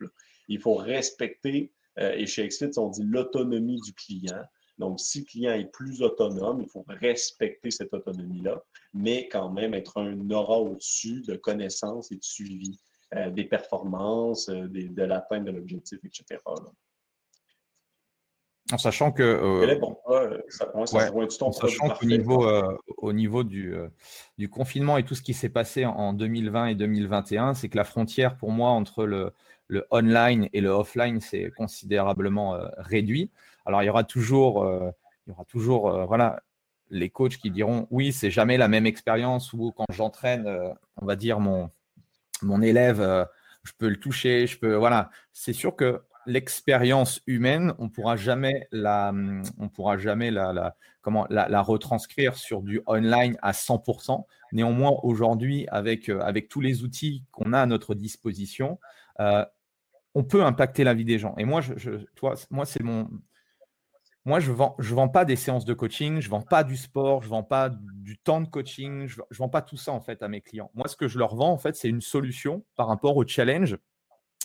Il 0.49 0.61
faut 0.61 0.75
respecter, 0.75 1.73
euh, 1.99 2.13
et 2.13 2.27
chez 2.27 2.45
Exfit, 2.45 2.71
on 2.77 2.89
dit 2.89 3.03
l'autonomie 3.03 3.81
du 3.81 3.93
client. 3.95 4.45
Donc, 4.79 5.01
si 5.01 5.21
le 5.21 5.25
client 5.25 5.53
est 5.53 5.71
plus 5.71 6.03
autonome, 6.03 6.61
il 6.61 6.69
faut 6.69 6.85
respecter 6.89 7.71
cette 7.71 7.95
autonomie-là, 7.95 8.63
mais 8.93 9.29
quand 9.29 9.51
même 9.51 9.75
être 9.75 9.99
un 9.99 10.31
aura 10.31 10.59
au-dessus 10.59 11.23
de 11.23 11.37
connaissances 11.37 12.11
et 12.11 12.17
de 12.17 12.25
suivi 12.25 12.79
euh, 13.15 13.31
des 13.31 13.45
performances, 13.45 14.49
euh, 14.49 14.67
de 14.69 15.03
l'atteinte 15.03 15.45
de 15.45 15.53
l'objectif, 15.53 15.99
etc. 16.05 16.41
En 18.75 18.79
sachant 18.79 19.13
que. 19.13 19.23
Euh, 19.23 20.41
sachant 21.53 21.89
qu'au 21.89 22.07
niveau, 22.07 22.47
au 22.99 23.13
niveau 23.13 23.45
du, 23.45 23.75
du, 24.39 24.49
confinement 24.49 24.99
et 24.99 25.05
tout 25.05 25.15
ce 25.15 25.23
qui 25.23 25.35
s'est 25.35 25.49
passé 25.49 25.85
en 25.87 26.13
2020 26.13 26.67
et 26.67 26.75
2021, 26.75 27.55
c'est 27.55 27.69
que 27.69 27.77
la 27.77 27.85
frontière 27.85 28.37
pour 28.37 28.51
moi 28.51 28.71
entre 28.71 29.05
le, 29.05 29.33
le 29.69 29.87
online 29.91 30.49
et 30.53 30.61
le 30.61 30.71
offline 30.71 31.21
s'est 31.21 31.53
considérablement 31.57 32.59
réduit. 32.77 33.31
Alors, 33.67 33.83
il 33.83 33.87
y 33.87 33.91
aura 33.91 34.05
toujours, 34.05 34.65
euh, 34.65 34.91
il 35.27 35.31
y 35.31 35.33
aura 35.33 35.45
toujours 35.45 35.89
euh, 35.89 36.05
voilà, 36.05 36.43
les 36.91 37.11
coachs 37.11 37.37
qui 37.37 37.51
diront 37.51 37.87
oui, 37.91 38.13
c'est 38.13 38.31
jamais 38.31 38.57
la 38.59 38.69
même 38.69 38.87
expérience 38.87 39.53
ou 39.53 39.73
quand 39.73 39.87
j'entraîne, 39.91 40.47
euh, 40.47 40.69
on 40.97 41.07
va 41.07 41.17
dire, 41.17 41.41
mon, 41.41 41.71
mon 42.43 42.61
élève, 42.61 43.27
je 43.63 43.73
peux 43.79 43.89
le 43.89 43.99
toucher, 43.99 44.47
je 44.47 44.59
peux. 44.59 44.75
Voilà. 44.75 45.11
C'est 45.33 45.53
sûr 45.55 45.77
que 45.77 46.03
l'expérience 46.27 47.21
humaine, 47.27 47.75
on 47.79 47.89
pourra 47.89 48.17
jamais 48.17 48.67
la, 48.73 49.13
pourra 49.75 49.99
jamais 49.99 50.31
la, 50.31 50.75
retranscrire 51.63 52.37
sur 52.37 52.63
du 52.63 52.81
online 52.87 53.37
à 53.43 53.53
100%. 53.53 54.25
Néanmoins, 54.53 54.99
aujourd'hui, 55.03 55.67
avec 55.69 56.09
avec 56.09 56.49
tous 56.49 56.61
les 56.61 56.83
outils 56.83 57.25
qu'on 57.33 57.53
a 57.53 57.61
à 57.61 57.67
notre 57.67 57.95
disposition, 57.95 58.79
on 59.19 60.25
peut 60.25 60.45
impacter 60.45 60.85
la 60.85 60.95
vie 60.95 61.05
des 61.05 61.19
gens. 61.19 61.35
Et 61.39 61.45
moi, 61.45 61.61
je, 61.61 61.75
je 61.77 61.91
moi, 62.51 62.67
c'est 62.67 62.83
mon 62.83 63.09
moi, 64.27 64.41
je 64.41 64.53
vends, 64.53 64.75
vends 64.79 65.09
pas 65.09 65.27
des 65.27 65.37
séances 65.37 65.67
de 65.67 65.75
coaching, 65.75 66.21
je 66.21 66.31
vends 66.31 66.41
pas 66.41 66.65
du 66.65 66.79
sport, 66.79 67.23
je 67.23 67.29
vends 67.29 67.43
pas 67.43 67.69
du 67.69 68.17
temps 68.17 68.41
de 68.41 68.49
coaching, 68.49 69.07
je, 69.07 69.21
je 69.31 69.39
vends 69.39 69.51
pas 69.51 69.61
tout 69.61 69.77
ça 69.77 69.93
en 69.93 70.01
fait 70.01 70.23
à 70.23 70.29
mes 70.29 70.41
clients. 70.41 70.71
Moi, 70.75 70.89
ce 70.89 70.97
que 70.97 71.09
je 71.09 71.19
leur 71.19 71.35
vends 71.37 71.53
en 71.53 71.59
fait, 71.59 71.77
c'est 71.77 71.91
une 71.91 72.01
solution 72.01 72.65
par 72.75 72.89
rapport 72.89 73.19
au 73.19 73.27
challenge 73.27 73.77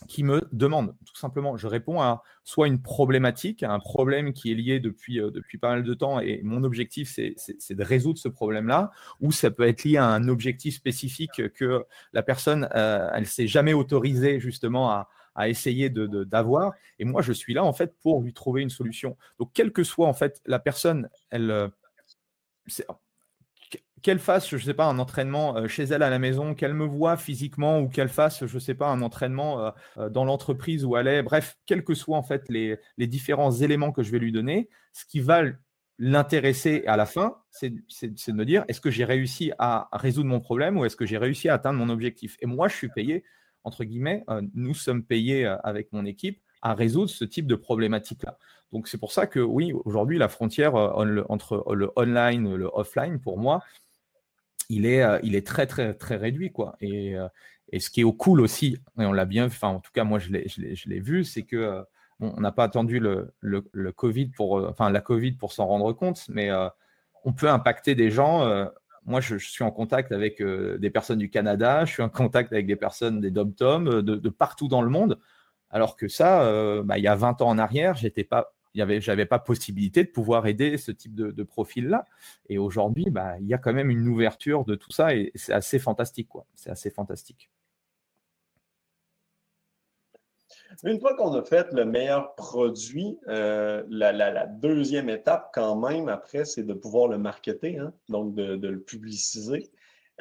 qui 0.07 0.23
me 0.23 0.41
demande 0.51 0.95
tout 1.05 1.15
simplement. 1.15 1.57
Je 1.57 1.67
réponds 1.67 2.01
à 2.01 2.23
soit 2.43 2.67
une 2.67 2.81
problématique, 2.81 3.63
un 3.63 3.79
problème 3.79 4.33
qui 4.33 4.51
est 4.51 4.55
lié 4.55 4.79
depuis, 4.79 5.19
euh, 5.19 5.31
depuis 5.31 5.57
pas 5.57 5.69
mal 5.69 5.83
de 5.83 5.93
temps 5.93 6.19
et 6.19 6.41
mon 6.43 6.63
objectif, 6.63 7.11
c'est 7.11 7.75
de 7.75 7.83
résoudre 7.83 8.19
ce 8.19 8.27
problème-là, 8.27 8.91
ou 9.21 9.31
ça 9.31 9.51
peut 9.51 9.67
être 9.67 9.83
lié 9.83 9.97
à 9.97 10.05
un 10.05 10.27
objectif 10.27 10.75
spécifique 10.75 11.41
que 11.53 11.85
la 12.13 12.23
personne, 12.23 12.69
euh, 12.75 13.09
elle 13.13 13.27
s'est 13.27 13.47
jamais 13.47 13.73
autorisée 13.73 14.39
justement 14.39 14.89
à, 14.91 15.09
à 15.35 15.49
essayer 15.49 15.89
d'avoir. 15.89 16.71
De, 16.71 16.77
et 16.99 17.05
moi, 17.05 17.21
je 17.21 17.33
suis 17.33 17.53
là 17.53 17.63
en 17.63 17.73
fait 17.73 17.95
pour 18.01 18.21
lui 18.21 18.33
trouver 18.33 18.61
une 18.61 18.69
solution. 18.69 19.17
Donc, 19.39 19.51
quelle 19.53 19.71
que 19.71 19.83
soit 19.83 20.07
en 20.07 20.13
fait 20.13 20.41
la 20.45 20.59
personne, 20.59 21.09
elle, 21.29 21.51
euh, 21.51 21.67
qu'elle 24.01 24.19
fasse, 24.19 24.49
je 24.49 24.55
ne 24.55 24.61
sais 24.61 24.73
pas, 24.73 24.85
un 24.85 24.99
entraînement 24.99 25.57
euh, 25.57 25.67
chez 25.67 25.83
elle 25.83 26.03
à 26.03 26.09
la 26.09 26.19
maison, 26.19 26.53
qu'elle 26.53 26.73
me 26.73 26.85
voit 26.85 27.17
physiquement 27.17 27.79
ou 27.79 27.89
qu'elle 27.89 28.09
fasse, 28.09 28.45
je 28.45 28.53
ne 28.53 28.59
sais 28.59 28.75
pas, 28.75 28.87
un 28.87 29.01
entraînement 29.01 29.65
euh, 29.65 29.71
euh, 29.97 30.09
dans 30.09 30.25
l'entreprise 30.25 30.85
où 30.85 30.95
elle 30.97 31.07
est, 31.07 31.23
bref, 31.23 31.57
quels 31.65 31.83
que 31.83 31.93
soient 31.93 32.17
en 32.17 32.23
fait 32.23 32.47
les, 32.49 32.77
différents 32.97 33.51
éléments 33.51 33.91
que 33.91 34.03
je 34.03 34.11
vais 34.11 34.19
lui 34.19 34.31
donner, 34.31 34.69
ce 34.93 35.05
qui 35.05 35.19
va 35.19 35.43
l'intéresser 35.97 36.83
à 36.87 36.95
la 36.95 37.05
fin, 37.05 37.37
c'est 37.51 37.71
de 37.71 38.33
me 38.33 38.45
dire, 38.45 38.63
est-ce 38.67 38.79
que 38.79 38.91
j'ai 38.91 39.03
réussi 39.03 39.51
à 39.59 39.89
résoudre 39.91 40.29
mon 40.29 40.39
problème 40.39 40.77
ou 40.77 40.85
est-ce 40.85 40.95
que 40.95 41.05
j'ai 41.05 41.17
réussi 41.17 41.49
à 41.49 41.55
atteindre 41.55 41.79
mon 41.79 41.89
objectif? 41.89 42.37
Et 42.39 42.45
moi, 42.45 42.69
je 42.69 42.75
suis 42.75 42.87
payé, 42.89 43.25
entre 43.65 43.83
guillemets, 43.83 44.23
nous 44.53 44.73
sommes 44.73 45.03
payés 45.03 45.45
avec 45.63 45.91
mon 45.91 46.05
équipe 46.05 46.41
à 46.61 46.73
résoudre 46.73 47.09
ce 47.09 47.25
type 47.25 47.47
de 47.47 47.55
problématique-là. 47.55 48.37
Donc 48.71 48.87
c'est 48.87 48.97
pour 48.97 49.11
ça 49.11 49.27
que 49.27 49.39
oui, 49.39 49.73
aujourd'hui, 49.83 50.17
la 50.17 50.29
frontière 50.29 50.75
entre 50.75 51.65
le 51.73 51.91
online 51.97 52.47
et 52.47 52.55
le 52.55 52.69
offline, 52.71 53.19
pour 53.19 53.37
moi, 53.37 53.61
il 54.69 54.85
est, 54.85 55.03
euh, 55.03 55.19
il 55.23 55.35
est 55.35 55.45
très, 55.45 55.67
très, 55.67 55.93
très 55.93 56.15
réduit. 56.15 56.51
Quoi. 56.51 56.75
Et, 56.79 57.17
euh, 57.17 57.27
et 57.71 57.79
ce 57.79 57.89
qui 57.89 58.01
est 58.01 58.17
cool 58.17 58.41
aussi, 58.41 58.77
et 58.99 59.05
on 59.05 59.11
l'a 59.11 59.25
bien 59.25 59.47
vu, 59.47 59.57
en 59.61 59.79
tout 59.79 59.91
cas, 59.91 60.03
moi, 60.03 60.19
je 60.19 60.29
l'ai 60.31 60.99
vu, 60.99 61.23
c'est 61.23 61.43
que 61.43 61.55
euh, 61.55 61.83
on 62.19 62.39
n'a 62.41 62.51
pas 62.51 62.63
attendu 62.63 62.99
le, 62.99 63.33
le, 63.41 63.91
Covid 63.91 64.27
pour, 64.27 64.55
enfin, 64.67 64.89
la 64.89 65.01
Covid 65.01 65.33
pour 65.33 65.53
s'en 65.53 65.67
rendre 65.67 65.93
compte, 65.93 66.25
mais 66.27 66.49
on 67.23 67.31
peut 67.31 67.49
impacter 67.49 67.95
des 67.95 68.11
gens. 68.11 68.45
moi, 69.05 69.21
je, 69.21 69.37
suis 69.37 69.63
en 69.63 69.71
contact 69.71 70.11
avec 70.11 70.43
des 70.43 70.89
personnes 70.89 71.19
du 71.19 71.29
Canada, 71.29 71.85
je 71.85 71.93
suis 71.93 72.03
en 72.03 72.09
contact 72.09 72.51
avec 72.51 72.67
des 72.67 72.75
personnes 72.75 73.21
des 73.21 73.31
dom-tom, 73.31 74.01
de, 74.01 74.15
de, 74.15 74.29
partout 74.29 74.67
dans 74.67 74.81
le 74.81 74.89
monde. 74.89 75.17
Alors 75.69 75.95
que 75.95 76.09
ça, 76.09 76.81
bah, 76.83 76.97
il 76.97 77.05
y 77.05 77.07
a 77.07 77.15
20 77.15 77.41
ans 77.41 77.47
en 77.47 77.57
arrière, 77.57 77.95
j'étais 77.95 78.25
pas 78.25 78.53
il 78.73 78.85
y 78.85 79.01
j'avais 79.01 79.25
pas 79.25 79.39
possibilité 79.39 80.03
de 80.03 80.09
pouvoir 80.09 80.45
aider 80.47 80.77
ce 80.77 80.91
type 80.91 81.15
de, 81.15 81.43
profil-là. 81.43 82.05
Et 82.49 82.57
aujourd'hui, 82.57 83.09
bah, 83.09 83.39
il 83.39 83.47
y 83.47 83.53
a 83.53 83.57
quand 83.57 83.73
même 83.73 83.89
une 83.89 84.07
ouverture 84.07 84.63
de 84.65 84.75
tout 84.75 84.91
ça 84.91 85.15
et 85.15 85.31
c'est 85.35 85.53
assez 85.53 85.79
fantastique. 85.79 86.29
C'est 86.55 86.69
assez 86.69 86.89
fantastique. 86.89 87.49
Une 90.83 90.99
fois 90.99 91.15
qu'on 91.15 91.33
a 91.33 91.43
fait 91.43 91.71
le 91.73 91.83
meilleur 91.83 92.35
produit, 92.35 93.17
euh, 93.27 93.83
la, 93.89 94.45
deuxième 94.45 95.09
étape, 95.09 95.49
quand 95.53 95.75
même, 95.75 96.07
après, 96.07 96.45
c'est 96.45 96.63
de 96.63 96.73
pouvoir 96.73 97.07
le 97.07 97.17
marketer, 97.17 97.77
hein, 97.77 97.91
donc 98.07 98.35
de, 98.35 98.67
le 98.67 98.79
publiciser. 98.79 99.71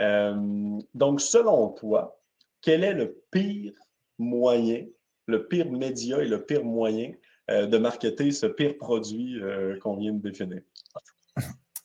Euh, 0.01 0.79
donc, 0.95 1.21
selon 1.21 1.69
toi, 1.69 2.19
quel 2.63 2.83
est 2.83 2.95
le 2.95 3.23
pire 3.31 3.73
moyen, 4.19 4.87
le 5.27 5.47
pire 5.47 5.71
média 5.71 6.19
et 6.23 6.27
le 6.27 6.45
pire 6.45 6.65
moyen 6.65 7.13
de 7.49 7.79
marketer 7.79 8.31
ce 8.31 8.47
pire 8.47 8.77
produit 8.77 9.41
euh, 9.41 9.79
qu'on 9.79 9.97
vient 9.97 10.13
de 10.13 10.21
définir? 10.21 10.61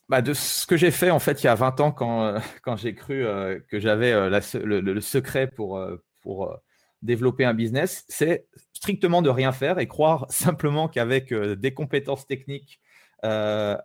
Bah 0.10 0.21
de 0.21 0.34
ce 0.34 0.67
que 0.67 0.76
j'ai 0.76 0.91
fait 0.91 1.10
en 1.12 1.19
fait 1.19 1.41
il 1.41 1.45
y 1.45 1.49
a 1.49 1.56
20 1.56 1.80
ans 1.80 1.91
quand, 1.91 2.26
euh, 2.26 2.39
quand 2.62 2.76
j'ai 2.76 2.93
cru 2.93 3.26
que 3.69 3.80
j'avais 3.80 4.12
le, 4.12 5.02
secret 5.02 5.47
pour, 5.47 5.82
pour 6.21 6.54
développer 7.02 7.45
un 7.45 7.54
business, 7.54 8.04
c'est 8.10 8.45
strictement 8.73 9.21
de 9.21 9.30
rien 9.30 9.54
faire 9.54 9.80
et 9.80 9.88
croire 9.88 10.26
simplement 10.30 10.89
qu'avec 10.89 11.34
des 11.34 11.73
compétences 11.73 12.28
techniques, 12.28 12.82
un, 13.23 13.80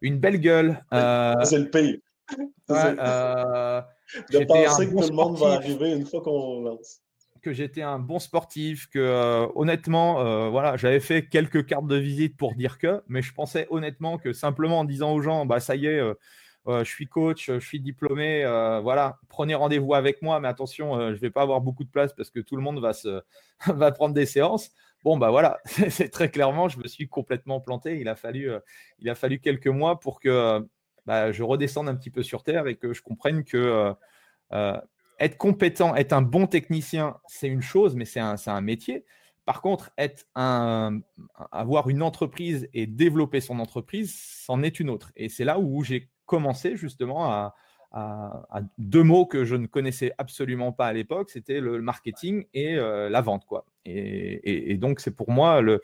une 0.00 0.18
belle 0.18 0.40
gueule. 0.40 0.84
c'est 1.44 1.58
le 1.58 1.70
pire. 1.70 1.98
de 2.68 4.44
penser 4.44 4.86
que 4.86 4.90
tout 4.90 5.08
le 5.08 5.14
monde 5.14 5.38
va 5.38 5.52
arriver 5.52 5.92
une 5.92 6.04
fois 6.04 6.20
qu'on 6.22 6.62
lance 6.62 7.02
que 7.48 7.54
j'étais 7.54 7.80
un 7.80 7.98
bon 7.98 8.18
sportif, 8.18 8.90
que 8.90 8.98
euh, 8.98 9.46
honnêtement, 9.54 10.20
euh, 10.20 10.50
voilà, 10.50 10.76
j'avais 10.76 11.00
fait 11.00 11.26
quelques 11.26 11.64
cartes 11.64 11.86
de 11.86 11.96
visite 11.96 12.36
pour 12.36 12.54
dire 12.54 12.76
que, 12.76 13.02
mais 13.08 13.22
je 13.22 13.32
pensais 13.32 13.66
honnêtement 13.70 14.18
que 14.18 14.34
simplement 14.34 14.80
en 14.80 14.84
disant 14.84 15.12
aux 15.14 15.22
gens, 15.22 15.46
bah 15.46 15.58
ça 15.58 15.74
y 15.74 15.86
est, 15.86 15.98
euh, 15.98 16.14
je 16.66 16.84
suis 16.84 17.06
coach, 17.06 17.46
je 17.46 17.58
suis 17.58 17.80
diplômé, 17.80 18.42
voilà, 18.82 19.18
prenez 19.30 19.54
rendez-vous 19.54 19.94
avec 19.94 20.20
moi, 20.20 20.40
mais 20.40 20.48
attention, 20.48 21.14
je 21.14 21.18
vais 21.18 21.30
pas 21.30 21.40
avoir 21.40 21.62
beaucoup 21.62 21.84
de 21.84 21.88
place 21.88 22.12
parce 22.12 22.28
que 22.28 22.40
tout 22.40 22.54
le 22.54 22.62
monde 22.62 22.80
va 22.80 22.92
se 22.92 23.22
va 23.66 23.90
prendre 23.92 24.12
des 24.12 24.26
séances. 24.26 24.70
Bon 25.02 25.16
bah 25.16 25.30
voilà, 25.30 25.58
c'est 25.88 26.10
très 26.10 26.30
clairement, 26.30 26.68
je 26.68 26.78
me 26.78 26.86
suis 26.86 27.08
complètement 27.08 27.60
planté. 27.60 27.98
Il 27.98 28.08
a 28.08 28.16
fallu, 28.16 28.50
il 28.98 29.08
a 29.08 29.14
fallu 29.14 29.38
quelques 29.40 29.68
mois 29.68 30.00
pour 30.00 30.20
que 30.20 30.60
bah, 31.06 31.32
je 31.32 31.42
redescende 31.42 31.88
un 31.88 31.96
petit 31.96 32.10
peu 32.10 32.22
sur 32.22 32.42
terre 32.42 32.66
et 32.66 32.76
que 32.76 32.92
je 32.92 33.00
comprenne 33.00 33.44
que 33.44 33.94
être 35.18 35.36
compétent, 35.36 35.94
être 35.96 36.12
un 36.12 36.22
bon 36.22 36.46
technicien, 36.46 37.16
c'est 37.26 37.48
une 37.48 37.62
chose, 37.62 37.96
mais 37.96 38.04
c'est 38.04 38.20
un, 38.20 38.36
un, 38.46 38.60
métier. 38.60 39.04
Par 39.44 39.62
contre, 39.62 39.90
être 39.98 40.26
un, 40.34 41.00
avoir 41.50 41.88
une 41.88 42.02
entreprise 42.02 42.68
et 42.74 42.86
développer 42.86 43.40
son 43.40 43.58
entreprise, 43.58 44.14
c'en 44.14 44.62
est 44.62 44.78
une 44.78 44.90
autre. 44.90 45.12
Et 45.16 45.28
c'est 45.28 45.44
là 45.44 45.58
où 45.58 45.82
j'ai 45.82 46.10
commencé 46.26 46.76
justement 46.76 47.32
à, 47.32 47.54
deux 48.76 49.02
mots 49.02 49.24
que 49.24 49.46
je 49.46 49.56
ne 49.56 49.66
connaissais 49.66 50.12
absolument 50.18 50.72
pas 50.72 50.88
à 50.88 50.92
l'époque, 50.92 51.30
c'était 51.30 51.58
le 51.58 51.80
marketing 51.80 52.44
et 52.52 52.76
euh, 52.76 53.08
la 53.08 53.22
vente. 53.22 53.46
Quoi. 53.46 53.64
Et, 53.86 54.76
donc, 54.76 55.00
c'est 55.00 55.16
pour 55.16 55.30
moi 55.30 55.62
le, 55.62 55.80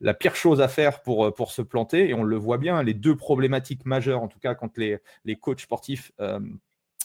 la 0.00 0.14
pire 0.14 0.36
chose 0.36 0.60
à 0.60 0.68
faire 0.68 1.02
pour, 1.02 1.34
pour 1.34 1.50
se 1.50 1.60
planter. 1.60 2.08
Et 2.08 2.14
on 2.14 2.22
le 2.22 2.36
voit 2.36 2.58
bien, 2.58 2.82
les 2.84 2.94
deux 2.94 3.16
problématiques 3.16 3.84
majeures, 3.86 4.22
en 4.22 4.28
tout 4.28 4.38
cas 4.38 4.54
quand 4.54 4.78
les, 4.78 4.98
les 5.24 5.34
coachs 5.34 5.60
sportifs 5.60 6.12
euh, 6.20 6.38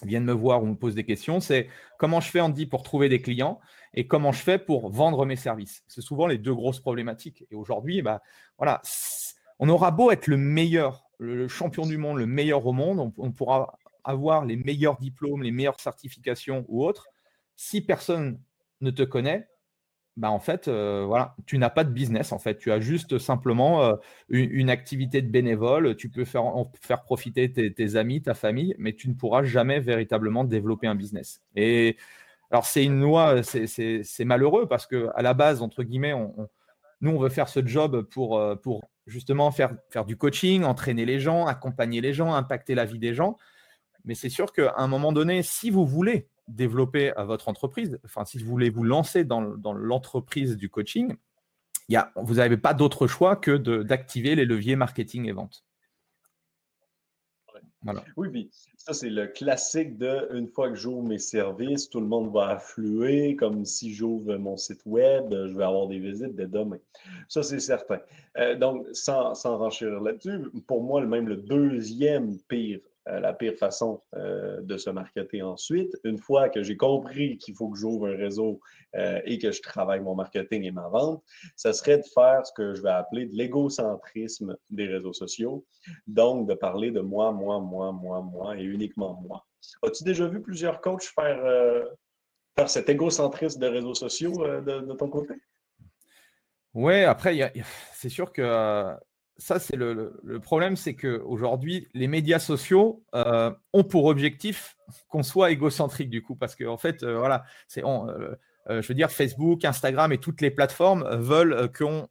viennent 0.05 0.25
me 0.25 0.33
voir 0.33 0.63
ou 0.63 0.67
me 0.67 0.75
posent 0.75 0.95
des 0.95 1.05
questions, 1.05 1.39
c'est 1.39 1.67
comment 1.97 2.19
je 2.19 2.29
fais 2.29 2.39
Andy 2.39 2.65
pour 2.65 2.83
trouver 2.83 3.09
des 3.09 3.21
clients 3.21 3.59
et 3.93 4.07
comment 4.07 4.31
je 4.31 4.41
fais 4.41 4.57
pour 4.57 4.89
vendre 4.89 5.25
mes 5.25 5.35
services? 5.35 5.83
C'est 5.87 6.01
souvent 6.01 6.27
les 6.27 6.37
deux 6.37 6.53
grosses 6.53 6.79
problématiques. 6.79 7.45
Et 7.51 7.55
aujourd'hui, 7.55 8.01
bah, 8.01 8.21
voilà, 8.57 8.81
on 9.59 9.69
aura 9.69 9.91
beau 9.91 10.11
être 10.11 10.27
le 10.27 10.37
meilleur, 10.37 11.05
le 11.19 11.47
champion 11.47 11.85
du 11.85 11.97
monde, 11.97 12.17
le 12.17 12.25
meilleur 12.25 12.65
au 12.65 12.73
monde, 12.73 13.13
on, 13.17 13.31
pourra 13.31 13.77
avoir 14.03 14.45
les 14.45 14.57
meilleurs 14.57 14.97
diplômes, 14.97 15.43
les 15.43 15.51
meilleures 15.51 15.79
certifications 15.79 16.65
ou 16.67 16.83
autres. 16.85 17.07
Si 17.55 17.81
personne 17.81 18.39
ne 18.81 18.91
te 18.91 19.03
connaît, 19.03 19.47
bah 20.15 20.29
en 20.29 20.39
fait, 20.39 20.67
euh, 20.67 21.05
voilà, 21.07 21.35
tu 21.47 21.57
n'as 21.57 21.71
pas 21.71 21.83
de 21.83 21.89
business 21.89 22.31
en 22.31 22.39
fait. 22.39 22.57
Tu 22.57 22.71
as 22.71 22.79
juste 22.79 23.17
simplement 23.17 23.83
euh, 23.83 23.95
une, 24.29 24.69
activité 24.69 25.21
de 25.21 25.29
bénévole. 25.29 25.95
Tu 25.95 26.09
peux 26.09 26.25
faire, 26.25 26.43
faire 26.81 27.03
profiter 27.03 27.51
tes, 27.51 27.95
amis, 27.95 28.21
ta 28.21 28.35
famille, 28.35 28.75
mais 28.77 28.93
tu 28.93 29.09
ne 29.09 29.15
pourras 29.15 29.43
jamais 29.43 29.79
véritablement 29.79 30.43
développer 30.43 30.85
un 30.87 30.95
business. 30.95 31.41
Et 31.55 31.97
alors, 32.51 32.65
c'est 32.65 32.83
une 32.85 33.01
loi, 33.01 33.41
c'est 33.41 34.25
malheureux 34.25 34.67
parce 34.67 34.85
que 34.85 35.09
à 35.15 35.23
la 35.23 35.33
base, 35.33 35.63
entre 35.63 35.81
guillemets, 35.81 36.13
on, 36.13 36.47
nous, 37.03 37.11
on 37.11 37.19
veut 37.19 37.29
faire 37.29 37.49
ce 37.49 37.65
job 37.65 38.03
pour, 38.03 38.37
euh, 38.39 38.55
pour 38.55 38.81
justement 39.07 39.51
faire, 39.51 39.75
faire 39.89 40.05
du 40.05 40.15
coaching, 40.15 40.63
entraîner 40.63 41.05
les 41.05 41.19
gens, 41.19 41.47
accompagner 41.47 41.99
les 41.99 42.13
gens, 42.13 42.33
impacter 42.33 42.75
la 42.75 42.85
vie 42.85 42.99
des 42.99 43.13
gens. 43.13 43.37
Mais 44.05 44.15
c'est 44.15 44.29
sûr 44.29 44.53
qu'à 44.53 44.75
un 44.77 44.87
moment 44.87 45.11
donné, 45.11 45.43
si 45.43 45.69
vous 45.69 45.85
voulez 45.85 46.29
développer 46.47 47.11
à 47.15 47.23
votre 47.23 47.47
entreprise, 47.49 47.99
enfin, 48.05 48.25
si 48.25 48.37
vous 48.37 48.49
voulez 48.49 48.69
vous 48.69 48.83
lancer 48.83 49.23
dans, 49.23 49.41
l'entreprise 49.41 50.57
du 50.57 50.69
coaching, 50.69 51.15
y 51.89 51.95
a, 51.95 52.11
vous 52.15 52.35
n'avez 52.35 52.57
pas 52.57 52.73
d'autre 52.73 53.07
choix 53.07 53.35
que 53.35 53.57
d'activer 53.81 54.35
les 54.35 54.45
leviers 54.45 54.75
marketing 54.75 55.27
et 55.27 55.31
vente. 55.31 55.63
Oui, 58.15 58.29
puis 58.29 58.49
ça, 58.77 58.93
c'est 58.93 59.09
le 59.09 59.27
classique 59.27 59.97
de 59.97 60.29
une 60.33 60.47
fois 60.47 60.69
que 60.69 60.75
j'ouvre 60.75 61.03
mes 61.03 61.19
services, 61.19 61.89
tout 61.89 61.99
le 61.99 62.07
monde 62.07 62.31
va 62.33 62.49
affluer, 62.49 63.35
comme 63.35 63.65
si 63.65 63.93
j'ouvre 63.93 64.37
mon 64.37 64.55
site 64.55 64.81
web, 64.85 65.29
je 65.31 65.55
vais 65.57 65.63
avoir 65.63 65.87
des 65.87 65.99
visites 65.99 66.35
dès 66.35 66.47
demain. 66.47 66.79
Ça, 67.27 67.43
c'est 67.43 67.59
certain. 67.59 67.99
Euh, 68.37 68.55
donc, 68.55 68.87
sans, 68.93 69.35
sans 69.35 69.57
renchérir 69.57 69.99
là-dessus, 69.99 70.49
pour 70.65 70.81
moi, 70.81 71.05
même 71.05 71.27
le 71.27 71.35
deuxième 71.37 72.37
pire 72.47 72.79
la 73.05 73.33
pire 73.33 73.55
façon 73.55 74.01
euh, 74.15 74.61
de 74.61 74.77
se 74.77 74.89
marketer 74.89 75.41
ensuite. 75.41 75.93
Une 76.03 76.17
fois 76.17 76.49
que 76.49 76.63
j'ai 76.63 76.77
compris 76.77 77.37
qu'il 77.37 77.55
faut 77.55 77.69
que 77.69 77.77
j'ouvre 77.77 78.07
un 78.07 78.15
réseau 78.15 78.61
euh, 78.95 79.19
et 79.25 79.37
que 79.39 79.51
je 79.51 79.61
travaille 79.61 79.99
mon 79.99 80.15
marketing 80.15 80.63
et 80.63 80.71
ma 80.71 80.87
vente, 80.87 81.23
ce 81.55 81.73
serait 81.73 81.97
de 81.97 82.05
faire 82.13 82.45
ce 82.45 82.53
que 82.53 82.73
je 82.73 82.81
vais 82.81 82.91
appeler 82.91 83.25
de 83.25 83.35
l'égocentrisme 83.35 84.55
des 84.69 84.87
réseaux 84.87 85.13
sociaux. 85.13 85.65
Donc, 86.07 86.47
de 86.47 86.53
parler 86.53 86.91
de 86.91 87.01
moi, 87.01 87.31
moi, 87.31 87.59
moi, 87.59 87.91
moi, 87.91 88.21
moi 88.21 88.57
et 88.57 88.63
uniquement 88.63 89.19
moi. 89.21 89.45
As-tu 89.83 90.03
déjà 90.03 90.27
vu 90.27 90.41
plusieurs 90.41 90.81
coachs 90.81 91.03
faire, 91.03 91.43
faire 92.55 92.69
cet 92.69 92.89
égocentrisme 92.89 93.59
de 93.59 93.67
réseaux 93.67 93.95
sociaux 93.95 94.45
de, 94.61 94.93
ton 94.93 95.09
côté? 95.09 95.35
Oui, 96.73 97.03
après, 97.03 97.53
c'est 97.93 98.09
sûr 98.09 98.31
que 98.31 98.95
ça, 99.37 99.59
c'est 99.59 99.75
le, 99.75 100.39
problème, 100.41 100.75
c'est 100.75 100.95
qu'aujourd'hui, 100.95 101.87
les 101.93 102.07
médias 102.07 102.39
sociaux 102.39 103.03
euh, 103.15 103.51
ont 103.73 103.83
pour 103.83 104.05
objectif 104.05 104.77
qu'on 105.09 105.23
soit 105.23 105.51
égocentrique 105.51 106.09
du 106.09 106.21
coup, 106.21 106.35
parce 106.35 106.55
qu'en 106.55 106.73
en 106.73 106.77
fait, 106.77 107.03
euh, 107.03 107.17
voilà, 107.17 107.43
c'est, 107.67 107.83
euh, 107.83 108.35
je 108.67 108.87
veux 108.87 108.93
dire, 108.93 109.11
Facebook, 109.11 109.65
Instagram 109.65 110.11
et 110.11 110.19
toutes 110.19 110.41
les 110.41 110.51
plateformes 110.51 111.07
veulent 111.15 111.71
qu'on 111.75 112.07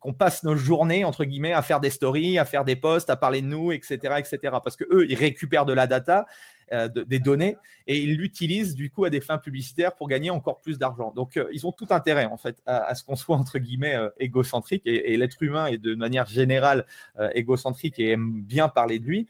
qu'on 0.00 0.14
passe 0.14 0.42
nos 0.42 0.56
journées 0.56 1.04
entre 1.04 1.26
guillemets 1.26 1.52
à 1.52 1.60
faire 1.60 1.80
des 1.80 1.90
stories, 1.90 2.38
à 2.38 2.46
faire 2.46 2.64
des 2.64 2.76
posts, 2.76 3.10
à 3.10 3.16
parler 3.16 3.42
de 3.42 3.46
nous, 3.46 3.72
etc., 3.72 4.14
etc. 4.16 4.38
Parce 4.64 4.74
que 4.74 4.84
eux, 4.90 5.06
ils 5.06 5.14
récupèrent 5.14 5.66
de 5.66 5.74
la 5.74 5.86
data 5.86 6.24
euh, 6.72 6.86
des 6.86 7.18
données 7.18 7.56
et 7.88 7.98
ils 7.98 8.16
l'utilisent 8.16 8.76
du 8.76 8.92
coup 8.92 9.04
à 9.04 9.10
des 9.10 9.20
fins 9.20 9.38
publicitaires 9.38 9.92
pour 9.96 10.06
gagner 10.06 10.30
encore 10.30 10.60
plus 10.60 10.78
d'argent. 10.78 11.10
Donc 11.10 11.36
euh, 11.36 11.48
ils 11.52 11.66
ont 11.66 11.72
tout 11.72 11.88
intérêt 11.90 12.26
en 12.26 12.36
fait 12.36 12.62
à, 12.64 12.94
ce 12.94 13.02
qu'on 13.02 13.16
soit 13.16 13.36
entre 13.36 13.58
guillemets 13.58 13.96
euh, 13.96 14.08
égocentrique 14.20 14.82
et, 14.84 15.16
l'être 15.16 15.42
humain 15.42 15.66
est 15.66 15.78
de 15.78 15.96
manière 15.96 16.26
générale 16.26 16.86
égocentrique 17.34 17.98
et 17.98 18.10
aime 18.10 18.40
bien 18.42 18.68
parler 18.68 19.00
de 19.00 19.04
lui, 19.04 19.26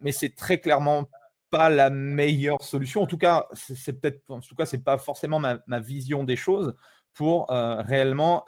mais 0.00 0.12
c'est 0.12 0.34
très 0.36 0.58
clairement 0.58 1.08
pas 1.48 1.70
la 1.70 1.88
meilleure 1.88 2.62
solution. 2.62 3.02
En 3.02 3.06
tout 3.06 3.16
cas, 3.16 3.48
c'est 3.54 3.98
peut-être, 3.98 4.22
en 4.28 4.40
tout 4.40 4.54
cas, 4.54 4.66
c'est 4.66 4.84
pas 4.84 4.98
forcément 4.98 5.40
ma, 5.40 5.80
vision 5.80 6.22
des 6.22 6.36
choses 6.36 6.76
pour 7.14 7.48
réellement 7.48 8.44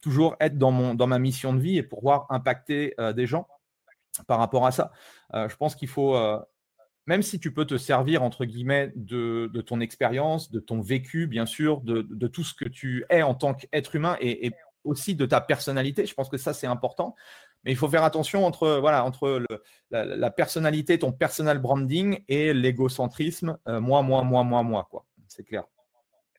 toujours 0.00 0.36
être 0.40 0.56
dans 0.56 0.72
mon 0.72 0.94
dans 0.94 1.06
ma 1.06 1.18
mission 1.18 1.52
de 1.52 1.60
vie 1.60 1.76
et 1.76 1.82
pouvoir 1.82 2.26
impacter 2.30 2.94
des 3.14 3.26
gens 3.26 3.46
par 4.26 4.38
rapport 4.38 4.66
à 4.66 4.72
ça. 4.72 4.90
je 5.34 5.54
pense 5.56 5.74
qu'il 5.76 5.88
faut 5.88 6.16
même 7.06 7.22
si 7.22 7.40
tu 7.40 7.52
peux 7.52 7.64
te 7.64 7.76
servir, 7.76 8.22
entre 8.22 8.44
guillemets, 8.44 8.92
de, 8.94 9.48
ton 9.66 9.80
expérience, 9.80 10.50
de 10.50 10.60
ton 10.60 10.80
vécu, 10.80 11.26
bien 11.26 11.46
sûr, 11.46 11.80
de, 11.80 12.26
tout 12.26 12.44
ce 12.44 12.54
que 12.54 12.68
tu 12.68 13.04
es 13.10 13.22
en 13.22 13.34
tant 13.34 13.54
qu'être 13.54 13.96
humain 13.96 14.16
et, 14.20 14.52
aussi 14.84 15.14
de 15.14 15.26
ta 15.26 15.42
personnalité, 15.42 16.06
je 16.06 16.14
pense 16.14 16.30
que 16.30 16.38
ça, 16.38 16.54
c'est 16.54 16.66
important. 16.66 17.14
Mais 17.64 17.72
il 17.72 17.76
faut 17.76 17.88
faire 17.88 18.04
attention 18.04 18.46
entre, 18.46 18.78
voilà, 18.80 19.04
entre 19.04 19.44
la, 19.90 20.30
personnalité, 20.30 20.98
ton 20.98 21.12
personal 21.12 21.58
branding 21.58 22.24
et 22.28 22.54
l'égocentrisme, 22.54 23.58
euh, 23.68 23.80
moi, 23.80 24.02
moi, 24.02 24.22
moi, 24.22 24.42
moi, 24.42 24.62
moi, 24.62 24.88
quoi. 24.90 25.04
C'est 25.28 25.44
clair. 25.44 25.64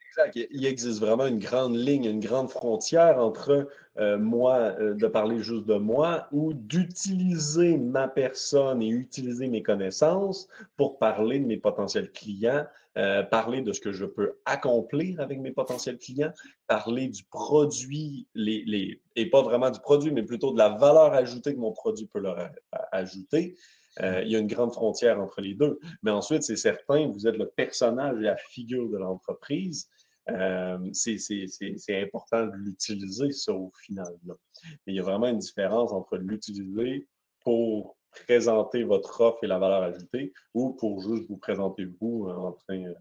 Exact. 0.10 0.47
Il 0.52 0.65
existe 0.65 1.00
vraiment 1.00 1.28
une 1.28 1.39
grande 1.39 1.76
ligne, 1.76 2.06
une 2.06 2.19
grande 2.19 2.50
frontière 2.50 3.19
entre 3.19 3.69
euh, 3.97 4.17
moi, 4.17 4.73
euh, 4.80 4.93
de 4.93 5.08
parler 5.08 5.39
juste 5.39 5.65
de 5.65 5.75
moi, 5.75 6.27
ou 6.32 6.54
d'utiliser 6.54 7.77
ma 7.77 8.08
personne 8.08 8.82
et 8.82 8.88
utiliser 8.88 9.47
mes 9.47 9.62
connaissances 9.62 10.47
pour 10.77 10.97
parler 10.97 11.39
de 11.39 11.45
mes 11.45 11.58
potentiels 11.58 12.10
clients, 12.12 12.65
euh, 12.97 13.23
parler 13.23 13.62
de 13.62 13.73
ce 13.73 13.82
que 13.82 13.91
je 13.91 14.06
peux 14.06 14.38
accomplir 14.45 15.19
avec 15.19 15.39
mes 15.39 15.51
potentiels 15.51 15.97
clients, 15.97 16.32
parler 16.67 17.10
du 17.10 17.25
produit, 17.25 18.27
les, 18.34 18.63
les, 18.65 19.01
et 19.17 19.30
pas 19.30 19.41
vraiment 19.41 19.69
du 19.69 19.80
produit, 19.82 20.12
mais 20.12 20.23
plutôt 20.23 20.54
de 20.54 20.58
la 20.58 20.69
valeur 20.69 21.13
ajoutée 21.13 21.54
que 21.54 21.60
mon 21.60 21.73
produit 21.73 22.06
peut 22.06 22.19
leur 22.19 22.49
ajouter. 22.93 23.56
il 24.01 24.30
y 24.30 24.38
a 24.38 24.39
une 24.39 24.47
grande 24.47 24.71
frontière 24.71 25.19
entre 25.19 25.41
les 25.41 25.54
deux. 25.54 25.80
Mais 26.01 26.12
ensuite, 26.12 26.43
c'est 26.43 26.56
certain, 26.56 27.08
vous 27.08 27.27
êtes 27.27 27.38
le 27.38 27.47
personnage 27.47 28.17
et 28.19 28.23
la 28.23 28.38
figure 28.38 28.89
de 28.89 28.97
l'entreprise. 28.97 29.89
Euh, 30.29 30.77
c'est 30.93 32.01
important 32.01 32.45
de 32.45 32.55
l'utiliser, 32.55 33.31
ça, 33.31 33.53
au 33.53 33.71
final. 33.84 34.13
Mais 34.25 34.93
il 34.93 34.95
y 34.95 34.99
a 34.99 35.03
vraiment 35.03 35.27
une 35.27 35.39
différence 35.39 35.91
entre 35.91 36.17
l'utiliser 36.17 37.07
pour 37.39 37.97
présenter 38.12 38.84
votre 38.84 39.21
offre 39.21 39.43
et 39.43 39.47
la 39.47 39.57
valeur 39.57 39.84
ajoutée 39.84 40.34
ou 40.53 40.73
pour 40.73 41.01
juste 41.01 41.27
vous 41.29 41.38
présenter 41.38 41.86
vous 41.99 42.27
euh, 42.27 42.34
en 42.34 42.51
train, 42.51 42.84
euh, 42.84 42.93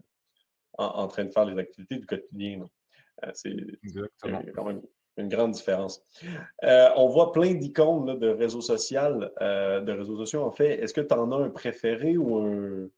en, 0.77 1.07
train 1.07 1.25
de 1.25 1.31
faire 1.31 1.45
les 1.45 1.59
activités 1.59 1.97
du 1.97 2.05
quotidien. 2.05 2.65
c'est 3.33 3.55
quand 4.21 4.65
même 4.65 4.81
une 5.17 5.27
grande 5.27 5.51
différence. 5.51 6.01
on 6.63 7.09
voit 7.09 7.33
plein 7.33 7.53
d'icônes 7.53 8.17
de 8.17 8.29
réseaux 8.29 8.61
sociaux, 8.61 9.19
de 9.39 9.91
réseaux 9.91 10.17
sociaux 10.17 10.43
en 10.43 10.51
fait. 10.51 10.81
Est-ce 10.81 10.93
que 10.93 11.01
tu 11.01 11.13
en 11.13 11.31
as 11.33 11.35
un 11.35 11.49
préféré 11.49 12.17
ou 12.17 12.37
un, 12.37 12.89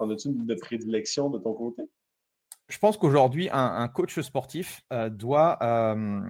en 0.00 0.10
as-tu 0.10 0.28
une 0.28 0.44
de 0.44 0.54
prédilection 0.54 1.30
de 1.30 1.38
ton 1.38 1.54
côté? 1.54 1.84
Je 2.70 2.78
pense 2.78 2.96
qu'aujourd'hui, 2.96 3.48
un, 3.52 3.88
coach 3.88 4.18
sportif 4.20 4.82
euh, 4.92 5.10
doit, 5.10 5.58
euh, 5.62 6.20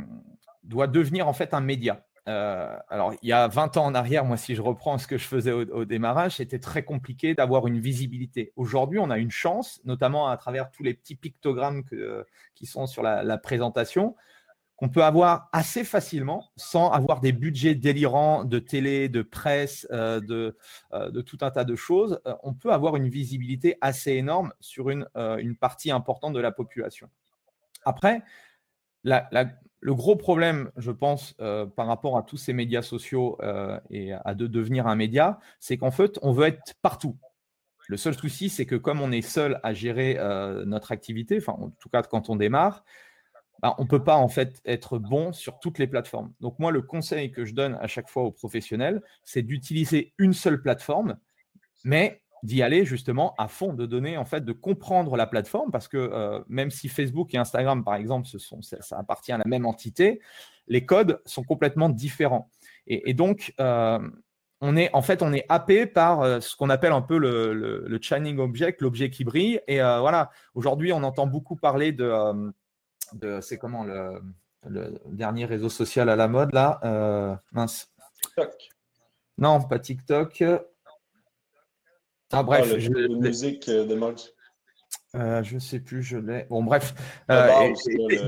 doit 0.65 0.87
devenir 0.87 1.29
en 1.29 1.33
fait 1.33 1.55
un 1.55 1.61
média. 1.61 2.05
Euh, 2.29 2.77
alors, 2.89 3.15
il 3.23 3.29
y 3.29 3.33
a 3.33 3.49
20 3.49 3.77
ans 3.77 3.87
en 3.87 3.95
arrière, 3.95 4.25
moi, 4.25 4.37
si 4.37 4.55
je 4.55 4.63
reprends 4.63 4.99
ce 4.99 5.07
que 5.07 5.19
je 5.19 5.27
faisais 5.27 5.53
au, 5.53 5.85
démarrage, 5.85 6.37
c'était 6.37 6.59
très 6.59 6.83
compliqué 6.83 7.35
d'avoir 7.35 7.67
une 7.67 7.79
visibilité. 7.79 8.53
Aujourd'hui, 8.57 8.99
on 8.99 9.11
a 9.11 9.19
une 9.19 9.31
chance, 9.31 9.81
notamment 9.85 10.29
à 10.29 10.37
travers 10.37 10.71
tous 10.71 10.83
les 10.83 10.95
petits 10.95 11.17
pictogrammes 11.17 11.83
qui 12.55 12.67
sont 12.67 12.87
sur 12.87 13.03
la 13.03 13.39
présentation, 13.39 14.15
qu'on 14.81 14.89
peut 14.89 15.05
avoir 15.05 15.51
assez 15.53 15.85
facilement 15.85 16.51
sans 16.57 16.91
avoir 16.91 17.21
des 17.21 17.33
budgets 17.33 17.75
délirants 17.75 18.47
de 18.47 18.59
télé, 18.59 19.11
de 19.11 19.21
presse, 19.21 19.87
euh, 19.91 20.21
de, 20.21 20.57
euh, 20.95 21.11
de, 21.11 21.21
tout 21.21 21.37
un 21.43 21.51
tas 21.51 21.65
de 21.65 21.77
choses. 21.77 22.19
Euh, 22.27 22.35
on 22.43 22.55
peut 22.55 22.73
avoir 22.73 22.97
une 22.97 23.11
visibilité 23.11 23.77
assez 23.83 24.13
énorme 24.13 24.55
sur 24.59 24.89
une, 24.89 25.07
partie 25.61 25.91
importante 25.91 26.33
de 26.33 26.41
la 26.41 26.51
population. 26.51 27.11
Après, 27.85 28.23
le 29.05 29.95
gros 29.95 30.17
problème, 30.17 30.71
je 30.79 30.91
pense, 30.91 31.35
par 31.77 31.87
rapport 31.87 32.17
à 32.17 32.23
tous 32.23 32.39
ces 32.39 32.55
médias 32.55 32.83
sociaux 32.83 33.39
et 33.91 34.13
à 34.13 34.35
de 34.35 34.47
devenir 34.47 34.87
un 34.87 34.97
média, 34.97 35.41
c'est 35.59 35.77
qu'en 35.77 35.91
fait, 35.91 36.19
on 36.23 36.33
veut 36.33 36.47
être 36.47 36.75
partout. 36.81 37.19
Le 37.89 37.97
seul 37.97 38.15
souci, 38.15 38.49
c'est 38.49 38.65
que 38.65 38.77
comme 38.77 39.01
on 39.01 39.13
est 39.13 39.23
seul 39.23 39.61
à 39.63 39.75
gérer 39.75 40.19
notre 40.65 40.93
activité, 40.93 41.39
enfin 41.39 41.53
en 41.53 41.71
tout 41.71 41.89
cas 41.91 42.03
quand 42.03 42.31
on 42.31 42.37
démarre, 42.37 42.85
bah, 43.63 43.75
on 43.79 43.83
ne 43.83 43.89
peut 43.89 44.03
pas 44.03 44.17
en 44.17 44.29
fait 44.29 44.61
être 44.65 44.99
bon 44.99 45.33
sur 45.33 45.59
toutes 45.59 45.79
les 45.79 45.87
plateformes. 45.87 46.33
Donc 46.41 46.59
moi, 46.59 46.71
le 46.71 46.83
conseil 46.83 47.31
que 47.31 47.45
je 47.45 47.55
donne 47.55 47.79
à 47.81 47.87
chaque 47.87 48.09
fois 48.09 48.23
aux 48.23 48.33
professionnels, 48.33 49.03
c'est 49.25 49.43
d'utiliser 49.43 50.15
une 50.19 50.33
seule 50.33 50.63
plateforme, 50.63 51.19
mais 51.85 52.23
d'y 52.43 52.63
aller 52.63 52.87
justement 52.87 53.35
à 53.37 53.49
fond, 53.49 53.75
de 53.75 53.85
donner 53.85 54.17
en 54.17 54.25
fait, 54.25 54.45
de 54.45 54.53
comprendre 54.53 55.17
la 55.17 55.27
plateforme, 55.27 55.71
parce 55.71 55.89
que 55.89 55.99
euh, 55.99 56.41
même 56.49 56.71
si 56.71 56.89
Facebook 56.89 57.35
et 57.35 57.39
Instagram, 57.39 57.85
par 57.85 57.97
exemple, 57.97 58.27
ça, 58.29 58.99
appartient 58.99 59.33
à 59.33 59.39
la 59.39 59.45
même 59.47 59.67
entité, 59.67 60.21
les 60.67 60.87
codes 60.87 61.21
sont 61.27 61.43
complètement 61.43 61.91
différents. 61.91 62.49
Et, 62.87 63.15
donc, 63.15 63.53
euh, 63.61 63.99
on 64.61 64.77
est 64.77 64.93
en 64.95 65.03
fait 65.03 65.23
on 65.23 65.33
est 65.33 65.45
happé 65.49 65.87
par 65.87 66.23
euh, 66.23 66.41
ce 66.41 66.57
qu'on 66.57 66.71
appelle 66.71 66.93
un 66.93 67.03
peu 67.03 67.19
le, 67.19 67.55
le, 67.55 68.41
object, 68.41 68.81
l'objet 68.81 69.11
qui 69.11 69.25
brille. 69.25 69.61
Et 69.69 69.79
voilà, 69.79 70.31
aujourd'hui, 70.55 70.93
on 70.93 71.03
entend 71.03 71.27
beaucoup 71.27 71.57
parler 71.57 71.93
de 71.93 72.53
c'est 73.41 73.59
comment 73.59 73.85
le, 73.85 74.21
dernier 75.07 75.47
réseau 75.47 75.69
social 75.69 76.09
à 76.09 76.17
la 76.17 76.29
mode 76.29 76.53
là 76.53 76.81
euh, 76.85 77.35
Mince. 77.53 77.91
TikTok. 78.23 78.69
Non, 79.39 79.61
pas 79.63 79.79
TikTok. 79.79 80.45
Ah, 82.33 82.43
bref. 82.43 82.71
Ah, 82.73 82.79
je, 82.79 82.91
musique 82.91 83.69
de 83.69 83.95
euh, 85.17 85.43
je 85.43 85.59
sais 85.59 85.81
plus, 85.81 86.03
je 86.03 86.19
l'ai. 86.19 86.47
Bon, 86.49 86.63
bref. 86.63 86.95
Euh, 87.31 87.73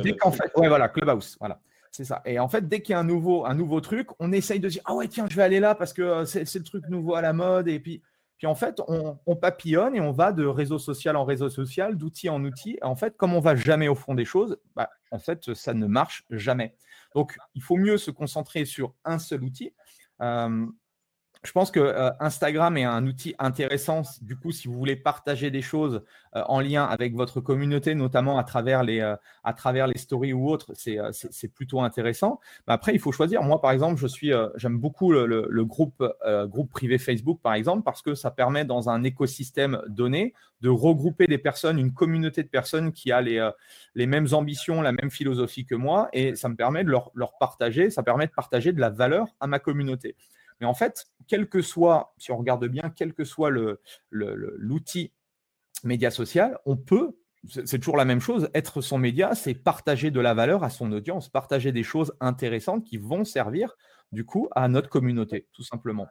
dès 0.03 0.16
qu'en 0.16 0.33
fait, 0.33 0.51
ouais, 0.57 0.68
voilà, 0.68 0.88
Clubhouse, 0.88 1.37
voilà. 1.38 1.61
C'est 1.92 2.05
ça. 2.05 2.23
Et 2.25 2.38
en 2.38 2.49
fait, 2.49 2.66
dès 2.68 2.81
qu'il 2.81 2.95
y 2.95 2.97
a 2.97 2.99
un 2.99 3.05
nouveau, 3.05 3.45
un 3.45 3.55
nouveau 3.55 3.81
truc, 3.81 4.09
on 4.18 4.33
essaye 4.33 4.61
de 4.61 4.68
dire 4.68 4.83
Ah 4.87 4.95
ouais, 4.95 5.09
tiens, 5.09 5.27
je 5.31 5.37
vais 5.37 5.42
aller 5.42 5.61
là 5.61 5.75
parce 5.75 5.92
que 5.92 6.25
c'est 6.25 6.55
le 6.55 6.64
truc 6.64 6.88
nouveau 6.88 7.14
à 7.14 7.21
la 7.21 7.33
mode. 7.33 7.68
Et 7.68 7.79
puis, 7.79 8.03
en 8.46 8.55
fait, 8.55 8.81
on, 8.88 9.37
papillonne 9.37 9.94
et 9.94 10.00
on 10.00 10.12
va 10.12 10.33
de 10.33 10.44
réseau 10.44 10.78
social 10.78 11.16
en 11.16 11.24
réseau 11.24 11.48
social, 11.48 11.96
d'outil 11.96 12.28
en 12.28 12.42
outil. 12.44 12.78
en 12.83 12.96
fait, 12.96 13.16
comme 13.16 13.35
on 13.35 13.40
va 13.40 13.55
jamais 13.55 13.88
au 13.88 13.94
fond 13.94 14.14
des 14.14 14.24
choses, 14.24 14.59
bah, 14.74 14.90
en 15.11 15.18
fait, 15.18 15.55
ça 15.55 15.74
ne 15.74 15.87
marche 15.87 16.24
jamais. 16.31 16.74
Donc, 17.14 17.37
il 17.55 17.62
faut 17.62 17.76
mieux 17.76 17.98
se 17.98 18.11
concentrer 18.11 18.64
sur 18.64 18.94
un 19.05 19.18
seul 19.18 19.44
outil. 19.44 19.74
Euh, 20.20 20.66
je 21.44 21.50
pense 21.50 21.72
que 21.72 21.81
euh, 21.81 22.11
Instagram 22.20 22.76
est 22.76 22.85
un 22.85 23.05
outil 23.05 23.35
intéressant. 23.40 24.02
Du 24.20 24.37
coup, 24.37 24.52
si 24.52 24.68
vous 24.68 24.74
voulez 24.74 24.94
partager 24.94 25.50
des 25.50 25.61
choses 25.61 26.05
euh, 26.37 26.42
en 26.46 26.61
lien 26.61 26.85
avec 26.85 27.16
votre 27.16 27.40
communauté, 27.40 27.96
notamment 27.96 28.38
à 28.38 28.44
travers 28.44 28.85
les, 28.85 29.00
euh, 29.00 29.16
à 29.42 29.52
travers 29.52 29.88
les 29.88 29.98
stories 29.98 30.33
ou 30.33 30.48
autres, 30.48 30.72
c'est, 30.74 30.98
plutôt 31.52 31.81
intéressant. 31.81 32.38
Mais 32.68 32.74
après, 32.74 32.94
il 32.94 33.00
faut 33.00 33.11
choisir. 33.11 33.42
Moi, 33.42 33.61
par 33.61 33.72
exemple, 33.72 34.00
je 34.00 34.07
suis, 34.07 34.31
j'aime 34.55 34.78
beaucoup 34.78 35.12
le, 35.12 35.26
le, 35.26 35.64
groupe, 35.64 36.05
groupe 36.46 36.70
privé 36.70 36.98
Facebook, 36.98 37.40
par 37.42 37.55
exemple, 37.55 37.83
parce 37.83 38.02
que 38.02 38.14
ça 38.14 38.31
permet 38.31 38.64
dans 38.64 38.88
un 38.88 39.02
écosystème 39.02 39.83
donné 39.88 40.35
de 40.61 40.68
regrouper 40.68 41.26
des 41.26 41.38
personnes, 41.38 41.78
une 41.78 41.92
communauté 41.92 42.44
de 42.44 42.48
personnes 42.48 42.92
qui 42.92 43.11
a 43.11 43.20
les, 43.20 43.50
les 43.94 44.07
mêmes 44.07 44.28
ambitions, 44.33 44.81
la 44.81 44.92
même 44.92 45.11
philosophie 45.11 45.66
que 45.66 45.74
moi, 45.74 46.09
et 46.12 46.37
ça 46.37 46.48
me 46.48 46.55
permet 46.55 46.85
de 46.85 46.90
leur, 46.90 47.11
leur 47.14 47.37
partager, 47.38 47.90
ça 47.90 48.05
permet 48.05 48.26
de 48.26 48.33
partager 48.33 48.72
de 48.72 48.81
la 48.81 48.90
valeur 48.90 49.26
à 49.40 49.48
ma 49.48 49.59
communauté. 49.59 50.16
Mais 50.62 50.68
en 50.68 50.75
fait, 50.75 51.09
quel 51.27 51.48
que 51.48 51.61
soit, 51.61 52.14
si 52.18 52.31
on 52.31 52.37
regarde 52.37 52.64
bien, 52.68 52.88
quel 52.94 53.14
que 53.14 53.25
soit 53.25 53.51
l'outil 54.11 55.12
média 55.83 56.12
social, 56.12 56.57
on 56.66 56.77
peut, 56.77 57.18
c'est 57.48 57.81
toujours 57.81 57.96
la 57.96 58.05
même 58.05 58.20
chose, 58.20 58.48
être 58.55 58.81
son 58.81 58.96
média, 58.96 59.35
c'est 59.35 59.55
partager 59.55 60.12
de 60.12 60.20
la 60.20 60.35
valeur 60.35 60.62
à 60.62 60.70
son 60.70 60.92
audience, 60.92 61.29
partager 61.29 61.72
des 61.72 61.83
choses 61.83 62.14
intéressantes 62.20 62.85
qui 62.85 62.96
vont 62.96 63.25
servir 63.25 63.77
du 64.12 64.25
coup 64.25 64.48
à 64.53 64.68
notre 64.68 64.88
communauté, 64.88 65.48
tout 65.53 65.64
simplement. 65.64 66.07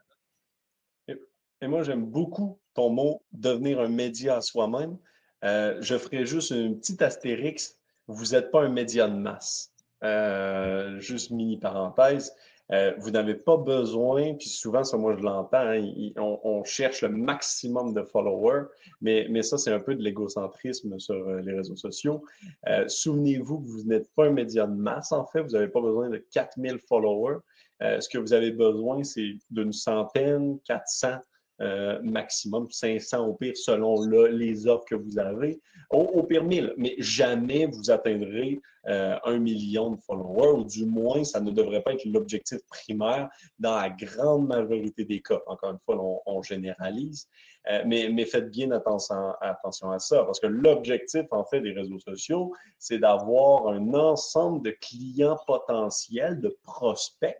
Et, 1.07 1.67
moi, 1.67 1.83
j'aime 1.83 2.05
beaucoup 2.05 2.59
ton 2.73 2.89
mot 2.89 3.23
devenir 3.31 3.79
un 3.79 3.87
média 3.87 4.35
à 4.35 4.41
soi-même. 4.41 4.97
Euh, 5.45 5.77
je 5.79 5.97
ferai 5.97 6.25
juste 6.25 6.51
une 6.51 6.77
petite 6.77 7.01
astérix. 7.01 7.77
Vous 8.07 8.33
n'êtes 8.33 8.51
pas 8.51 8.63
un 8.63 8.69
média 8.69 9.07
de 9.07 9.15
masse. 9.15 9.71
Euh, 10.03 10.99
juste 10.99 11.31
mini 11.31 11.57
parenthèse. 11.57 12.33
Euh, 12.73 12.93
vous 12.99 13.11
n'avez 13.11 13.35
pas 13.35 13.57
besoin, 13.57 14.33
puis 14.35 14.49
souvent, 14.49 14.83
ça, 14.83 14.97
moi, 14.97 15.15
je 15.17 15.23
l'entends, 15.23 15.57
hein, 15.57 15.81
on, 16.17 16.63
cherche 16.63 17.01
le 17.01 17.09
maximum 17.09 17.93
de 17.93 18.03
followers, 18.03 18.65
mais, 19.01 19.27
mais 19.29 19.41
ça, 19.41 19.57
c'est 19.57 19.71
un 19.71 19.79
peu 19.79 19.95
de 19.95 20.01
l'égocentrisme 20.01 20.97
sur 20.99 21.15
euh, 21.15 21.41
les 21.41 21.53
réseaux 21.53 21.75
sociaux. 21.75 22.23
Euh, 22.67 22.87
souvenez-vous 22.87 23.59
que 23.59 23.67
vous 23.67 23.83
n'êtes 23.83 24.09
pas 24.15 24.25
un 24.25 24.31
média 24.31 24.65
de 24.67 24.75
masse, 24.75 25.11
en 25.11 25.25
fait. 25.25 25.41
Vous 25.41 25.49
n'avez 25.49 25.67
pas 25.67 25.81
besoin 25.81 26.09
de 26.09 26.17
4000 26.31 26.79
followers. 26.87 27.39
ce 27.81 28.07
que 28.07 28.17
vous 28.17 28.31
avez 28.31 28.51
besoin, 28.51 29.03
c'est 29.03 29.37
d'une 29.49 29.73
centaine, 29.73 30.59
400 30.65 31.17
euh, 31.61 31.99
maximum 32.01 32.67
500 32.71 33.27
au 33.27 33.33
pire 33.35 33.55
selon 33.55 34.01
les 34.29 34.67
offres 34.67 34.85
que 34.85 34.95
vous 34.95 35.19
avez, 35.19 35.61
au, 35.91 36.23
pire 36.23 36.43
1000, 36.43 36.73
mais 36.77 36.95
jamais 36.97 37.67
vous 37.67 37.91
atteindrez 37.91 38.59
euh, 38.87 39.15
un 39.25 39.37
million 39.37 39.91
de 39.91 40.01
followers, 40.01 40.59
ou 40.59 40.63
du 40.63 40.85
moins 40.85 41.23
ça 41.23 41.39
ne 41.39 41.51
devrait 41.51 41.83
pas 41.83 41.93
être 41.93 42.05
l'objectif 42.05 42.57
primaire 42.67 43.29
dans 43.59 43.75
la 43.75 43.91
grande 43.91 44.47
majorité 44.47 45.05
des 45.05 45.21
cas. 45.21 45.39
Encore 45.45 45.71
une 45.71 45.79
fois, 45.85 46.21
on, 46.25 46.41
généralise, 46.41 47.27
euh, 47.69 47.83
mais, 47.85 48.25
faites 48.25 48.49
bien 48.49 48.71
attention, 48.71 49.33
attention 49.39 49.91
à 49.91 49.99
ça, 49.99 50.23
parce 50.23 50.39
que 50.39 50.47
l'objectif 50.47 51.25
en 51.29 51.45
fait 51.45 51.61
des 51.61 51.73
réseaux 51.73 51.99
sociaux, 51.99 52.53
c'est 52.79 52.97
d'avoir 52.97 53.67
un 53.67 53.93
ensemble 53.93 54.63
de 54.65 54.71
clients 54.71 55.37
potentiels, 55.45 56.39
de 56.41 56.57
prospects 56.63 57.37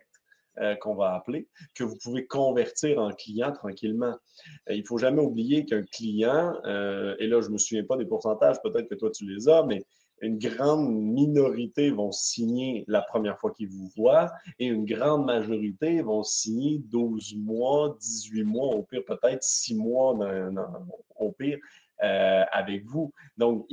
euh, 0.58 0.74
qu'on 0.76 0.94
va 0.94 1.14
appeler, 1.14 1.48
que 1.74 1.82
vous 1.82 1.96
pouvez 2.02 2.26
convertir 2.26 2.98
en 2.98 3.10
client 3.10 3.52
tranquillement. 3.52 4.18
Euh, 4.68 4.74
il 4.74 4.82
ne 4.82 4.86
faut 4.86 4.98
jamais 4.98 5.22
oublier 5.22 5.64
qu'un 5.64 5.82
client, 5.82 6.54
euh, 6.66 7.16
et 7.18 7.26
là, 7.26 7.40
je 7.40 7.48
ne 7.48 7.54
me 7.54 7.58
souviens 7.58 7.84
pas 7.84 7.96
des 7.96 8.04
pourcentages, 8.04 8.60
peut-être 8.62 8.86
que 8.86 8.94
toi 8.94 9.10
tu 9.10 9.26
les 9.26 9.48
as, 9.48 9.62
mais 9.62 9.82
une 10.20 10.36
grande 10.38 10.92
minorité 10.92 11.90
vont 11.90 12.12
signer 12.12 12.84
la 12.86 13.00
première 13.00 13.38
fois 13.38 13.52
qu'ils 13.52 13.70
vous 13.70 13.90
voient 13.96 14.30
et 14.58 14.66
une 14.66 14.84
grande 14.84 15.24
majorité 15.24 16.02
vont 16.02 16.22
signer 16.22 16.80
12 16.80 17.34
mois, 17.38 17.96
18 17.98 18.42
mois, 18.42 18.74
au 18.74 18.82
pire 18.82 19.06
peut-être 19.06 19.42
6 19.42 19.74
mois 19.76 20.14
au 21.16 21.32
pire 21.32 21.58
avec 21.98 22.84
vous. 22.84 23.10
Donc, 23.38 23.66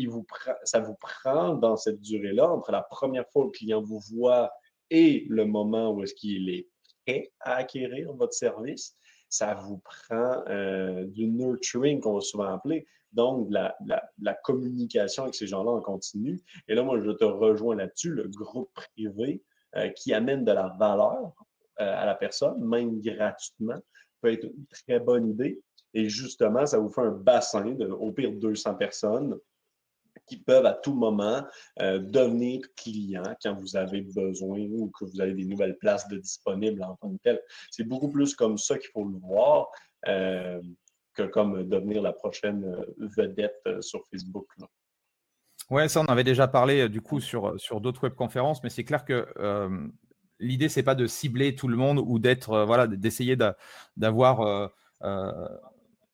ça 0.64 0.80
vous 0.80 0.96
prend 0.96 1.56
dans 1.56 1.76
cette 1.76 2.00
durée-là, 2.00 2.50
entre 2.50 2.72
la 2.72 2.84
première 2.84 3.28
fois 3.28 3.44
que 3.44 3.48
le 3.48 3.52
client 3.52 3.82
vous 3.82 4.00
voit 4.14 4.50
et 4.90 5.26
le 5.30 5.46
moment 5.46 5.92
où 5.92 6.04
est-ce 6.04 6.16
qu'il 6.16 6.50
est 6.50 6.68
prêt 7.06 7.32
à 7.40 7.56
acquérir 7.56 8.14
votre 8.14 8.34
service, 8.34 8.96
ça 9.30 9.54
vous 9.54 9.78
prend 9.80 10.44
euh, 10.48 11.06
du 11.06 11.28
nurturing 11.28 12.00
qu'on 12.02 12.16
va 12.16 12.22
souvent 12.22 12.54
appeler, 12.54 12.88
donc 13.12 13.48
la, 13.52 13.76
la, 14.20 14.34
communication 14.44 15.24
avec 15.24 15.36
ces 15.36 15.48
gens-là 15.48 15.72
en 15.72 15.82
continu. 15.82 16.40
Et 16.68 16.76
là, 16.76 16.84
moi, 16.84 17.00
je 17.02 17.12
te 17.12 17.24
rejoins 17.24 17.76
là-dessus, 17.76 18.12
le 18.12 18.28
groupe 18.28 18.72
privé 18.74 19.44
euh, 19.76 19.90
qui 19.90 20.14
amène 20.14 20.46
de 20.46 20.52
la 20.52 20.76
valeur 20.80 21.34
euh, 21.80 21.96
à 21.96 22.06
la 22.06 22.16
personne, 22.16 22.64
même 22.64 23.02
gratuitement, 23.02 23.78
peut 24.22 24.34
être 24.34 24.46
une 24.46 24.66
très 24.68 25.00
bonne 25.00 25.30
idée. 25.30 25.62
Et 25.94 26.08
justement, 26.08 26.66
ça 26.66 26.78
vous 26.78 26.90
fait 26.90 27.02
un 27.02 27.12
bassin 27.12 27.72
de 27.72 27.88
au 27.88 28.12
pire 28.12 28.32
200 28.32 28.76
personnes 28.76 29.38
qui 30.28 30.38
peuvent 30.38 30.66
à 30.66 30.74
tout 30.74 30.94
moment 30.94 31.44
euh, 31.82 32.00
devenir 32.00 32.62
clients 32.76 33.36
quand 33.42 33.54
vous 33.54 33.76
avez 33.76 34.02
besoin 34.02 34.60
ou 34.60 34.92
que 34.98 35.06
vous 35.06 35.22
avez 35.22 35.34
des 35.34 35.46
nouvelles 35.46 35.78
places 35.78 36.08
de 36.08 36.18
disponibles 36.18 36.84
en 36.84 36.96
tant 36.96 37.12
que 37.12 37.18
tel. 37.24 37.42
C'est 37.72 37.84
beaucoup 37.84 38.10
plus 38.10 38.36
comme 38.36 38.58
ça 38.58 38.78
qu'il 38.78 38.90
faut 38.92 39.06
le 39.06 39.18
voir 39.18 39.68
euh, 40.08 40.62
que 41.14 41.24
comme 41.24 41.68
devenir 41.68 42.02
la 42.02 42.14
prochaine 42.14 42.64
euh, 42.66 43.08
vedette 43.18 43.62
sur 43.82 44.02
Facebook. 44.10 44.48
Oui, 45.70 45.88
ça, 45.90 46.02
on 46.02 46.06
avait 46.06 46.24
déjà 46.24 46.48
parlé 46.48 46.90
du 46.90 47.02
coup 47.02 47.20
sur, 47.20 47.60
sur 47.60 47.80
d'autres 47.80 48.04
webconférences, 48.04 48.64
mais 48.64 48.70
c'est 48.70 48.84
clair 48.84 49.06
que 49.06 49.28
l'idée, 50.40 50.68
c'est 50.68 50.84
pas 50.84 50.96
de 50.96 51.06
cibler 51.06 51.54
tout 51.54 51.68
le 51.68 51.78
monde 51.78 52.00
ou 52.04 52.18
d'être, 52.18 52.64
voilà, 52.64 52.88
d'essayer 52.88 53.38
d'avoir 53.96 54.72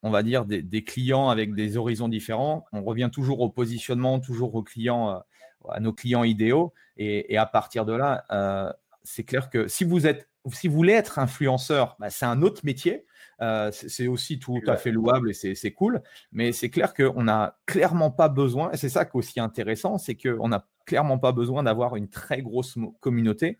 on 0.05 0.11
va 0.11 0.21
dire, 0.21 0.45
des, 0.45 0.83
clients 0.83 1.29
avec 1.29 1.55
des 1.55 1.77
horizons 1.77 2.07
différents. 2.07 2.63
On 2.71 2.83
revient 2.83 3.09
toujours 3.11 3.41
au 3.41 3.49
positionnement, 3.49 4.19
toujours 4.19 4.53
aux 4.53 4.61
clients, 4.61 5.09
euh, 5.09 5.69
à 5.69 5.79
nos 5.79 5.93
clients 5.93 6.23
idéaux. 6.23 6.73
Et, 6.95 7.37
à 7.37 7.47
partir 7.47 7.85
de 7.85 7.93
là, 7.93 8.23
euh, 8.31 8.71
c'est 9.03 9.23
clair 9.23 9.49
que 9.49 9.67
si 9.67 9.83
vous 9.83 10.05
êtes, 10.05 10.29
si 10.53 10.67
vous 10.67 10.75
voulez 10.75 10.93
être 10.93 11.17
influenceur, 11.17 11.95
bah, 11.99 12.11
c'est 12.11 12.27
un 12.27 12.43
autre 12.43 12.61
métier. 12.63 13.07
Euh, 13.41 13.71
c'est 13.71 14.05
aussi 14.05 14.37
tout 14.37 14.61
à 14.67 14.77
fait 14.77 14.91
louable 14.91 15.31
et 15.31 15.33
c'est 15.33 15.71
cool. 15.71 16.03
Mais 16.31 16.51
c'est 16.51 16.69
clair 16.69 16.93
qu'on 16.93 17.23
n'a 17.23 17.57
clairement 17.65 18.11
pas 18.11 18.29
besoin, 18.29 18.71
et 18.71 18.77
c'est 18.77 18.89
ça 18.89 19.05
qui 19.05 19.17
est 19.17 19.17
aussi 19.17 19.39
intéressant, 19.39 19.97
c'est 19.97 20.15
qu'on 20.15 20.47
n'a 20.49 20.67
clairement 20.85 21.17
pas 21.17 21.31
besoin 21.31 21.63
d'avoir 21.63 21.95
une 21.95 22.09
très 22.09 22.43
grosse 22.43 22.77
communauté 22.99 23.57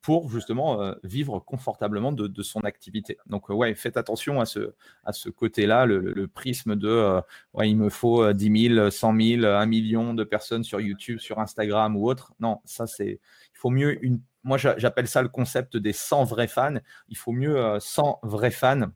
pour 0.00 0.30
justement 0.30 0.94
vivre 1.02 1.38
confortablement 1.40 2.12
de, 2.12 2.42
son 2.42 2.60
activité. 2.60 3.18
Donc, 3.26 3.48
ouais, 3.48 3.74
faites 3.74 3.96
attention 3.96 4.40
à 4.40 4.46
ce, 4.46 5.28
côté-là, 5.28 5.86
le, 5.86 6.28
prisme 6.28 6.76
de 6.76 7.20
il 7.62 7.76
me 7.76 7.90
faut 7.90 8.32
10 8.32 8.68
000, 8.74 8.90
100 8.90 9.20
000, 9.20 9.44
1 9.44 9.66
million 9.66 10.14
de 10.14 10.24
personnes 10.24 10.64
sur 10.64 10.80
YouTube, 10.80 11.18
sur 11.18 11.38
Instagram 11.38 11.96
ou 11.96 12.08
autre. 12.08 12.32
Non, 12.40 12.60
ça, 12.64 12.86
c'est. 12.86 13.20
Il 13.54 13.58
faut 13.58 13.70
mieux 13.70 14.04
une 14.04 14.20
moi, 14.46 14.58
j'appelle 14.58 15.08
ça 15.08 15.22
le 15.22 15.28
concept 15.28 15.76
des 15.76 15.92
100 15.92 16.22
vrais 16.24 16.46
fans. 16.46 16.76
Il 17.08 17.16
faut 17.16 17.32
mieux 17.32 17.60
100 17.80 18.20
euh, 18.24 18.28
vrais 18.28 18.52
fans 18.52 18.92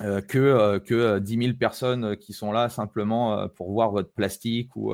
euh, 0.00 0.20
que, 0.20 0.38
euh, 0.38 0.78
que 0.78 1.18
10 1.18 1.44
000 1.44 1.56
personnes 1.58 2.16
qui 2.16 2.32
sont 2.32 2.52
là 2.52 2.68
simplement 2.68 3.48
pour 3.48 3.70
voir 3.72 3.90
votre 3.90 4.12
plastique 4.12 4.74
ou, 4.76 4.92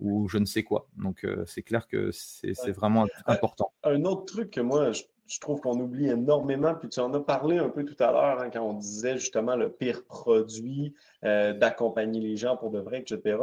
ou 0.00 0.28
je 0.28 0.38
ne 0.38 0.44
sais 0.44 0.62
quoi. 0.62 0.88
Donc, 0.96 1.26
c'est 1.46 1.62
clair 1.62 1.86
que 1.86 2.10
c'est 2.12 2.72
vraiment 2.72 3.06
important. 3.26 3.72
Un 3.84 4.04
autre 4.04 4.24
truc 4.24 4.50
que 4.50 4.60
moi, 4.60 4.92
je, 4.92 5.02
trouve 5.40 5.60
qu'on 5.60 5.80
oublie 5.80 6.08
énormément, 6.08 6.74
puis 6.74 6.90
tu 6.90 7.00
en 7.00 7.14
as 7.14 7.20
parlé 7.20 7.56
un 7.56 7.70
peu 7.70 7.86
tout 7.86 7.96
à 8.04 8.12
l'heure 8.12 8.40
hein, 8.40 8.50
quand 8.52 8.60
on 8.60 8.74
disait 8.74 9.16
justement 9.16 9.56
le 9.56 9.70
pire 9.70 10.04
produit, 10.04 10.94
d'accompagner 11.22 12.20
les 12.20 12.36
gens 12.36 12.56
pour 12.56 12.70
de 12.70 12.80
vrai, 12.80 13.00
etc. 13.00 13.38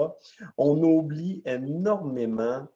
On 0.58 0.84
oublie 0.84 1.41
énormément 1.45 2.67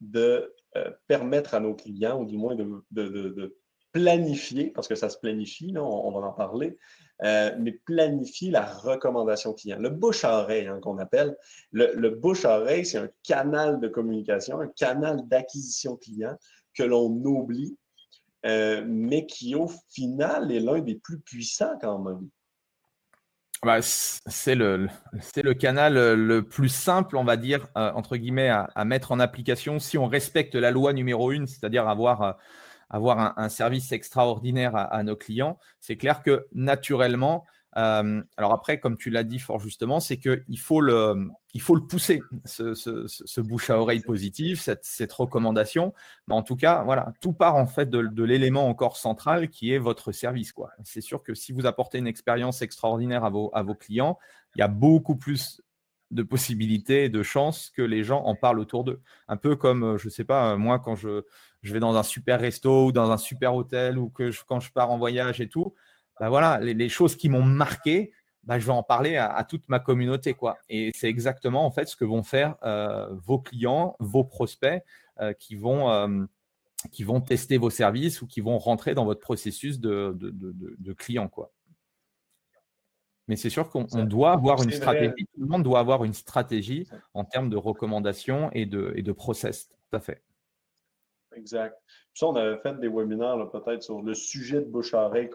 de 0.00 0.54
euh, 0.76 0.90
permettre 1.08 1.54
à 1.54 1.60
nos 1.60 1.74
clients, 1.74 2.20
ou 2.20 2.24
du 2.24 2.36
moins 2.36 2.54
de, 2.54 3.56
planifier, 3.92 4.70
parce 4.70 4.86
que 4.86 4.94
ça 4.94 5.08
se 5.08 5.18
planifie, 5.18 5.74
on, 5.76 6.12
va 6.12 6.28
en 6.28 6.32
parler, 6.32 6.78
euh, 7.22 7.54
mais 7.58 7.72
planifier 7.72 8.50
la 8.50 8.64
recommandation 8.64 9.52
client. 9.52 9.78
Le 9.78 9.90
bouche-à-oreille 9.90 10.68
hein, 10.68 10.78
qu'on 10.80 10.98
appelle. 10.98 11.36
Le, 11.70 11.92
le 11.94 12.10
bouche-à-oreille, 12.10 12.86
c'est 12.86 12.98
un 12.98 13.10
canal 13.22 13.78
de 13.80 13.88
communication, 13.88 14.60
un 14.60 14.68
canal 14.68 15.28
d'acquisition 15.28 15.96
client 15.96 16.36
que 16.74 16.82
l'on 16.82 17.10
oublie, 17.24 17.76
euh, 18.46 18.82
mais 18.86 19.26
qui 19.26 19.54
au 19.54 19.70
final 19.90 20.50
est 20.50 20.60
l'un 20.60 20.80
des 20.80 20.94
plus 20.94 21.20
puissants 21.20 21.76
quand 21.80 21.98
même. 21.98 22.28
Bah, 23.62 23.82
c'est 23.82 24.54
le, 24.54 24.88
le 25.12 25.52
canal 25.52 25.98
euh, 25.98 26.16
le 26.16 26.42
plus 26.42 26.70
simple, 26.70 27.18
on 27.18 27.24
va 27.24 27.36
dire, 27.36 27.68
entre 27.74 28.16
guillemets, 28.16 28.48
à, 28.48 28.84
mettre 28.86 29.12
en 29.12 29.20
application 29.20 29.78
si 29.78 29.98
on 29.98 30.06
respecte 30.06 30.54
la 30.54 30.70
loi 30.70 30.94
numéro 30.94 31.32
une, 31.32 31.46
c'est-à-dire 31.46 31.86
avoir, 31.86 32.38
avoir 32.90 33.38
un, 33.38 33.48
service 33.48 33.92
extraordinaire 33.92 34.74
à 34.74 35.02
nos 35.02 35.16
clients. 35.16 35.58
C'est 35.80 35.96
clair 35.96 36.22
que 36.22 36.46
naturellement, 36.52 37.46
euh, 37.76 38.22
alors 38.36 38.52
après, 38.52 38.80
comme 38.80 38.96
tu 38.96 39.10
l'as 39.10 39.22
dit 39.22 39.38
fort 39.38 39.60
justement, 39.60 40.00
c'est 40.00 40.18
qu'il 40.18 40.58
faut 40.58 40.80
le, 40.80 41.30
faut 41.60 41.76
le 41.76 41.86
pousser, 41.86 42.20
ce, 42.44 43.40
bouche 43.40 43.70
à 43.70 43.78
oreille 43.78 44.00
positif, 44.00 44.60
cette, 44.60 45.12
recommandation. 45.12 45.94
Mais 46.26 46.34
en 46.34 46.42
tout 46.42 46.56
cas, 46.56 46.82
voilà, 46.82 47.12
tout 47.20 47.32
part 47.32 47.56
en 47.56 47.66
fait 47.66 47.88
de, 47.88 48.24
l'élément 48.24 48.68
encore 48.68 48.96
central 48.96 49.48
qui 49.48 49.72
est 49.72 49.78
votre 49.78 50.12
service. 50.12 50.52
Quoi. 50.52 50.70
C'est 50.84 51.00
sûr 51.00 51.22
que 51.22 51.34
si 51.34 51.52
vous 51.52 51.66
apportez 51.66 51.98
une 51.98 52.08
expérience 52.08 52.62
extraordinaire 52.62 53.24
à 53.24 53.30
vos, 53.30 53.50
à 53.54 53.62
vos 53.62 53.74
clients, 53.74 54.18
il 54.56 54.60
y 54.60 54.62
a 54.62 54.68
beaucoup 54.68 55.16
plus 55.16 55.62
de 56.10 56.24
possibilités 56.24 57.08
de 57.08 57.22
chances 57.22 57.70
que 57.70 57.82
les 57.82 58.02
gens 58.02 58.24
en 58.24 58.34
parlent 58.34 58.58
autour 58.58 58.82
d'eux. 58.82 59.00
Un 59.28 59.36
peu 59.36 59.54
comme, 59.54 59.96
je 59.96 60.06
ne 60.06 60.10
sais 60.10 60.24
pas, 60.24 60.56
moi, 60.56 60.80
quand 60.80 60.96
je, 60.96 61.22
je 61.62 61.72
vais 61.72 61.80
dans 61.80 61.96
un 61.96 62.02
super 62.02 62.40
resto 62.40 62.86
ou 62.86 62.92
dans 62.92 63.10
un 63.10 63.16
super 63.16 63.54
hôtel 63.54 63.98
ou 63.98 64.08
que 64.08 64.30
quand 64.46 64.60
je 64.60 64.72
pars 64.72 64.90
en 64.90 64.98
voyage 64.98 65.40
et 65.40 65.48
tout, 65.48 65.74
bah 66.18 66.28
voilà, 66.28 66.58
les, 66.60 66.88
choses 66.88 67.16
qui 67.16 67.28
m'ont 67.28 67.42
marqué, 67.42 68.12
bah, 68.44 68.58
je 68.58 68.66
vais 68.66 68.72
en 68.72 68.82
parler 68.82 69.16
à, 69.16 69.42
toute 69.44 69.68
ma 69.68 69.80
communauté. 69.80 70.34
Quoi. 70.34 70.58
Et 70.68 70.92
c'est 70.94 71.08
exactement 71.08 71.64
en 71.64 71.70
fait 71.70 71.86
ce 71.86 71.96
que 71.96 72.04
vont 72.04 72.22
faire 72.22 72.56
euh, 72.62 73.08
vos 73.24 73.38
clients, 73.38 73.96
vos 74.00 74.24
prospects 74.24 74.82
euh, 75.20 75.32
qui, 75.32 75.56
vont, 75.56 75.90
euh, 75.90 76.24
qui 76.92 77.04
vont 77.04 77.20
tester 77.20 77.58
vos 77.58 77.70
services 77.70 78.22
ou 78.22 78.26
qui 78.26 78.40
vont 78.40 78.58
rentrer 78.58 78.94
dans 78.94 79.04
votre 79.04 79.20
processus 79.20 79.80
de, 79.80 80.16
de, 80.18 80.92
client. 80.92 81.28
Quoi. 81.28 81.52
Mais 83.28 83.36
c'est 83.36 83.50
sûr 83.50 83.70
qu'on 83.70 83.84
doit 84.04 84.32
avoir 84.32 84.62
une 84.62 84.72
stratégie. 84.72 85.26
Tout 85.34 85.40
le 85.40 85.46
monde 85.46 85.62
doit 85.62 85.78
avoir 85.78 86.04
une 86.04 86.14
stratégie 86.14 86.86
en 87.14 87.24
termes 87.24 87.48
de 87.48 87.56
recommandations 87.56 88.50
et 88.52 88.66
de, 88.66 88.92
et 88.96 89.02
de 89.02 89.12
process. 89.12 89.68
Tout 89.68 89.96
à 89.96 90.00
fait. 90.00 90.22
Exact. 91.36 91.76
ça, 92.12 92.26
on 92.26 92.34
avait 92.34 92.58
fait 92.58 92.78
des 92.80 92.88
webinaires 92.88 93.48
peut-être 93.50 93.82
sur 93.82 94.02
le 94.02 94.14
sujet 94.14 94.60
de 94.60 94.64
bouche 94.66 94.94
à 94.94 95.06
oreille 95.06 95.30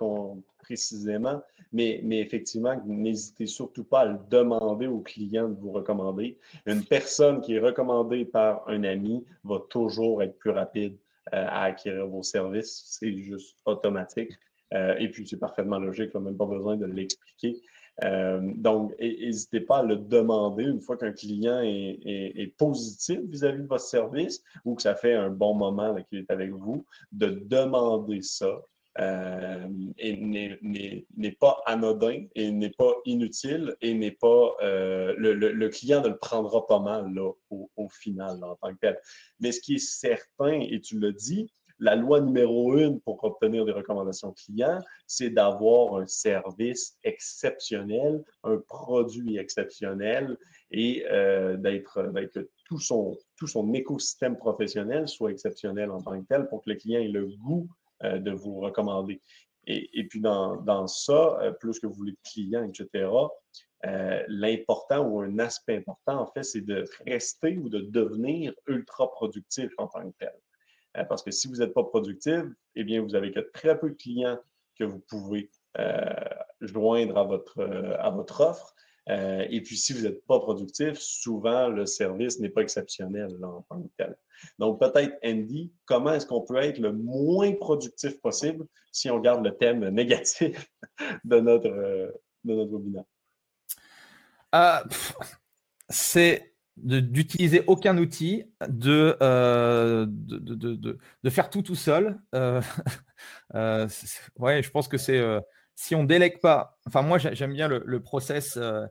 précisément, 0.59 1.41
mais, 1.71 2.01
mais 2.03 2.19
effectivement, 2.19 2.81
n'hésitez 2.85 3.45
surtout 3.45 3.83
pas 3.83 4.01
à 4.01 4.05
le 4.05 4.19
demander 4.29 4.87
au 4.87 4.99
client 4.99 5.49
de 5.49 5.59
vous 5.59 5.71
recommander. 5.71 6.37
Une 6.65 6.83
personne 6.83 7.41
qui 7.41 7.55
est 7.55 7.59
recommandée 7.59 8.25
par 8.25 8.67
un 8.67 8.83
ami 8.83 9.25
va 9.43 9.59
toujours 9.69 10.21
être 10.21 10.37
plus 10.37 10.51
rapide 10.51 10.97
à 11.31 11.63
acquérir 11.63 12.07
vos 12.07 12.23
services. 12.23 12.83
C'est 12.87 13.17
juste 13.17 13.57
automatique. 13.65 14.33
et 14.71 15.09
puis, 15.09 15.27
c'est 15.27 15.39
parfaitement 15.39 15.79
logique, 15.79 16.11
on 16.13 16.19
n'a 16.19 16.31
même 16.31 16.37
pas 16.37 16.45
besoin 16.45 16.75
de 16.75 16.85
l'expliquer. 16.85 17.61
Donc, 18.01 18.93
n'hésitez 18.99 19.61
pas 19.61 19.79
à 19.79 19.83
le 19.83 19.95
demander 19.95 20.63
une 20.63 20.81
fois 20.81 20.97
qu'un 20.97 21.13
client 21.13 21.61
est, 21.63 22.53
positif 22.57 23.19
vis-à-vis 23.21 23.63
de 23.63 23.67
votre 23.67 23.85
service 23.85 24.43
ou 24.65 24.75
que 24.75 24.81
ça 24.81 24.95
fait 24.95 25.13
un 25.13 25.29
bon 25.29 25.55
moment 25.55 25.95
qu'il 26.03 26.19
est 26.19 26.31
avec 26.31 26.51
vous, 26.51 26.85
de 27.11 27.27
demander 27.27 28.21
ça 28.21 28.61
euh, 28.97 29.67
et 29.97 30.15
n'est 30.15 31.31
pas 31.33 31.61
anodin 31.65 32.27
et 32.33 32.49
n'est 32.49 32.69
pas 32.69 32.93
inutile 33.03 33.75
et 33.81 33.93
n'est 33.93 34.11
pas 34.11 34.55
euh, 34.61 35.13
le, 35.17 35.67
client 35.67 36.01
ne 36.01 36.07
le 36.07 36.17
prendra 36.17 36.65
pas 36.65 36.79
mal 36.79 37.13
là, 37.13 37.29
au, 37.49 37.89
final 37.89 38.41
en 38.43 38.55
tant 38.55 38.73
que 38.73 38.79
tel. 38.79 38.99
Mais 39.41 39.51
ce 39.51 39.59
qui 39.59 39.75
est 39.75 39.85
certain, 39.85 40.61
et 40.61 40.79
tu 40.79 40.97
le 40.97 41.11
dis, 41.11 41.51
la 41.79 41.95
loi 41.95 42.21
numéro 42.21 42.77
une 42.77 42.99
pour 43.01 43.23
obtenir 43.23 43.65
des 43.65 43.71
recommandations 43.71 44.33
clients, 44.33 44.81
c'est 45.07 45.29
d'avoir 45.29 45.97
un 45.97 46.07
service 46.07 46.97
exceptionnel, 47.03 48.23
un 48.43 48.57
produit 48.67 49.37
exceptionnel 49.37 50.37
et 50.71 51.05
euh, 51.11 51.57
d'être 51.57 52.11
que 52.33 52.49
tout 52.65 52.79
son, 52.79 53.17
tout 53.37 53.47
son 53.47 53.73
écosystème 53.73 54.37
professionnel 54.37 55.07
soit 55.07 55.31
exceptionnel 55.31 55.91
en 55.91 56.01
tant 56.01 56.19
que 56.19 56.27
tel 56.27 56.47
pour 56.47 56.63
que 56.63 56.69
le 56.69 56.75
client 56.75 57.01
ait 57.01 57.07
le 57.07 57.27
goût 57.27 57.67
euh, 58.03 58.19
de 58.19 58.31
vous 58.31 58.59
recommander. 58.59 59.21
Et, 59.67 60.05
puis 60.07 60.21
dans, 60.21 60.87
ça, 60.87 61.39
euh, 61.41 61.51
plus 61.51 61.79
que 61.79 61.87
vous 61.87 61.93
voulez 61.93 62.11
de 62.11 62.17
clients, 62.23 62.69
etc., 62.69 63.09
euh, 63.85 64.23
l'important 64.27 65.07
ou 65.07 65.21
un 65.21 65.39
aspect 65.39 65.77
important, 65.77 66.21
en 66.21 66.27
fait, 66.27 66.43
c'est 66.43 66.61
de 66.61 66.85
rester 67.05 67.57
ou 67.57 67.69
de 67.69 67.79
devenir 67.81 68.53
ultra 68.67 69.11
productif 69.11 69.71
en 69.77 69.87
tant 69.87 70.09
que 70.09 70.15
tel. 70.19 70.33
Parce 71.09 71.23
que 71.23 71.31
si 71.31 71.47
vous 71.47 71.55
n'êtes 71.55 71.73
pas 71.73 71.83
productif, 71.83 72.43
eh 72.75 72.83
bien, 72.83 73.01
vous 73.01 73.15
avez 73.15 73.31
que 73.31 73.39
très 73.39 73.77
peu 73.79 73.89
de 73.89 73.95
clients 73.95 74.39
que 74.77 74.83
vous 74.83 74.99
pouvez 74.99 75.49
joindre 76.61 77.17
à 77.17 77.23
votre, 77.23 77.61
à 77.99 78.09
votre 78.09 78.41
offre. 78.41 78.75
Euh, 79.09 79.45
et 79.49 79.61
puis, 79.61 79.77
si 79.77 79.93
vous 79.93 80.01
n'êtes 80.01 80.25
pas 80.25 80.39
productif, 80.39 80.97
souvent, 80.97 81.69
le 81.69 81.85
service 81.85 82.39
n'est 82.39 82.49
pas 82.49 82.61
exceptionnel 82.61 83.37
en 83.43 83.61
tant 83.69 83.81
que 83.81 83.89
tel. 83.97 84.17
Donc, 84.57 84.79
peut-être, 84.79 85.17
Andy, 85.23 85.71
comment 85.85 86.13
est-ce 86.13 86.25
qu'on 86.25 86.41
peut 86.41 86.57
être 86.57 86.79
le 86.79 86.91
moins 86.91 87.53
productif 87.53 88.19
possible 88.19 88.65
si 88.91 89.09
on 89.09 89.19
garde 89.19 89.45
le 89.45 89.55
thème 89.55 89.87
négatif 89.89 90.67
de 91.23 91.39
notre, 91.39 91.69
euh, 91.69 92.11
de 92.43 92.55
notre 92.55 92.71
webinaire? 92.71 93.03
Euh, 94.55 94.79
c'est 95.89 96.54
d'utiliser 96.77 97.63
aucun 97.67 97.97
outil, 97.97 98.43
de, 98.67 99.17
de, 99.19 100.99
de, 101.23 101.29
faire 101.29 101.49
tout 101.49 101.61
tout 101.61 101.75
seul. 101.75 102.19
ouais, 103.53 104.63
je 104.63 104.69
pense 104.69 104.87
que 104.87 104.97
c'est 104.97 105.21
si 105.75 105.93
on 105.93 106.03
délègue 106.03 106.39
pas, 106.39 106.79
enfin 106.87 107.01
moi 107.01 107.17
j'aime 107.17 107.53
bien 107.53 107.67
le, 107.67 107.99
process 107.99 108.57
euh, 108.57 108.85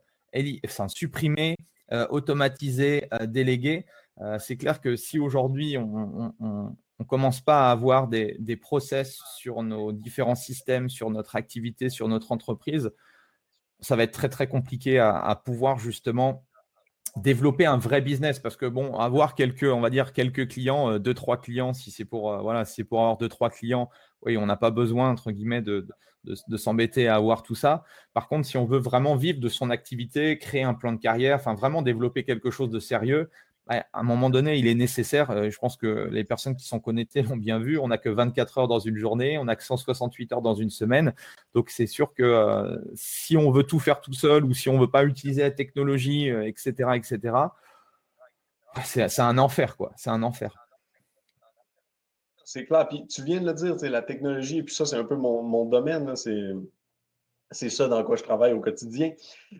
enfin, 0.66 0.88
supprimer, 0.88 1.56
euh, 1.92 2.06
automatiser, 2.10 3.08
euh, 3.14 3.26
déléguer. 3.26 3.86
c'est 4.38 4.56
clair 4.56 4.80
que 4.80 4.94
si 4.96 5.18
aujourd'hui 5.18 5.76
on 5.78 6.34
ne 7.00 7.04
commence 7.04 7.40
pas 7.40 7.68
à 7.68 7.72
avoir 7.72 8.06
des, 8.06 8.36
des, 8.38 8.56
process 8.56 9.18
sur 9.38 9.62
nos 9.62 9.92
différents 9.92 10.36
systèmes, 10.36 10.88
sur 10.88 11.10
notre 11.10 11.36
activité, 11.36 11.88
sur 11.88 12.06
notre 12.08 12.30
entreprise, 12.30 12.90
ça 13.80 13.96
va 13.96 14.04
être 14.04 14.12
très 14.12 14.28
très 14.28 14.46
compliqué 14.46 14.98
à 14.98 15.34
pouvoir 15.44 15.78
justement 15.78 16.44
développer 17.16 17.64
un 17.64 17.78
vrai 17.78 18.00
business 18.00 18.40
parce 18.40 18.56
que 18.56 18.66
bon 18.66 18.96
avoir 18.96 19.36
quelques 19.36 19.62
on 19.62 19.80
va 19.80 19.88
dire 19.88 20.12
quelques 20.12 20.48
clients 20.48 20.98
deux 20.98 21.14
trois 21.14 21.40
clients 21.40 21.72
si 21.72 21.92
c'est 21.92 22.04
pour 22.04 22.36
voilà 22.42 22.64
c'est 22.64 22.82
pour 22.82 22.98
avoir 22.98 23.16
deux 23.18 23.28
trois 23.28 23.50
clients 23.50 23.88
oui, 24.24 24.36
on 24.36 24.46
n'a 24.46 24.56
pas 24.56 24.70
besoin, 24.70 25.10
entre 25.10 25.30
guillemets, 25.30 25.62
de, 25.62 25.86
s'embêter 26.56 27.08
à 27.08 27.16
avoir 27.16 27.42
tout 27.42 27.54
ça. 27.54 27.84
Par 28.14 28.28
contre, 28.28 28.46
si 28.46 28.56
on 28.56 28.64
veut 28.64 28.78
vraiment 28.78 29.16
vivre 29.16 29.40
de 29.40 29.48
son 29.48 29.70
activité, 29.70 30.38
créer 30.38 30.62
un 30.62 30.74
plan 30.74 30.92
de 30.92 30.98
carrière, 30.98 31.36
enfin 31.36 31.54
vraiment 31.54 31.82
développer 31.82 32.24
quelque 32.24 32.50
chose 32.50 32.70
de 32.70 32.80
sérieux, 32.80 33.30
à 33.66 33.84
un 33.94 34.02
moment 34.02 34.28
donné, 34.28 34.56
il 34.58 34.66
est 34.66 34.74
nécessaire, 34.74 35.30
euh, 35.30 35.48
je 35.48 35.58
pense 35.58 35.76
que 35.76 36.08
les 36.10 36.24
personnes 36.24 36.54
qui 36.54 36.66
sont 36.66 36.80
connectées 36.80 37.22
l'ont 37.22 37.36
bien 37.36 37.58
vu, 37.58 37.78
on 37.78 37.88
n'a 37.88 37.96
que 37.96 38.10
24 38.10 38.58
heures 38.58 38.68
dans 38.68 38.78
une 38.78 38.96
journée, 38.96 39.38
on 39.38 39.44
n'a 39.44 39.56
que 39.56 39.64
168 39.64 40.32
heures 40.32 40.42
dans 40.42 40.54
une 40.54 40.68
semaine. 40.70 41.14
Donc 41.54 41.70
c'est 41.70 41.86
sûr 41.86 42.12
que 42.12 42.22
euh, 42.22 42.78
si 42.94 43.36
on 43.36 43.50
veut 43.50 43.62
tout 43.62 43.78
faire 43.78 44.00
tout 44.00 44.12
seul 44.12 44.44
ou 44.44 44.52
si 44.52 44.68
on 44.68 44.74
ne 44.74 44.80
veut 44.80 44.90
pas 44.90 45.04
utiliser 45.04 45.42
la 45.42 45.50
technologie, 45.50 46.28
etc., 46.28 46.74
euh, 46.80 46.92
etc., 46.92 47.36
c'est 48.84 49.20
un 49.20 49.38
enfer, 49.38 49.76
quoi. 49.76 49.92
C'est 49.96 50.10
un 50.10 50.22
enfer. 50.24 50.52
C'est 52.44 52.66
clair. 52.66 52.88
Puis 52.88 53.06
tu 53.06 53.22
viens 53.22 53.40
de 53.40 53.46
le 53.46 53.54
dire, 53.54 53.76
la 53.82 54.02
technologie, 54.02 54.58
et 54.58 54.62
puis 54.64 54.74
ça, 54.74 54.84
c'est 54.84 54.96
un 54.96 55.04
peu 55.04 55.14
mon, 55.14 55.64
domaine. 55.64 56.14
C'est 56.16 56.52
ça 57.50 57.88
dans 57.88 58.02
quoi 58.04 58.16
je 58.16 58.22
travaille 58.22 58.52
au 58.52 58.60
quotidien. 58.60 59.12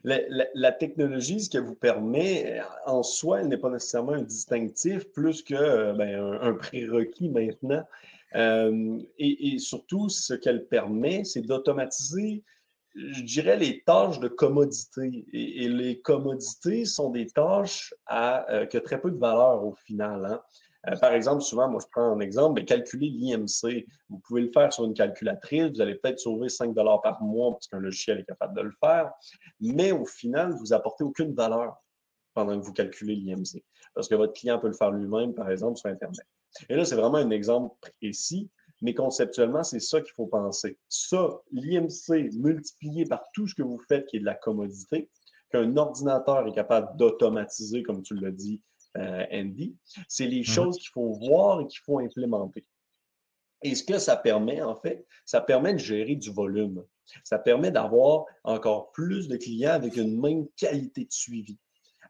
La, 0.03 0.72
technologie, 0.72 1.41
ce 1.41 1.51
qu'elle 1.51 1.64
vous 1.64 1.74
permet, 1.74 2.61
en 2.87 3.03
soi, 3.03 3.41
elle 3.41 3.49
n'est 3.49 3.59
pas 3.59 3.70
nécessairement 3.70 4.12
un 4.12 4.22
distinctif, 4.22 5.05
plus 5.12 5.43
que 5.43 5.55
euh, 5.55 5.93
ben, 5.93 6.39
un, 6.41 6.55
prérequis 6.55 7.28
maintenant. 7.28 7.85
Euh, 8.35 8.99
et, 9.18 9.59
surtout, 9.59 10.09
ce 10.09 10.35
qu'elle 10.35 10.66
permet, 10.66 11.24
c'est 11.24 11.43
d'automatiser, 11.43 12.43
je 12.95 13.22
dirais, 13.22 13.57
les 13.57 13.82
tâches 13.85 14.18
de 14.18 14.28
commodité. 14.28 15.24
Et, 15.32 15.68
les 15.68 16.01
commodités 16.01 16.85
sont 16.85 17.11
des 17.11 17.26
tâches 17.26 17.95
à, 18.07 18.51
euh, 18.51 18.66
qui 18.66 18.78
ont 18.78 18.82
très 18.82 19.01
peu 19.01 19.11
de 19.11 19.18
valeur 19.18 19.64
au 19.64 19.74
final. 19.74 20.24
Hein. 20.24 20.43
Euh, 20.89 20.97
par 20.97 21.12
exemple, 21.12 21.43
souvent, 21.43 21.68
moi, 21.68 21.80
je 21.82 21.87
prends 21.91 22.12
un 22.12 22.20
exemple, 22.20 22.61
mais 22.61 22.64
calculer 22.64 23.09
l'IMC. 23.09 23.87
Vous 24.09 24.18
pouvez 24.18 24.43
le 24.43 24.51
faire 24.51 24.72
sur 24.72 24.85
une 24.85 24.95
calculatrice, 24.95 25.72
vous 25.72 25.80
allez 25.80 25.95
peut-être 25.95 26.18
sauver 26.18 26.49
5 26.49 26.74
par 26.74 27.22
mois 27.22 27.53
parce 27.53 27.68
qu'un 27.68 27.80
logiciel 27.80 28.20
est 28.20 28.24
capable 28.24 28.57
de 28.57 28.62
le 28.62 28.72
faire, 28.80 29.12
mais 29.61 29.93
au 29.93 30.05
final, 30.05 30.53
vous 30.53 30.66
n'apportez 30.66 31.05
aucune 31.05 31.35
valeur 31.35 31.76
pendant 32.35 32.59
que 32.59 32.64
vous 32.64 32.72
calculez 32.72 33.14
l'IMC, 33.14 33.62
parce 33.95 34.09
que 34.09 34.14
votre 34.14 34.32
client 34.32 34.59
peut 34.59 34.66
le 34.66 34.74
faire 34.74 34.91
lui-même, 34.91 35.35
par 35.35 35.51
exemple, 35.51 35.78
sur 35.78 35.89
Internet. 35.89 36.26
Et 36.68 36.76
là, 36.76 36.85
c'est 36.85 36.97
vraiment 36.97 37.18
un 37.18 37.30
exemple 37.30 37.74
précis, 38.01 38.51
mais 38.82 38.93
conceptuellement, 38.95 39.62
c'est 39.62 39.80
ça 39.80 40.01
qu'il 40.01 40.12
faut 40.14 40.26
penser. 40.26 40.78
Ça, 40.89 41.41
l'IMC 41.53 42.32
multiplié 42.35 43.07
par 43.07 43.24
tout 43.32 43.47
ce 43.47 43.55
que 43.55 43.62
vous 43.62 43.80
faites 43.89 44.07
qui 44.07 44.16
est 44.16 44.20
de 44.20 44.24
la 44.24 44.35
commodité, 44.35 45.09
qu'un 45.51 45.76
ordinateur 45.76 46.47
est 46.47 46.53
capable 46.53 46.97
d'automatiser, 46.97 47.82
comme 47.82 48.03
tu 48.03 48.14
l'as 48.16 48.32
dit, 48.32 48.61
euh, 48.97 49.24
Andy, 49.32 49.76
c'est 50.09 50.26
les 50.26 50.40
mhm. 50.40 50.45
choses 50.45 50.78
qu'il 50.78 50.90
faut 50.90 51.12
voir 51.12 51.61
et 51.61 51.66
qu'il 51.66 51.80
faut 51.80 51.99
implémenter. 51.99 52.64
Et 53.62 53.74
ce 53.74 53.82
que 53.82 53.99
ça 53.99 54.16
permet, 54.16 54.61
en 54.61 54.76
fait, 54.76 55.07
ça 55.24 55.40
permet 55.40 55.72
de 55.72 55.78
gérer 55.78 56.16
du 56.16 56.30
volume. 56.30 56.84
Ça 57.24 57.38
permet 57.38 57.70
d'avoir 57.70 58.26
encore 58.45 58.92
plus 58.92 59.26
de 59.26 59.36
clients 59.36 59.72
avec 59.72 59.97
une 59.97 60.20
même 60.20 60.47
qualité 60.57 61.05
de 61.05 61.12
suivi, 61.12 61.59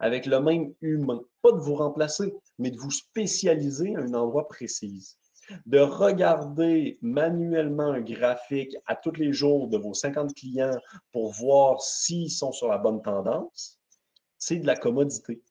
avec 0.01 0.27
le 0.27 0.41
même 0.41 0.75
humain. 0.81 1.21
Pas 1.43 1.53
de 1.53 1.59
vous 1.59 1.77
remplacer, 1.77 2.35
mais 2.59 2.71
de 2.71 2.79
vous 2.79 2.91
spécialiser 2.91 3.95
à 3.95 4.01
un 4.01 4.15
endroit 4.15 4.49
précis. 4.49 5.17
De 5.67 5.79
regarder 5.79 6.99
manuellement 7.03 7.93
un 7.93 8.01
graphique 8.01 8.75
à 8.87 8.97
tous 8.97 9.13
les 9.13 9.33
jours 9.33 9.69
de 9.69 9.79
vos 9.79 9.95
50 9.95 10.35
clients 10.35 10.77
pour 11.13 11.33
voir 11.33 11.81
s'ils 11.83 12.31
sont 12.31 12.51
sur 12.51 12.69
la 12.69 12.79
bonne 12.79 13.03
tendance, 13.03 13.79
c'est 14.39 14.57
de 14.57 14.67
la 14.67 14.77
commodité 14.77 15.43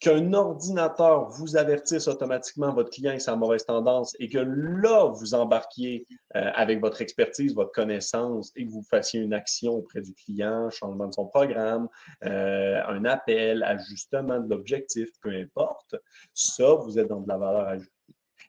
qu'un 0.00 0.32
ordinateur 0.32 1.28
vous 1.28 1.56
avertisse 1.56 2.08
automatiquement 2.08 2.72
votre 2.72 2.90
client 2.90 3.12
et 3.12 3.18
sa 3.18 3.34
mauvaise 3.36 3.64
tendance 3.64 4.14
et 4.18 4.28
que 4.28 4.38
là, 4.38 5.06
vous 5.06 5.34
embarquiez 5.34 6.06
euh, 6.36 6.50
avec 6.54 6.80
votre 6.80 7.00
expertise, 7.02 7.54
votre 7.54 7.72
connaissance 7.72 8.52
et 8.56 8.66
que 8.66 8.70
vous 8.70 8.82
fassiez 8.82 9.20
une 9.20 9.32
action 9.32 9.74
auprès 9.74 10.00
du 10.00 10.14
client, 10.14 10.70
changement 10.70 11.08
de 11.08 11.14
son 11.14 11.26
programme, 11.26 11.88
euh, 12.24 12.80
un 12.86 13.04
appel, 13.04 13.62
ajustement 13.62 14.40
de 14.40 14.50
l'objectif, 14.50 15.08
peu 15.22 15.30
importe, 15.30 15.96
ça, 16.34 16.74
vous 16.74 16.98
êtes 16.98 17.08
dans 17.08 17.20
de 17.20 17.28
la 17.28 17.38
valeur 17.38 17.66
ajoutée. 17.68 17.90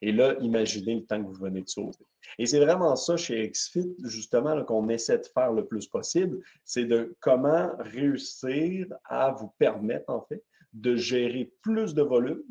Et 0.02 0.12
là, 0.12 0.36
imaginez 0.42 0.96
le 0.96 1.06
temps 1.06 1.22
que 1.22 1.28
vous 1.28 1.44
venez 1.44 1.62
de 1.62 1.70
sauver. 1.70 1.96
Et 2.38 2.46
c'est 2.46 2.60
vraiment 2.60 2.96
ça 2.96 3.18
chez 3.18 3.50
XFIT, 3.50 3.96
justement, 4.04 4.64
qu'on 4.64 4.90
essaie 4.90 5.18
de 5.18 5.26
faire 5.26 5.52
le 5.54 5.66
plus 5.66 5.88
possible, 5.88 6.40
c'est 6.66 6.86
de 6.86 7.16
comment 7.20 7.72
réussir 7.80 8.88
à 9.06 9.32
vous 9.32 9.52
permettre, 9.58 10.10
en 10.10 10.22
fait, 10.22 10.44
de 10.74 10.96
gérer 10.96 11.54
plus 11.62 11.94
de 11.94 12.02
volume 12.02 12.44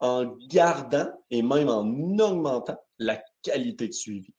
en 0.00 0.36
gardant 0.48 1.10
et 1.30 1.42
même 1.42 1.68
en 1.68 1.86
augmentant 2.18 2.78
la 2.98 3.22
qualité 3.42 3.88
de 3.88 3.92
suivi. 3.92 4.32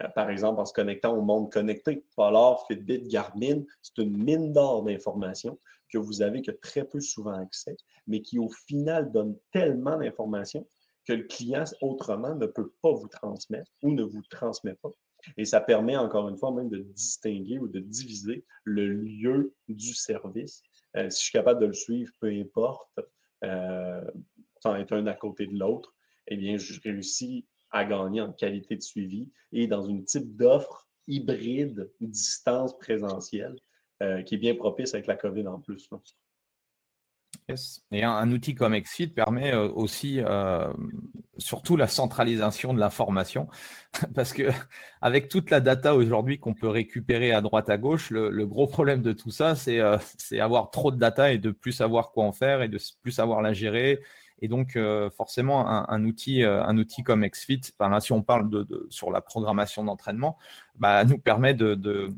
Euh, 0.00 0.08
par 0.08 0.30
exemple, 0.30 0.60
en 0.60 0.64
se 0.64 0.72
connectant 0.72 1.16
au 1.16 1.22
monde 1.22 1.52
connecté. 1.52 2.04
Polar, 2.16 2.64
Fitbit, 2.66 3.08
Garmin, 3.08 3.62
c'est 3.82 3.98
une 3.98 4.16
mine 4.16 4.52
d'or 4.52 4.84
d'informations 4.84 5.58
que 5.92 5.98
vous 5.98 6.22
avez 6.22 6.42
que 6.42 6.52
très 6.52 6.84
peu 6.84 7.00
souvent 7.00 7.32
accès, 7.32 7.76
mais 8.06 8.22
qui 8.22 8.38
au 8.38 8.48
final 8.48 9.10
donne 9.10 9.36
tellement 9.52 9.98
d'informations 9.98 10.66
que 11.06 11.12
le 11.12 11.24
client 11.24 11.64
autrement 11.80 12.34
ne 12.34 12.46
peut 12.46 12.72
pas 12.82 12.92
vous 12.92 13.08
transmettre 13.08 13.70
ou 13.82 13.90
ne 13.90 14.04
vous 14.04 14.22
transmet 14.30 14.74
pas. 14.74 14.90
Et 15.36 15.44
ça 15.44 15.60
permet 15.60 15.96
encore 15.96 16.28
une 16.28 16.38
fois 16.38 16.52
même 16.52 16.68
de 16.68 16.78
distinguer 16.78 17.58
ou 17.58 17.68
de 17.68 17.80
diviser 17.80 18.44
le 18.64 18.86
lieu 18.86 19.54
du 19.68 19.92
service 19.94 20.62
si 20.94 21.02
je 21.02 21.08
suis 21.10 21.32
capable 21.32 21.60
de 21.60 21.66
le 21.66 21.72
suivre, 21.72 22.12
peu 22.20 22.28
importe, 22.28 23.00
euh, 23.44 24.04
sans 24.60 24.76
être 24.76 24.92
un 24.92 25.06
à 25.06 25.14
côté 25.14 25.46
de 25.46 25.58
l'autre, 25.58 25.94
eh 26.26 26.36
bien, 26.36 26.56
je 26.56 26.80
réussis 26.80 27.46
à 27.70 27.84
gagner 27.84 28.20
en 28.20 28.32
qualité 28.32 28.76
de 28.76 28.82
suivi 28.82 29.30
et 29.52 29.66
dans 29.66 29.82
une 29.82 30.04
type 30.04 30.36
d'offre 30.36 30.88
hybride, 31.06 31.90
distance 32.00 32.76
présentielle, 32.78 33.56
euh, 34.02 34.22
qui 34.22 34.34
est 34.34 34.38
bien 34.38 34.54
propice 34.54 34.94
avec 34.94 35.06
la 35.06 35.16
COVID 35.16 35.46
en 35.46 35.60
plus. 35.60 35.88
Et 37.92 38.04
un, 38.04 38.30
outil 38.30 38.54
comme 38.54 38.78
XFIT 38.78 39.08
permet 39.08 39.52
euh, 39.52 39.68
aussi 39.68 40.20
euh, 40.20 40.72
surtout 41.38 41.76
la 41.76 41.88
centralisation 41.88 42.72
de 42.74 42.80
l'information, 42.80 43.48
parce 44.14 44.32
que 44.32 44.50
avec 45.00 45.28
toute 45.28 45.50
la 45.50 45.60
data 45.60 45.94
aujourd'hui 45.94 46.38
qu'on 46.38 46.54
peut 46.54 46.68
récupérer 46.68 47.32
à 47.32 47.40
droite 47.40 47.70
à 47.70 47.78
gauche, 47.78 48.10
le, 48.10 48.46
gros 48.46 48.66
problème 48.66 49.02
de 49.02 49.12
tout 49.12 49.30
ça, 49.30 49.54
c'est 49.56 49.80
avoir 50.38 50.70
trop 50.70 50.90
de 50.90 50.96
data 50.96 51.32
et 51.32 51.38
de 51.38 51.50
plus 51.50 51.72
savoir 51.72 52.12
quoi 52.12 52.24
en 52.24 52.32
faire 52.32 52.62
et 52.62 52.68
de 52.68 52.78
plus 53.02 53.12
savoir 53.12 53.42
la 53.42 53.52
gérer. 53.52 54.00
Et 54.42 54.48
donc, 54.48 54.76
euh, 54.76 55.10
forcément, 55.10 55.68
un, 55.68 56.04
outil, 56.04 56.42
euh, 56.44 56.62
un 56.64 56.78
outil 56.78 57.02
comme 57.02 57.26
XFIT, 57.26 57.60
enfin, 57.78 58.00
si 58.00 58.12
on 58.12 58.22
parle 58.22 58.48
de, 58.48 58.86
sur 58.88 59.10
la 59.10 59.20
programmation 59.20 59.84
d'entraînement, 59.84 60.38
bah, 60.76 61.04
nous 61.04 61.18
permet 61.18 61.52
de, 61.52 62.10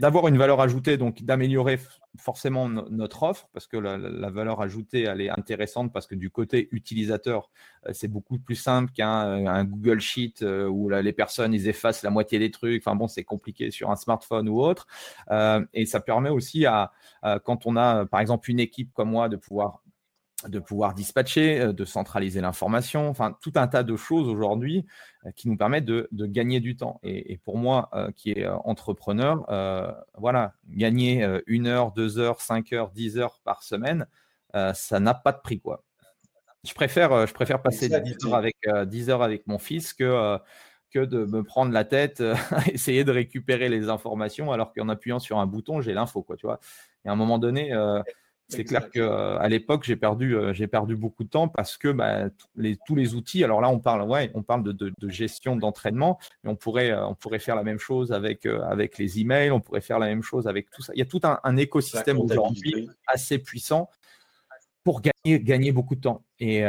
d'avoir 0.00 0.28
une 0.28 0.36
valeur 0.36 0.60
ajoutée, 0.60 0.98
donc 0.98 1.22
d'améliorer 1.22 1.78
forcément 2.18 2.68
notre 2.68 3.22
offre, 3.22 3.48
parce 3.52 3.66
que 3.66 3.76
la, 3.76 4.30
valeur 4.30 4.60
ajoutée, 4.60 5.02
elle 5.02 5.20
est 5.20 5.30
intéressante, 5.30 5.92
parce 5.92 6.06
que 6.06 6.14
du 6.14 6.30
côté 6.30 6.68
utilisateur, 6.72 7.50
euh, 7.86 7.90
c'est 7.92 8.08
beaucoup 8.08 8.38
plus 8.38 8.56
simple 8.56 8.92
qu'un 8.92 9.64
Google 9.64 10.00
Sheet 10.00 10.44
où 10.44 10.90
les 10.90 11.12
personnes, 11.12 11.54
ils 11.54 11.68
effacent 11.68 12.02
la 12.02 12.10
moitié 12.10 12.38
des 12.38 12.50
trucs. 12.50 12.82
Enfin 12.86 12.96
bon, 12.96 13.08
c'est 13.08 13.24
compliqué 13.24 13.70
sur 13.70 13.90
un 13.90 13.96
smartphone 13.96 14.48
ou 14.48 14.60
autre. 14.60 14.86
et 15.72 15.86
ça 15.86 16.00
permet 16.00 16.30
aussi 16.30 16.66
à, 16.66 16.92
quand 17.44 17.66
on 17.66 17.76
a, 17.76 18.06
par 18.06 18.20
exemple, 18.20 18.50
une 18.50 18.60
équipe 18.60 18.92
comme 18.92 19.10
moi, 19.10 19.28
de 19.28 19.36
pouvoir 19.36 19.82
de 20.46 20.60
pouvoir 20.60 20.94
dispatcher, 20.94 21.60
euh, 21.60 21.72
de 21.72 21.84
centraliser 21.84 22.40
l'information, 22.40 23.08
enfin 23.08 23.36
tout 23.40 23.52
un 23.56 23.66
tas 23.66 23.82
de 23.82 23.96
choses 23.96 24.28
aujourd'hui 24.28 24.86
euh, 25.26 25.30
qui 25.32 25.48
nous 25.48 25.56
permettent 25.56 25.84
de, 25.84 26.08
gagner 26.12 26.60
du 26.60 26.76
temps. 26.76 27.00
Et, 27.02 27.38
pour 27.38 27.58
moi, 27.58 27.88
euh, 27.94 28.12
qui 28.14 28.30
est 28.30 28.46
entrepreneur, 28.46 29.44
voilà, 30.16 30.54
gagner 30.68 31.26
une 31.46 31.66
heure, 31.66 31.92
deux 31.92 32.18
heures, 32.18 32.40
cinq 32.40 32.72
heures, 32.72 32.90
dix 32.90 33.18
heures 33.18 33.40
par 33.44 33.62
semaine, 33.62 34.06
ça 34.52 35.00
n'a 35.00 35.14
pas 35.14 35.32
de 35.32 35.40
prix, 35.40 35.60
quoi. 35.60 35.82
Je 36.64 36.74
préfère, 36.74 37.26
je 37.26 37.32
préfère 37.32 37.62
passer 37.62 37.88
dix 37.88 38.16
heures, 38.26 38.34
avec, 38.34 38.56
heures 38.66 39.22
avec 39.22 39.46
mon 39.46 39.58
fils 39.58 39.92
que, 39.92 40.38
que 40.90 40.98
de 40.98 41.24
me 41.24 41.42
prendre 41.42 41.72
la 41.72 41.84
tête, 41.84 42.22
essayer 42.72 43.04
de 43.04 43.12
récupérer 43.12 43.68
les 43.68 43.88
informations 43.88 44.52
alors 44.52 44.72
qu'en 44.72 44.88
appuyant 44.88 45.18
sur 45.18 45.38
un 45.38 45.46
bouton, 45.46 45.80
j'ai 45.80 45.94
l'info, 45.94 46.22
quoi, 46.22 46.36
tu 46.36 46.46
vois. 46.46 46.60
Et 47.04 47.08
à 47.08 47.12
un 47.12 47.16
moment 47.16 47.38
donné, 47.38 47.72
c'est 48.48 48.64
clair 48.64 48.90
qu'à 48.90 49.00
euh, 49.00 49.48
l'époque, 49.48 49.84
j'ai 49.84 49.96
perdu, 49.96 50.34
euh, 50.34 50.54
j'ai 50.54 50.66
perdu 50.66 50.96
beaucoup 50.96 51.22
de 51.22 51.28
temps 51.28 51.48
parce 51.48 51.76
que 51.76 51.88
bah, 51.88 52.30
tous 52.86 52.94
les 52.94 53.14
outils, 53.14 53.44
alors 53.44 53.60
là, 53.60 53.68
on 53.68 53.78
parle, 53.78 54.08
ouais, 54.08 54.30
on 54.34 54.42
parle 54.42 54.62
de, 54.62 54.92
gestion 55.08 55.54
d'entraînement, 55.56 56.18
mais 56.42 56.50
on 56.50 56.56
pourrait, 56.56 56.90
euh, 56.90 57.06
on 57.06 57.14
pourrait 57.14 57.40
faire 57.40 57.56
la 57.56 57.62
même 57.62 57.78
chose 57.78 58.10
avec, 58.10 58.46
avec 58.46 58.96
les 58.96 59.20
emails, 59.20 59.50
on 59.50 59.60
pourrait 59.60 59.82
faire 59.82 59.98
la 59.98 60.06
même 60.06 60.22
chose 60.22 60.48
avec 60.48 60.70
tout 60.70 60.80
ça. 60.80 60.92
Il 60.94 60.98
y 60.98 61.02
a 61.02 61.06
tout 61.06 61.20
un, 61.22 61.56
écosystème 61.58 62.18
aujourd'hui 62.18 62.88
assez 63.06 63.38
puissant 63.38 63.90
pour 64.82 65.02
gagner, 65.02 65.40
gagner 65.40 65.72
beaucoup 65.72 65.94
de 65.94 66.00
temps. 66.00 66.24
Et, 66.40 66.62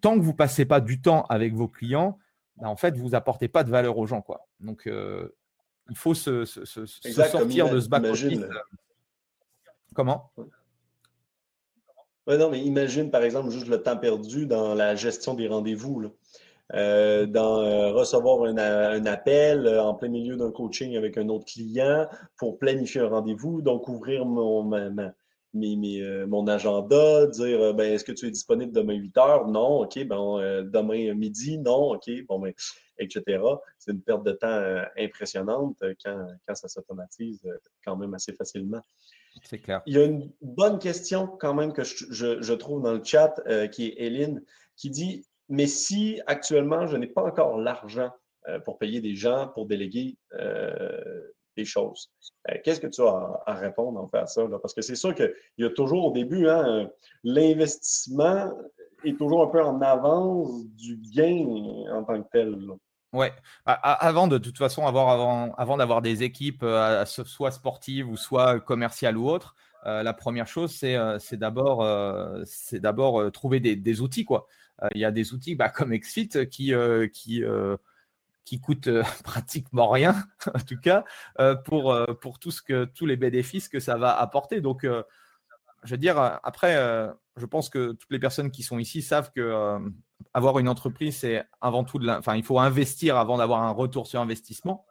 tant 0.00 0.16
que 0.16 0.22
vous 0.22 0.32
ne 0.32 0.36
passez 0.36 0.66
pas 0.66 0.80
du 0.80 1.00
temps 1.00 1.24
avec 1.28 1.52
vos 1.54 1.68
clients, 1.68 2.18
bah, 2.58 2.68
en 2.68 2.76
fait, 2.76 2.96
vous 2.96 3.10
n'apportez 3.10 3.48
pas 3.48 3.64
de 3.64 3.70
valeur 3.70 3.98
aux 3.98 4.06
gens. 4.06 4.22
Quoi. 4.22 4.46
Donc, 4.60 4.84
il 4.86 5.96
faut 5.96 6.14
se, 6.14 6.44
sortir 6.44 7.70
de 7.70 7.80
ce 7.80 7.88
back 7.88 8.04
Comment? 9.94 10.32
Non, 12.26 12.50
mais 12.50 12.60
imagine, 12.60 13.10
par 13.10 13.22
exemple, 13.22 13.50
juste 13.50 13.68
le 13.68 13.82
temps 13.82 13.96
perdu 13.96 14.46
dans 14.46 14.74
la 14.74 14.94
gestion 14.94 15.34
des 15.34 15.48
rendez-vous. 15.48 16.10
Euh, 16.74 17.26
dans 17.26 17.60
euh, 17.60 17.92
recevoir 17.92 18.44
un, 18.44 19.04
appel 19.04 19.66
euh, 19.66 19.82
en 19.82 19.92
plein 19.94 20.08
milieu 20.08 20.36
d'un 20.36 20.50
coaching 20.50 20.96
avec 20.96 21.18
un 21.18 21.28
autre 21.28 21.44
client 21.44 22.06
pour 22.38 22.58
planifier 22.58 23.02
un 23.02 23.08
rendez-vous, 23.08 23.60
donc 23.60 23.88
ouvrir 23.88 24.24
mon, 24.24 24.62
mon 25.54 26.46
agenda, 26.46 27.26
dire 27.26 27.74
ben, 27.74 27.92
est-ce 27.92 28.04
que 28.04 28.12
tu 28.12 28.26
es 28.26 28.30
disponible 28.30 28.72
demain 28.72 28.94
8 28.94 29.18
heures? 29.18 29.48
Non, 29.48 29.80
OK, 29.80 30.02
ben, 30.04 30.62
demain 30.64 31.14
midi, 31.14 31.58
non, 31.58 31.92
OK, 31.92 32.10
bon, 32.28 32.40
ben, 32.40 32.52
etc. 32.98 33.42
C'est 33.78 33.92
une 33.92 34.02
perte 34.02 34.24
de 34.24 34.32
temps 34.32 34.84
impressionnante 34.98 35.76
quand, 36.04 36.26
quand 36.46 36.54
ça 36.54 36.68
s'automatise 36.68 37.42
quand 37.84 37.96
même 37.96 38.14
assez 38.14 38.32
facilement. 38.32 38.82
C'est 39.42 39.58
clair. 39.58 39.82
Il 39.86 39.94
y 39.94 39.98
a 39.98 40.04
une 40.04 40.30
bonne 40.40 40.78
question 40.78 41.26
quand 41.26 41.54
même 41.54 41.72
que 41.72 41.82
je, 41.84 42.52
trouve 42.54 42.82
dans 42.82 42.92
le 42.92 43.02
chat 43.02 43.40
euh, 43.46 43.66
qui 43.66 43.86
est 43.86 43.94
Hélène 43.96 44.42
qui 44.76 44.90
dit 44.90 45.26
Mais 45.48 45.66
si 45.66 46.20
actuellement 46.26 46.86
je 46.86 46.96
n'ai 46.96 47.06
pas 47.06 47.22
encore 47.22 47.58
l'argent 47.58 48.10
euh, 48.48 48.58
pour 48.60 48.78
payer 48.78 49.00
des 49.00 49.14
gens, 49.14 49.48
pour 49.48 49.66
déléguer 49.66 50.16
euh, 50.34 51.22
des 51.56 51.64
choses, 51.64 52.10
qu'est-ce 52.64 52.80
que 52.80 52.86
tu 52.86 53.02
as 53.02 53.42
à, 53.46 53.54
répondre 53.54 54.00
en 54.00 54.08
fait 54.08 54.18
à 54.18 54.26
ça? 54.26 54.42
Parce 54.60 54.74
que 54.74 54.82
c'est 54.82 54.94
sûr 54.94 55.14
qu'il 55.14 55.32
y 55.58 55.64
a 55.64 55.70
toujours 55.70 56.06
au 56.06 56.12
début, 56.12 56.48
hein, 56.48 56.90
l'investissement 57.24 58.52
est 59.04 59.18
toujours 59.18 59.42
un 59.42 59.48
peu 59.48 59.62
en 59.62 59.80
avance 59.80 60.66
du 60.76 60.96
gain 61.14 61.46
en 61.92 62.04
tant 62.04 62.22
que 62.22 62.28
tel. 62.32 62.56
Ouais, 63.12 63.32
avant 63.66 64.26
de, 64.26 64.38
toute 64.38 64.56
façon, 64.56 64.86
avoir, 64.86 65.10
avant, 65.10 65.54
avant 65.56 65.76
d'avoir 65.76 66.00
des 66.00 66.22
équipes 66.22 66.62
euh, 66.62 67.04
soit 67.04 67.50
sportives 67.50 68.08
ou 68.08 68.16
soit 68.16 68.58
commerciales 68.60 69.18
ou 69.18 69.28
autres, 69.28 69.54
euh, 69.84 70.02
la 70.02 70.14
première 70.14 70.46
chose, 70.46 70.72
c'est, 70.72 70.96
euh, 70.96 71.18
d'abord, 71.32 71.86
c'est 72.46 72.80
d'abord 72.80 73.30
trouver 73.30 73.60
des, 73.60 74.00
outils. 74.00 74.24
Quoi. 74.24 74.46
Il 74.94 75.00
y 75.00 75.04
a 75.04 75.10
des 75.10 75.34
outils 75.34 75.54
bah, 75.54 75.68
comme 75.68 75.94
XFIT 75.94 76.48
qui, 76.48 76.72
qui, 77.12 77.44
qui 78.44 78.60
coûtent 78.60 78.90
pratiquement 79.24 79.88
rien, 79.88 80.14
en 80.54 80.60
tout 80.60 80.78
cas, 80.78 81.04
pour, 81.64 81.96
pour 82.20 82.38
tout 82.38 82.50
ce 82.50 82.62
que, 82.62 82.84
tous 82.84 83.06
les 83.06 83.16
bénéfices 83.16 83.68
que 83.68 83.80
ça 83.80 83.96
va 83.96 84.18
apporter. 84.18 84.60
Donc, 84.60 84.84
je 84.84 85.90
veux 85.90 85.98
dire, 85.98 86.18
après, 86.18 86.74
je 87.36 87.46
pense 87.46 87.68
que 87.68 87.92
toutes 87.92 88.10
les 88.10 88.18
personnes 88.18 88.50
qui 88.50 88.62
sont 88.62 88.78
ici 88.78 89.02
savent 89.02 89.30
que 89.32 89.78
avoir 90.34 90.58
une 90.58 90.68
entreprise, 90.68 91.18
c'est 91.18 91.44
avant 91.60 91.84
tout 91.84 91.98
de 91.98 92.08
enfin, 92.08 92.36
il 92.36 92.42
faut 92.42 92.58
investir 92.58 93.16
avant 93.16 93.38
d'avoir 93.38 93.62
un 93.62 93.70
retour 93.70 94.06
sur 94.06 94.20
investissement. 94.20 94.86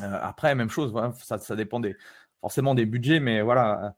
Euh, 0.00 0.18
après, 0.22 0.54
même 0.54 0.70
chose, 0.70 0.94
ça, 1.18 1.56
dépend 1.56 1.80
des, 1.80 1.96
forcément 2.40 2.74
des 2.74 2.86
budgets, 2.86 3.20
mais 3.20 3.42
voilà, 3.42 3.84
euh, 3.84 3.90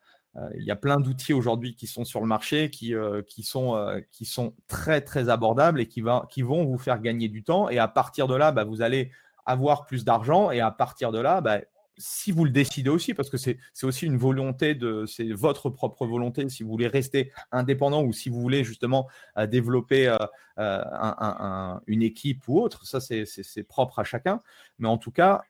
il 0.57 0.65
y 0.65 0.71
a 0.71 0.77
plein 0.77 0.99
d'outils 0.99 1.35
aujourd'hui 1.35 1.75
qui 1.75 1.87
sont 1.87 2.05
sur 2.05 2.21
le 2.21 2.27
marché, 2.27 2.71
qui, 2.71 2.95
euh, 2.95 3.23
sont, 3.43 3.77
sont 4.23 4.55
très, 4.67 5.29
abordables 5.29 5.81
et 5.81 5.87
qui, 5.87 6.01
vont 6.01 6.65
vous 6.65 6.79
faire 6.79 7.01
gagner 7.01 7.29
du 7.29 7.43
temps. 7.43 7.69
Et 7.69 7.79
à 7.79 7.89
partir 7.89 8.29
de 8.29 8.35
là, 8.35 8.51
bah, 8.53 8.65
vous 8.65 8.81
allez 8.81 9.11
avoir 9.45 9.85
plus 9.85 10.05
d'argent. 10.05 10.51
Et 10.51 10.61
à 10.61 10.71
partir 10.71 11.13
de 11.13 11.19
là, 11.19 11.41
bah, 11.41 11.61
si 11.99 12.33
vous 12.33 12.45
le 12.45 12.51
décidez 12.51 12.91
aussi, 12.91 13.15
parce 13.15 13.31
que 13.31 13.37
c'est 13.37 13.59
aussi 13.83 14.07
une 14.07 14.17
volonté 14.17 14.75
de, 14.75 15.05
c'est 15.07 15.31
votre 15.33 15.71
propre 15.71 16.07
volonté, 16.07 16.49
si 16.49 16.63
vous 16.63 16.71
voulez 16.71 16.87
rester 16.87 17.33
indépendant 17.51 18.03
ou 18.03 18.13
si 18.13 18.29
vous 18.29 18.41
voulez 18.41 18.65
justement 18.65 19.09
euh, 19.37 19.47
développer 19.47 20.09
euh, 20.09 20.17
euh, 20.59 21.79
une 21.87 22.03
équipe 22.03 22.49
ou 22.49 22.61
autre, 22.61 22.87
ça 22.87 23.01
c'est 23.01 23.63
propre 23.65 23.99
à 23.99 24.05
chacun. 24.05 24.41
Mais 24.79 24.89
en 24.89 24.99
tout 24.99 25.13
cas, 25.13 25.43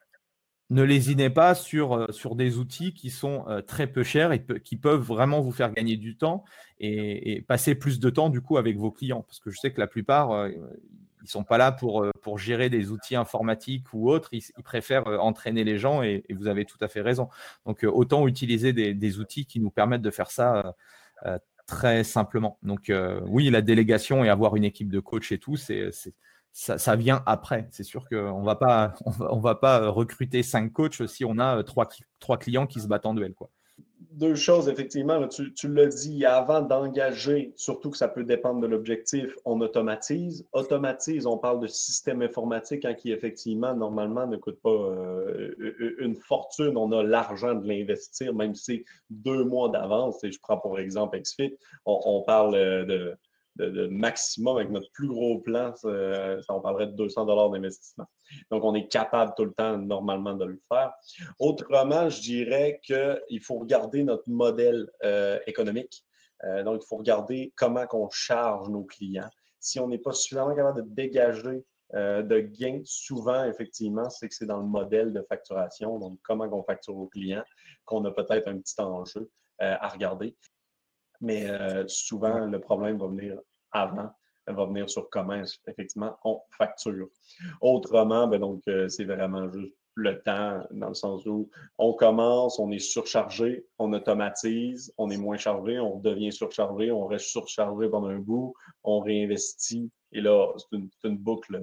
ne 0.72 0.82
lésinez 0.82 1.30
pas 1.30 1.54
sur, 1.54 2.12
sur 2.12 2.34
des 2.34 2.58
outils 2.58 2.94
qui 2.94 3.10
sont 3.10 3.44
très 3.66 3.86
peu 3.86 4.02
chers 4.02 4.32
et 4.32 4.44
qui 4.64 4.76
peuvent 4.76 5.02
vraiment 5.02 5.40
vous 5.40 5.52
faire 5.52 5.72
gagner 5.72 5.96
du 5.96 6.16
temps 6.16 6.44
et, 6.80 7.44
passer 7.46 7.74
plus 7.74 8.00
de 8.00 8.10
temps 8.10 8.30
du 8.30 8.40
coup 8.40 8.56
avec 8.56 8.76
vos 8.76 8.90
clients. 8.90 9.22
Parce 9.22 9.38
que 9.38 9.50
je 9.50 9.58
sais 9.58 9.72
que 9.72 9.80
la 9.80 9.86
plupart, 9.86 10.48
ils 11.22 11.30
sont 11.30 11.44
pas 11.44 11.58
là 11.58 11.72
pour, 11.72 12.02
euh, 12.02 12.10
gérer 12.36 12.70
des 12.70 12.90
outils 12.90 13.16
informatiques 13.16 13.92
ou 13.92 14.10
autres. 14.10 14.30
Ils, 14.32 14.42
préfèrent 14.64 15.06
euh, 15.06 15.18
entraîner 15.18 15.64
les 15.64 15.78
gens 15.78 16.02
et, 16.02 16.24
vous 16.30 16.48
avez 16.48 16.64
tout 16.64 16.78
à 16.80 16.88
fait 16.88 17.00
raison. 17.00 17.28
Donc, 17.66 17.84
euh, 17.84 17.90
autant 17.90 18.26
utiliser 18.26 18.72
des, 18.72 19.18
outils 19.18 19.46
qui 19.46 19.60
nous 19.60 19.70
permettent 19.70 20.02
de 20.02 20.10
faire 20.10 20.30
ça 20.30 20.74
très 21.66 22.04
simplement. 22.04 22.58
Donc, 22.62 22.92
oui, 23.26 23.50
la 23.50 23.62
délégation 23.62 24.24
et 24.24 24.28
avoir 24.28 24.56
une 24.56 24.64
équipe 24.64 24.90
de 24.90 25.00
coach 25.00 25.32
et 25.32 25.38
tout, 25.38 25.56
c'est, 25.56 25.90
ça, 26.52 26.96
vient 26.96 27.22
après. 27.26 27.68
C'est 27.70 27.84
sûr 27.84 28.08
qu'on 28.08 28.42
va 28.42 28.56
pas, 28.56 28.94
on 29.30 29.40
va, 29.40 29.54
pas 29.54 29.88
recruter 29.90 30.42
cinq 30.42 30.72
coachs 30.72 31.06
si 31.06 31.24
on 31.24 31.38
a 31.38 31.62
trois, 31.64 31.88
trois 32.20 32.38
clients 32.38 32.66
qui 32.66 32.80
se 32.80 32.86
battent 32.86 33.06
en 33.06 33.14
duel, 33.14 33.34
quoi 33.34 33.50
deux 34.12 34.34
choses, 34.34 34.68
effectivement. 34.68 35.26
tu, 35.28 35.52
tu 35.54 35.68
l'as 35.68 35.86
dit, 35.86 36.24
avant 36.24 36.60
d'engager, 36.60 37.52
surtout 37.56 37.90
que 37.90 37.96
ça 37.96 38.08
peut 38.08 38.24
dépendre 38.24 38.60
de 38.60 38.66
l'objectif, 38.66 39.34
on 39.44 39.60
automatise. 39.60 40.46
Automatise, 40.52 41.26
on 41.26 41.38
parle 41.38 41.60
de 41.60 41.66
système 41.66 42.22
informatique 42.22 42.84
hein, 42.84 42.94
qui, 42.94 43.12
effectivement, 43.12 43.74
normalement, 43.74 44.26
ne 44.26 44.36
coûte 44.36 44.60
pas 44.60 44.70
euh, 44.70 45.54
une 45.98 46.16
fortune. 46.16 46.76
On 46.76 46.92
a 46.92 47.02
l'argent 47.02 47.54
de 47.54 47.66
l'investir, 47.66 48.34
même 48.34 48.54
si 48.54 48.64
c'est 48.64 48.84
deux 49.10 49.44
mois 49.44 49.68
d'avance. 49.68 50.18
Je 50.22 50.38
prends 50.40 50.58
pour 50.58 50.78
exemple 50.78 51.18
XFIT, 51.18 51.56
on 51.86 52.22
parle 52.26 52.54
de 52.86 53.16
de, 53.56 53.86
maximum 53.86 54.56
avec 54.56 54.70
notre 54.70 54.90
plus 54.92 55.08
gros 55.08 55.38
plan, 55.38 55.74
ça, 55.76 56.42
on 56.48 56.60
parlerait 56.60 56.86
de 56.86 56.92
200 56.92 57.26
dollars 57.26 57.50
d'investissement. 57.50 58.06
Donc, 58.50 58.64
on 58.64 58.74
est 58.74 58.88
capable 58.88 59.32
tout 59.36 59.44
le 59.44 59.52
temps, 59.52 59.76
normalement, 59.76 60.34
de 60.34 60.46
le 60.46 60.60
faire. 60.68 60.92
Autrement, 61.38 62.08
je 62.08 62.20
dirais 62.20 62.80
qu'il 62.82 63.40
faut 63.42 63.58
regarder 63.58 64.04
notre 64.04 64.28
modèle 64.28 64.88
euh, 65.04 65.38
économique. 65.46 66.04
Euh, 66.44 66.62
donc, 66.62 66.82
il 66.82 66.86
faut 66.86 66.96
regarder 66.96 67.52
comment 67.56 67.86
on 67.92 68.08
charge 68.10 68.68
nos 68.68 68.84
clients. 68.84 69.30
Si 69.60 69.78
on 69.78 69.88
n'est 69.88 69.98
pas 69.98 70.12
suffisamment 70.12 70.54
capable 70.54 70.82
de 70.82 70.94
dégager 70.94 71.64
de 71.94 72.40
gain, 72.40 72.80
souvent, 72.86 73.44
effectivement, 73.44 74.08
c'est 74.08 74.26
que 74.26 74.34
c'est 74.34 74.46
dans 74.46 74.56
le 74.56 74.66
modèle 74.66 75.12
de 75.12 75.20
facturation, 75.28 75.98
donc 75.98 76.18
comment 76.22 76.48
on 76.50 76.62
facture 76.62 76.96
aux 76.96 77.06
clients, 77.06 77.44
qu'on 77.84 78.02
a 78.06 78.10
peut-être 78.10 78.48
un 78.48 78.56
petit 78.56 78.80
enjeu 78.80 79.30
à 79.58 79.88
regarder. 79.88 80.34
Mais 81.22 81.48
souvent, 81.86 82.46
le 82.46 82.60
problème 82.60 82.98
va 82.98 83.06
venir 83.06 83.38
avant 83.70 84.10
va 84.48 84.64
venir 84.66 84.90
sur 84.90 85.08
comment, 85.08 85.40
effectivement, 85.68 86.16
on 86.24 86.40
facture. 86.50 87.08
Autrement, 87.60 88.26
ben 88.26 88.40
donc, 88.40 88.62
c'est 88.88 89.04
vraiment 89.04 89.48
juste 89.50 89.72
le 89.94 90.22
temps, 90.22 90.66
dans 90.70 90.88
le 90.88 90.94
sens 90.94 91.26
où 91.26 91.50
on 91.78 91.92
commence, 91.92 92.58
on 92.58 92.70
est 92.70 92.78
surchargé, 92.78 93.66
on 93.78 93.92
automatise, 93.92 94.92
on 94.96 95.10
est 95.10 95.18
moins 95.18 95.36
chargé, 95.36 95.78
on 95.78 95.98
devient 95.98 96.32
surchargé, 96.32 96.90
on 96.90 97.06
reste 97.06 97.26
surchargé 97.26 97.88
pendant 97.88 98.08
un 98.08 98.18
bout, 98.18 98.54
on 98.84 99.00
réinvestit. 99.00 99.90
Et 100.12 100.20
là, 100.20 100.52
c'est 100.56 101.08
une, 101.08 101.18
boucle 101.18 101.60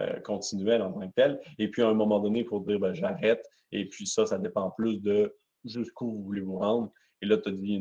euh, 0.00 0.20
continuelle 0.20 0.82
en 0.82 0.92
tant 0.92 1.06
que 1.08 1.14
telle. 1.14 1.40
Et 1.58 1.68
puis, 1.68 1.82
à 1.82 1.88
un 1.88 1.94
moment 1.94 2.20
donné, 2.20 2.40
il 2.40 2.46
faut 2.46 2.60
dire, 2.60 2.80
ben, 2.80 2.94
j'arrête. 2.94 3.46
Et 3.72 3.86
puis 3.86 4.06
ça, 4.06 4.26
ça 4.26 4.38
dépend 4.38 4.70
plus 4.70 5.00
de 5.00 5.36
jusqu'où 5.64 6.10
vous 6.10 6.22
voulez 6.24 6.40
vous 6.40 6.58
rendre. 6.58 6.90
Et 7.22 7.26
là, 7.26 7.36
tu 7.36 7.50
as 7.50 7.52
dit 7.52 7.78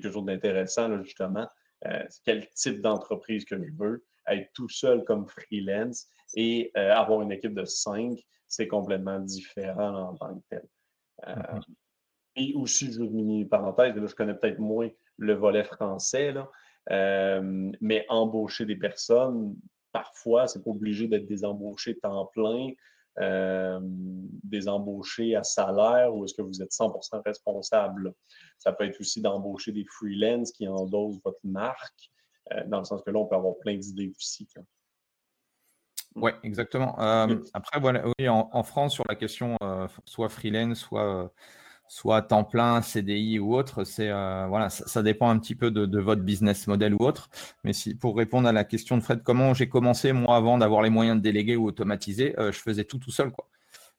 quelque 0.00 0.12
chose 0.12 0.24
d'intéressant, 0.24 1.02
justement. 1.02 1.46
Euh, 1.86 2.04
quel 2.24 2.48
type 2.50 2.80
d'entreprise 2.80 3.44
que 3.44 3.56
je 3.56 3.70
veux, 3.76 4.04
être 4.28 4.50
tout 4.54 4.68
seul 4.68 5.04
comme 5.04 5.26
freelance 5.26 6.06
et 6.34 6.70
euh, 6.76 6.94
avoir 6.94 7.22
une 7.22 7.32
équipe 7.32 7.54
de 7.54 7.64
cinq, 7.64 8.18
c'est 8.46 8.68
complètement 8.68 9.18
différent 9.18 9.94
en 9.94 10.14
tant 10.14 10.34
que 10.34 10.44
tel. 10.48 10.68
Euh, 11.26 11.34
mm-hmm. 11.34 11.74
Et 12.36 12.54
aussi, 12.54 12.92
je 12.92 13.00
une 13.00 13.12
mini 13.12 13.44
parenthèse, 13.44 13.94
là, 13.94 14.06
je 14.06 14.14
connais 14.14 14.34
peut-être 14.34 14.58
moins 14.58 14.88
le 15.18 15.34
volet 15.34 15.64
français, 15.64 16.32
là, 16.32 16.50
mais 17.80 18.06
embaucher 18.08 18.64
des 18.64 18.76
personnes, 18.76 19.54
parfois, 19.92 20.46
c'est 20.46 20.64
pas 20.64 20.70
obligé 20.70 21.08
d'être 21.08 21.26
des 21.26 21.44
embauchés 21.44 21.98
temps 21.98 22.26
plein. 22.26 22.70
Euh, 23.20 23.78
des 23.82 24.68
embauchés 24.68 25.36
à 25.36 25.42
salaire 25.42 26.14
ou 26.14 26.24
est-ce 26.24 26.32
que 26.32 26.40
vous 26.40 26.62
êtes 26.62 26.72
100% 26.72 27.22
responsable? 27.24 28.14
Ça 28.58 28.72
peut 28.72 28.84
être 28.84 28.98
aussi 29.00 29.20
d'embaucher 29.20 29.70
des 29.72 29.84
freelance 29.84 30.50
qui 30.50 30.66
endossent 30.66 31.20
votre 31.22 31.40
marque, 31.44 32.10
euh, 32.52 32.62
dans 32.66 32.78
le 32.78 32.84
sens 32.84 33.02
que 33.02 33.10
là, 33.10 33.18
on 33.18 33.26
peut 33.26 33.36
avoir 33.36 33.54
plein 33.58 33.76
d'idées 33.76 34.10
aussi. 34.16 34.48
Oui, 36.14 36.30
exactement. 36.42 36.98
Euh, 37.00 37.38
après, 37.52 37.80
voilà, 37.80 38.04
oui, 38.18 38.28
en, 38.28 38.62
France, 38.62 38.94
sur 38.94 39.04
la 39.08 39.14
question 39.14 39.58
soit 40.06 40.30
freelance, 40.30 40.78
soit 40.78 41.32
soit 41.92 42.22
temps 42.22 42.42
plein, 42.42 42.80
CDI 42.80 43.38
ou 43.38 43.54
autre, 43.54 43.84
c'est 43.84 44.08
euh, 44.08 44.46
voilà, 44.48 44.70
ça, 44.70 45.02
dépend 45.02 45.28
un 45.28 45.38
petit 45.38 45.54
peu 45.54 45.70
de, 45.70 46.00
votre 46.00 46.22
business 46.22 46.66
model 46.66 46.94
ou 46.94 47.04
autre. 47.04 47.28
Mais 47.64 47.74
si 47.74 47.94
pour 47.94 48.16
répondre 48.16 48.48
à 48.48 48.52
la 48.52 48.64
question 48.64 48.96
de 48.96 49.02
Fred, 49.02 49.22
comment 49.22 49.52
j'ai 49.52 49.68
commencé 49.68 50.12
moi 50.12 50.36
avant 50.36 50.56
d'avoir 50.56 50.80
les 50.80 50.88
moyens 50.88 51.18
de 51.18 51.22
déléguer 51.22 51.54
ou 51.54 51.66
automatiser, 51.66 52.34
euh, 52.40 52.50
je 52.50 52.58
faisais 52.60 52.84
tout 52.84 52.96
tout 52.96 53.10
seul 53.10 53.30
quoi. 53.30 53.46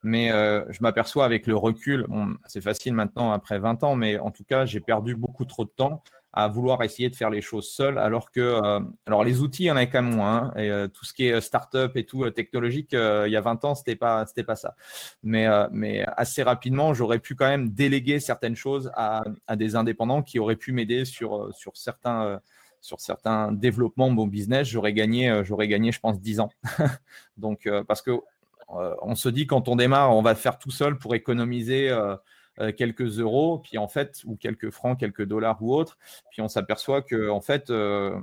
Mais 0.02 0.32
euh, 0.32 0.66
je 0.72 0.80
m'aperçois 0.82 1.24
avec 1.24 1.46
le 1.46 1.56
recul, 1.56 2.08
c'est 2.48 2.62
facile 2.62 2.96
maintenant 2.96 3.32
après 3.32 3.60
20 3.60 3.84
ans, 3.84 3.96
mais 3.96 4.18
en 4.18 4.32
tout 4.32 4.44
cas 4.44 4.66
j'ai 4.66 4.80
perdu 4.80 5.16
beaucoup 5.16 5.46
trop 5.46 5.64
de 5.64 5.70
temps 5.70 6.04
à 6.34 6.48
vouloir 6.48 6.82
essayer 6.84 7.10
de 7.10 7.16
faire 7.16 7.30
les 7.30 7.42
choses 7.42 7.70
seul, 7.70 8.00
alors 8.00 8.32
que 8.32 8.42
euh, 8.42 8.80
alors 9.06 9.24
les 9.24 9.42
outils, 9.42 9.64
il 9.64 9.68
y 9.68 9.72
en 9.72 9.76
a 9.76 9.86
quand 9.86 10.02
même 10.02 10.16
moins. 10.16 10.34
Hein, 10.34 10.54
et 10.58 10.72
euh, 10.72 10.88
tout 10.88 11.06
ce 11.06 11.14
qui 11.14 11.28
est 11.28 11.42
start-up 11.42 11.96
et 11.96 12.06
tout 12.06 12.24
euh, 12.24 12.32
technologique, 12.32 12.90
il 12.94 13.32
y 13.32 13.36
a 13.36 13.42
20 13.42 13.64
ans, 13.66 13.76
c'était 13.76 13.96
pas 13.96 14.26
c'était 14.26 14.44
pas 14.44 14.56
ça. 14.56 14.76
Mais 15.22 15.48
mais 15.72 16.04
assez 16.18 16.42
rapidement, 16.44 16.94
j'aurais 16.94 17.20
pu 17.20 17.36
quand 17.36 17.48
même 17.48 17.70
déléguer 17.70 18.20
certaines 18.20 18.56
choses 18.56 18.92
à, 18.96 19.24
à 19.48 19.56
des 19.56 19.76
indépendants 19.76 20.24
qui 20.24 20.40
auraient 20.40 20.56
pu 20.56 20.72
m'aider 20.72 21.06
sur 21.06 21.54
sur 21.54 21.78
certains 21.78 22.42
sur 22.82 23.00
certains 23.00 23.52
développements 23.52 24.10
de 24.10 24.16
mon 24.16 24.28
business. 24.28 24.68
J'aurais 24.68 24.94
gagné 24.94 25.44
j'aurais 25.44 25.68
gagné, 25.68 25.92
je 25.92 26.00
pense, 26.00 26.20
10 26.20 26.40
ans. 26.40 26.50
Donc 27.38 27.70
parce 27.88 28.02
que 28.02 28.12
on 28.70 29.16
se 29.16 29.30
dit 29.30 29.46
quand 29.46 29.68
on 29.68 29.76
démarre, 29.76 30.16
on 30.16 30.22
va 30.22 30.36
faire 30.36 30.58
tout 30.58 30.72
seul 30.72 30.98
pour 30.98 31.16
économiser 31.16 31.90
euh, 31.90 32.16
quelques 32.78 33.20
euros, 33.20 33.60
puis 33.60 33.78
en 33.78 33.88
fait, 33.88 34.22
ou 34.26 34.36
quelques 34.36 34.70
francs, 34.70 35.00
quelques 35.00 35.26
dollars 35.26 35.62
ou 35.62 35.74
autres, 35.74 35.98
puis 36.32 36.42
on 36.42 36.48
s'aperçoit 36.48 37.02
que 37.02 37.30
en 37.30 37.42
fait, 37.42 37.70
euh, 37.70 38.20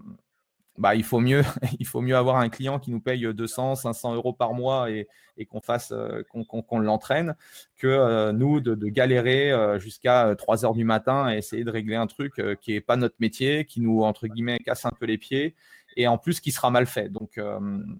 bah, 0.78 0.94
il, 0.94 1.04
faut 1.04 1.20
mieux, 1.20 1.42
il 1.78 1.86
faut 1.86 2.00
mieux 2.00 2.16
avoir 2.16 2.36
un 2.36 2.48
client 2.48 2.78
qui 2.78 2.90
nous 2.90 3.00
paye 3.00 3.26
200, 3.32 3.74
500 3.74 4.14
euros 4.14 4.32
par 4.32 4.54
mois 4.54 4.90
et, 4.90 5.08
qu'on 5.48 5.60
fasse, 5.60 5.92
euh, 5.92 6.22
qu'on 6.30 6.78
l'entraîne, 6.78 7.34
que 7.76 8.30
nous 8.32 8.60
de, 8.60 8.74
galérer 8.88 9.52
jusqu'à 9.78 10.34
3 10.36 10.64
heures 10.64 10.74
du 10.74 10.84
matin 10.84 11.32
et 11.32 11.38
essayer 11.38 11.64
de 11.64 11.70
régler 11.70 11.96
un 11.96 12.06
truc 12.06 12.40
qui 12.60 12.72
n'est 12.72 12.80
pas 12.80 12.96
notre 12.96 13.16
métier, 13.20 13.64
qui 13.64 13.80
nous, 13.80 14.02
entre 14.02 14.26
guillemets, 14.26 14.58
casse 14.58 14.84
un 14.84 14.92
peu 14.98 15.06
les 15.06 15.18
pieds 15.18 15.54
et 15.96 16.06
en 16.06 16.18
plus 16.18 16.40
qui 16.40 16.52
sera 16.52 16.70
mal 16.70 16.86
fait. 16.86 17.08
Donc, 17.08 17.40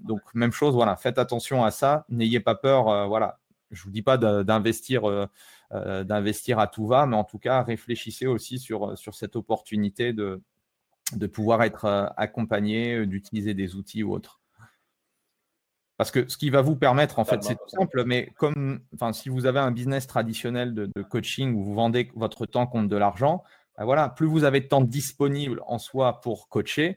donc 0.05 0.21
même 0.35 0.53
chose, 0.53 0.75
voilà, 0.75 0.97
faites 0.97 1.19
attention 1.19 1.65
à 1.65 1.71
ça, 1.71 2.05
n'ayez 2.09 2.41
pas 2.41 2.55
peur, 2.55 3.09
voilà. 3.09 3.39
Je 3.71 3.85
vous 3.85 3.91
dis 3.91 4.03
pas 4.03 4.19
d'investir 4.19 5.31
euh, 5.73 6.03
d'investir 6.03 6.59
à 6.59 6.67
tout 6.67 6.89
va, 6.89 7.07
mais 7.07 7.15
en 7.15 7.23
tout 7.23 7.39
cas, 7.39 7.63
réfléchissez 7.63 8.27
aussi 8.27 8.59
sur, 8.59 8.99
sur 8.99 9.15
cette 9.15 9.37
opportunité 9.37 10.13
de, 10.13 10.43
de 11.15 11.27
pouvoir 11.29 11.63
être 11.63 11.85
euh, 11.85 12.07
accompagné, 12.17 12.97
euh, 12.97 13.07
d'utiliser 13.07 13.55
des 13.55 13.77
outils 13.77 14.03
ou 14.03 14.13
autres. 14.13 14.41
Parce 15.97 16.11
que 16.11 16.29
ce 16.29 16.37
qui 16.37 16.51
va 16.51 16.61
vous 16.61 16.75
permettre, 16.75 17.21
en 17.21 17.25
fait, 17.25 17.45
c'est 17.45 17.55
tout 17.55 17.69
simple, 17.69 18.03
mais 18.05 18.33
comme, 18.37 18.81
enfin, 18.95 19.13
si 19.13 19.29
vous 19.29 19.47
avez 19.47 19.61
un 19.61 19.71
business 19.71 20.09
traditionnel 20.09 20.75
de, 20.75 20.91
coaching 21.03 21.55
où 21.55 21.63
vous 21.63 21.75
vendez 21.75 22.11
votre 22.17 22.47
temps 22.47 22.67
contre 22.67 22.89
de 22.89 22.97
l'argent, 22.97 23.45
ben 23.79 23.85
voilà, 23.85 24.09
plus 24.09 24.27
vous 24.27 24.43
avez 24.43 24.61
de 24.61 24.67
temps 24.67 24.81
disponible 24.81 25.63
en 25.69 25.79
soi 25.79 26.21
pour 26.21 26.49
coacher, 26.49 26.97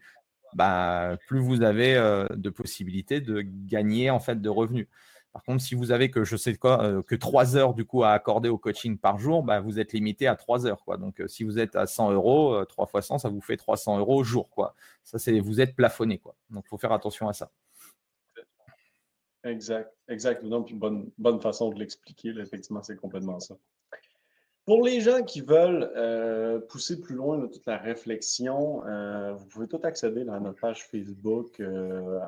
bah, 0.56 1.18
plus 1.28 1.40
vous 1.40 1.62
avez 1.62 1.96
de 2.34 2.50
possibilités 2.50 3.20
de 3.20 3.42
gagner 3.42 4.10
en 4.10 4.22
fait 4.22 4.42
de 4.42 4.50
revenus. 4.50 4.88
Par 5.34 5.44
contre, 5.44 5.64
si 5.64 5.74
vous 5.74 5.92
avez 5.92 6.12
que 6.12 6.24
je 6.24 6.38
sais 6.38 6.56
quoi, 6.56 6.84
euh, 6.84 7.02
que 7.02 7.16
3 7.16 7.58
heures 7.58 7.74
du 7.74 7.86
coup 7.86 8.04
à 8.04 8.12
accorder 8.12 8.50
au 8.50 8.60
coaching 8.60 9.00
par 9.00 9.18
jour, 9.18 9.42
bah, 9.42 9.60
vous 9.62 9.80
êtes 9.80 9.92
limité 9.92 10.28
à 10.28 10.36
3 10.36 10.68
heures. 10.68 10.86
Quoi. 10.86 10.98
Donc, 10.98 11.20
euh, 11.20 11.28
si 11.28 11.44
vous 11.44 11.58
êtes 11.58 11.76
à 11.76 11.88
100 11.88 12.12
euros, 12.12 12.64
3 12.66 12.86
euh, 12.86 12.88
fois 12.88 13.02
100, 13.02 13.18
ça 13.18 13.30
vous 13.30 13.42
fait 13.42 13.58
300 13.58 13.98
euros 13.98 14.20
au 14.20 14.24
jour. 14.24 14.52
Quoi. 14.52 14.76
Ça, 15.04 15.18
c'est 15.18 15.40
vous 15.40 15.60
êtes 15.60 15.76
plafonné. 15.76 16.20
Quoi. 16.20 16.36
Donc, 16.52 16.66
il 16.68 16.70
faut 16.70 16.78
faire 16.78 16.92
attention 16.92 17.28
à 17.28 17.34
ça. 17.34 17.52
Exact, 19.44 19.92
exact. 20.08 20.46
bonne, 20.46 21.10
bonne 21.18 21.42
façon 21.42 21.70
de 21.72 21.80
l'expliquer. 21.80 22.30
Effectivement, 22.38 22.84
c'est 22.84 22.96
complètement 22.96 23.40
ça. 23.40 23.56
Pour 24.66 24.82
les 24.82 25.02
gens 25.02 25.24
qui 25.24 25.42
veulent 25.42 25.92
euh, 25.98 26.58
pousser 26.58 27.02
plus 27.02 27.16
loin 27.16 27.48
toute 27.48 27.66
la 27.66 27.78
réflexion, 27.78 28.86
euh, 28.88 29.34
vous 29.34 29.46
pouvez 29.48 29.68
tout 29.68 29.82
accéder 29.84 30.22
à 30.22 30.40
notre 30.40 30.62
page 30.62 30.86
Facebook 30.86 31.60
euh, 31.60 32.20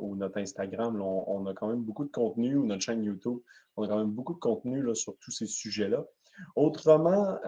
ou 0.00 0.16
notre 0.16 0.38
Instagram. 0.38 1.00
on, 1.00 1.46
a 1.46 1.54
quand 1.54 1.68
même 1.68 1.82
beaucoup 1.82 2.04
de 2.04 2.10
contenu, 2.10 2.56
ou 2.56 2.66
notre 2.66 2.82
chaîne 2.82 3.04
YouTube. 3.04 3.38
On 3.76 3.84
a 3.84 3.88
quand 3.88 3.98
même 3.98 4.10
beaucoup 4.10 4.34
de 4.34 4.40
contenu 4.40 4.82
sur 4.96 5.16
tous 5.18 5.30
ces 5.30 5.46
sujets-là. 5.46 6.04
Autrement, 6.56 7.38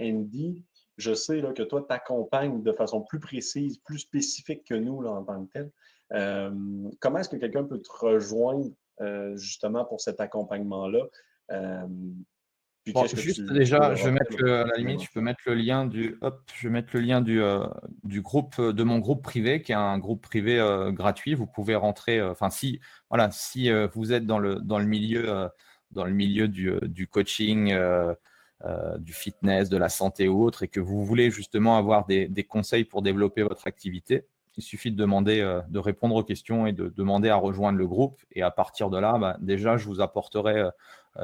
Andy, 0.00 0.64
je 0.96 1.14
sais 1.14 1.40
que 1.54 1.62
toi, 1.62 1.86
tu 1.88 1.94
accompagnes 1.94 2.62
de 2.62 2.72
façon 2.72 3.02
plus 3.02 3.20
précise, 3.20 3.78
plus 3.78 4.00
spécifique 4.00 4.64
que 4.64 4.74
nous 4.74 5.06
en 5.06 5.22
tant 5.22 5.46
que 5.46 5.52
tel. 5.52 5.70
comment 6.98 7.18
est-ce 7.18 7.28
que 7.28 7.36
quelqu'un 7.36 7.64
peut 7.64 7.80
te 7.80 7.92
rejoindre 7.92 8.70
justement 9.36 9.84
pour 9.84 10.00
cet 10.00 10.20
accompagnement-là? 10.20 11.04
Juste 13.14 13.40
déjà, 13.52 13.94
je 13.94 14.04
vais 14.04 14.10
mettre 14.10 14.36
le, 14.38 14.60
à 14.60 14.64
la 14.66 14.76
limite, 14.76 15.02
je 15.02 15.10
peux 15.12 15.20
mettre 15.20 15.40
le 15.46 15.54
lien 15.54 15.86
du, 15.86 16.16
hop, 16.20 16.42
je 16.54 16.68
vais 16.68 16.72
mettre 16.72 16.90
le 16.94 17.00
lien 17.00 17.20
du, 17.20 17.40
euh, 17.42 17.66
du 18.04 18.20
groupe 18.20 18.60
de 18.60 18.82
mon 18.82 18.98
groupe 18.98 19.22
privé, 19.22 19.62
qui 19.62 19.72
est 19.72 19.76
un 19.76 19.98
groupe 19.98 20.22
privé 20.22 20.58
euh, 20.58 20.90
gratuit. 20.92 21.34
Vous 21.34 21.46
pouvez 21.46 21.74
rentrer, 21.74 22.18
euh, 22.18 22.30
enfin 22.30 22.50
si, 22.50 22.80
voilà, 23.10 23.30
si 23.30 23.70
vous 23.94 24.12
êtes 24.12 24.26
dans 24.26 24.38
le 24.38 24.56
dans 24.56 24.78
le 24.78 24.86
milieu 24.86 25.48
dans 25.90 26.04
le 26.04 26.12
milieu 26.12 26.48
du, 26.48 26.72
du 26.82 27.06
coaching, 27.06 27.74
du 28.98 29.12
fitness, 29.12 29.68
de 29.68 29.76
la 29.76 29.88
santé 29.88 30.28
ou 30.28 30.44
autre, 30.44 30.62
et 30.64 30.68
que 30.68 30.80
vous 30.80 31.04
voulez 31.04 31.30
justement 31.30 31.78
avoir 31.78 32.06
des, 32.06 32.28
des 32.28 32.44
conseils 32.44 32.84
pour 32.84 33.02
développer 33.02 33.42
votre 33.42 33.66
activité, 33.66 34.26
il 34.58 34.62
suffit 34.62 34.90
de 34.90 34.96
demander, 34.96 35.60
de 35.68 35.78
répondre 35.78 36.16
aux 36.16 36.24
questions 36.24 36.66
et 36.66 36.72
de 36.72 36.92
demander 36.96 37.28
à 37.28 37.36
rejoindre 37.36 37.78
le 37.78 37.86
groupe. 37.86 38.20
Et 38.32 38.42
à 38.42 38.50
partir 38.50 38.90
de 38.90 38.98
là, 38.98 39.16
bah, 39.16 39.36
déjà, 39.40 39.76
je 39.76 39.86
vous 39.86 40.00
apporterai 40.00 40.58
euh, 40.58 40.70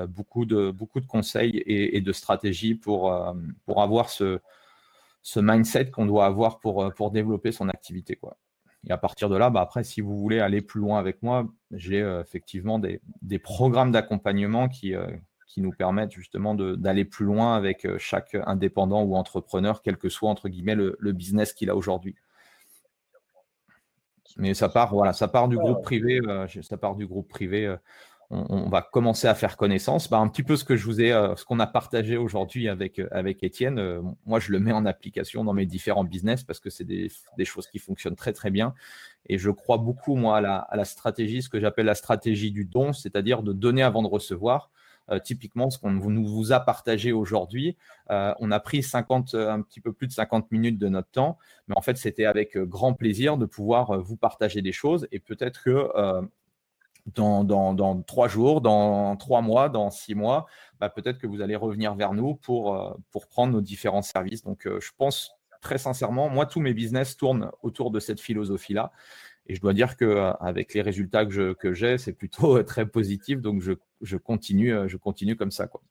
beaucoup, 0.07 0.45
de, 0.45 0.70
beaucoup 0.70 1.01
de 1.01 1.07
conseils 1.07 1.62
et, 1.66 2.01
de 2.01 2.12
stratégies 2.12 2.74
pour, 2.74 3.12
euh, 3.12 3.32
pour 3.64 3.82
avoir 3.82 4.11
ce, 4.11 4.40
ce 5.22 5.40
mindset 5.40 5.90
qu'on 5.90 6.07
doit 6.07 6.26
avoir 6.26 6.59
pour, 6.59 6.82
euh, 6.82 6.90
pour 6.90 7.11
développer 7.11 7.53
son 7.53 7.68
activité. 7.68 8.16
Quoi. 8.16 8.36
Et 8.86 8.92
à 8.92 8.99
partir 8.99 9.28
de 9.28 9.36
là, 9.36 9.51
bah 9.51 9.61
après, 9.61 9.84
si 9.84 10.01
vous 10.01 10.16
voulez 10.16 10.40
aller 10.40 10.61
plus 10.61 10.80
loin 10.80 10.99
avec 10.99 11.22
moi, 11.22 11.47
j'ai 11.70 12.01
effectivement 12.20 12.78
des, 12.78 13.01
des 13.22 13.38
programmes 13.38 13.92
d'accompagnement 13.92 14.68
qui, 14.68 14.95
qui 15.47 15.62
nous 15.62 15.72
permettent 15.72 16.12
justement 16.12 16.55
d'aller 16.55 17.07
plus 17.07 17.24
loin 17.24 17.57
avec 17.57 17.86
chaque 17.97 18.36
indépendant 18.45 19.03
ou 19.03 19.16
entrepreneur, 19.16 19.80
quel 19.80 19.97
que 19.97 20.11
soit 20.11 20.28
entre 20.28 20.51
guillemets 20.51 20.74
le, 20.74 20.97
le 20.99 21.12
business 21.12 21.55
qu'il 21.55 21.70
a 21.70 21.76
aujourd'hui. 21.76 22.14
Mais 24.36 24.53
ça 24.53 24.68
part, 24.68 24.92
voilà, 24.92 25.14
ça 25.14 25.28
part 25.28 25.49
du 25.49 25.57
groupe 25.57 25.82
privé, 25.82 26.20
ça 26.61 26.76
part 26.76 26.95
du 26.95 27.07
groupe 27.07 27.28
privé 27.28 27.74
on, 28.31 28.68
va 28.68 28.83
commencer 28.83 29.27
à 29.27 29.35
faire 29.35 29.57
connaissance. 29.57 30.09
Bah, 30.09 30.18
un 30.18 30.29
petit 30.29 30.43
peu 30.43 30.57
ce 30.57 30.64
que 30.64 30.77
je 30.77 30.85
vous 30.85 31.01
ai, 31.01 31.12
euh, 31.12 31.37
ce 31.37 31.45
qu'on 31.45 31.61
a 31.61 31.66
partagé 31.66 32.16
aujourd'hui 32.16 32.68
avec, 32.68 32.99
euh, 32.99 33.09
avec 33.11 33.43
Étienne. 33.43 33.79
Euh, 33.79 34.03
moi, 34.27 34.41
je 34.41 34.53
le 34.53 34.61
mets 34.61 34.72
en 34.72 34.87
application 34.87 35.45
dans 35.45 35.53
mes 35.53 35.66
différents 35.66 36.05
business 36.05 36.43
parce 36.43 36.61
que 36.61 36.70
c'est 36.70 36.85
des, 36.85 37.11
choses 37.45 37.66
qui 37.66 37.79
fonctionnent 37.79 38.16
très, 38.16 38.33
très 38.33 38.51
bien. 38.51 38.75
Et 39.27 39.39
je 39.39 39.51
crois 39.51 39.79
beaucoup, 39.79 40.16
moi, 40.16 40.39
à 40.39 40.77
la, 40.77 40.85
stratégie, 40.85 41.43
ce 41.43 41.49
que 41.49 41.61
j'appelle 41.61 41.87
la 41.87 41.95
stratégie 41.95 42.51
du 42.51 42.64
don, 42.64 42.93
c'est-à-dire 42.93 43.43
de 43.43 43.53
donner 43.53 43.83
avant 43.83 44.03
de 44.03 44.09
recevoir. 44.09 44.70
typiquement, 45.22 45.68
ce 45.68 45.79
qu'on 45.79 45.93
nous 45.93 46.27
vous 46.27 46.53
a 46.53 46.61
partagé 46.61 47.12
aujourd'hui, 47.12 47.77
on 48.09 48.51
a 48.51 48.61
pris 48.61 48.83
50, 48.83 49.35
un 49.35 49.62
petit 49.62 49.81
peu 49.81 49.93
plus 49.93 50.07
de 50.07 50.12
50 50.12 50.51
minutes 50.51 50.79
de 50.79 50.89
notre 50.89 51.11
temps, 51.11 51.39
mais 51.68 51.77
en 51.77 51.83
fait, 51.83 51.97
c'était 51.97 52.25
avec 52.25 52.57
grand 52.57 52.95
plaisir 52.95 53.37
de 53.37 53.47
pouvoir 53.47 53.99
vous 54.01 54.16
partager 54.16 54.62
des 54.62 54.72
choses 54.72 55.07
et 55.12 55.20
peut-être 55.20 55.62
que 55.62 55.91
dans, 57.07 57.45
dans, 57.45 58.03
trois 58.03 58.29
jours, 58.29 58.61
dans 58.61 59.17
trois 59.17 59.43
mois, 59.43 59.69
dans 59.69 59.91
six 59.91 60.15
mois, 60.15 60.47
bah, 60.81 60.89
peut-être 60.89 61.19
que 61.19 61.27
vous 61.27 61.43
allez 61.43 61.57
revenir 61.57 61.95
vers 61.95 62.15
nous 62.15 62.35
pour, 62.35 62.75
euh, 62.75 62.95
pour 63.11 63.27
prendre 63.29 63.53
nos 63.53 63.61
différents 63.61 64.03
services. 64.03 64.43
Donc, 64.43 64.67
euh, 64.67 64.81
je 64.81 64.91
pense 64.97 65.33
très 65.61 65.79
sincèrement, 65.79 66.29
moi, 66.29 66.47
tous 66.47 66.61
mes 66.61 66.75
business 66.75 67.17
tournent 67.17 67.51
autour 67.63 67.91
de 67.91 68.01
cette 68.01 68.21
philosophie-là. 68.21 68.93
Et 69.47 69.55
je 69.55 69.61
dois 69.61 69.75
dire 69.75 69.97
qu'avec 69.97 70.71
euh, 70.71 70.75
les 70.75 70.83
résultats 70.83 71.27
que, 71.27 71.73
j'ai, 71.73 71.99
c'est 71.99 72.15
plutôt 72.15 72.63
très 72.63 72.87
positif. 72.87 73.41
Donc, 73.41 73.61
je, 73.61 73.73
je, 74.01 74.17
continue, 74.17 74.89
je 74.89 74.97
continue 74.97 75.37
comme 75.37 75.51
ça. 75.51 75.67
Quoi. 75.67 75.83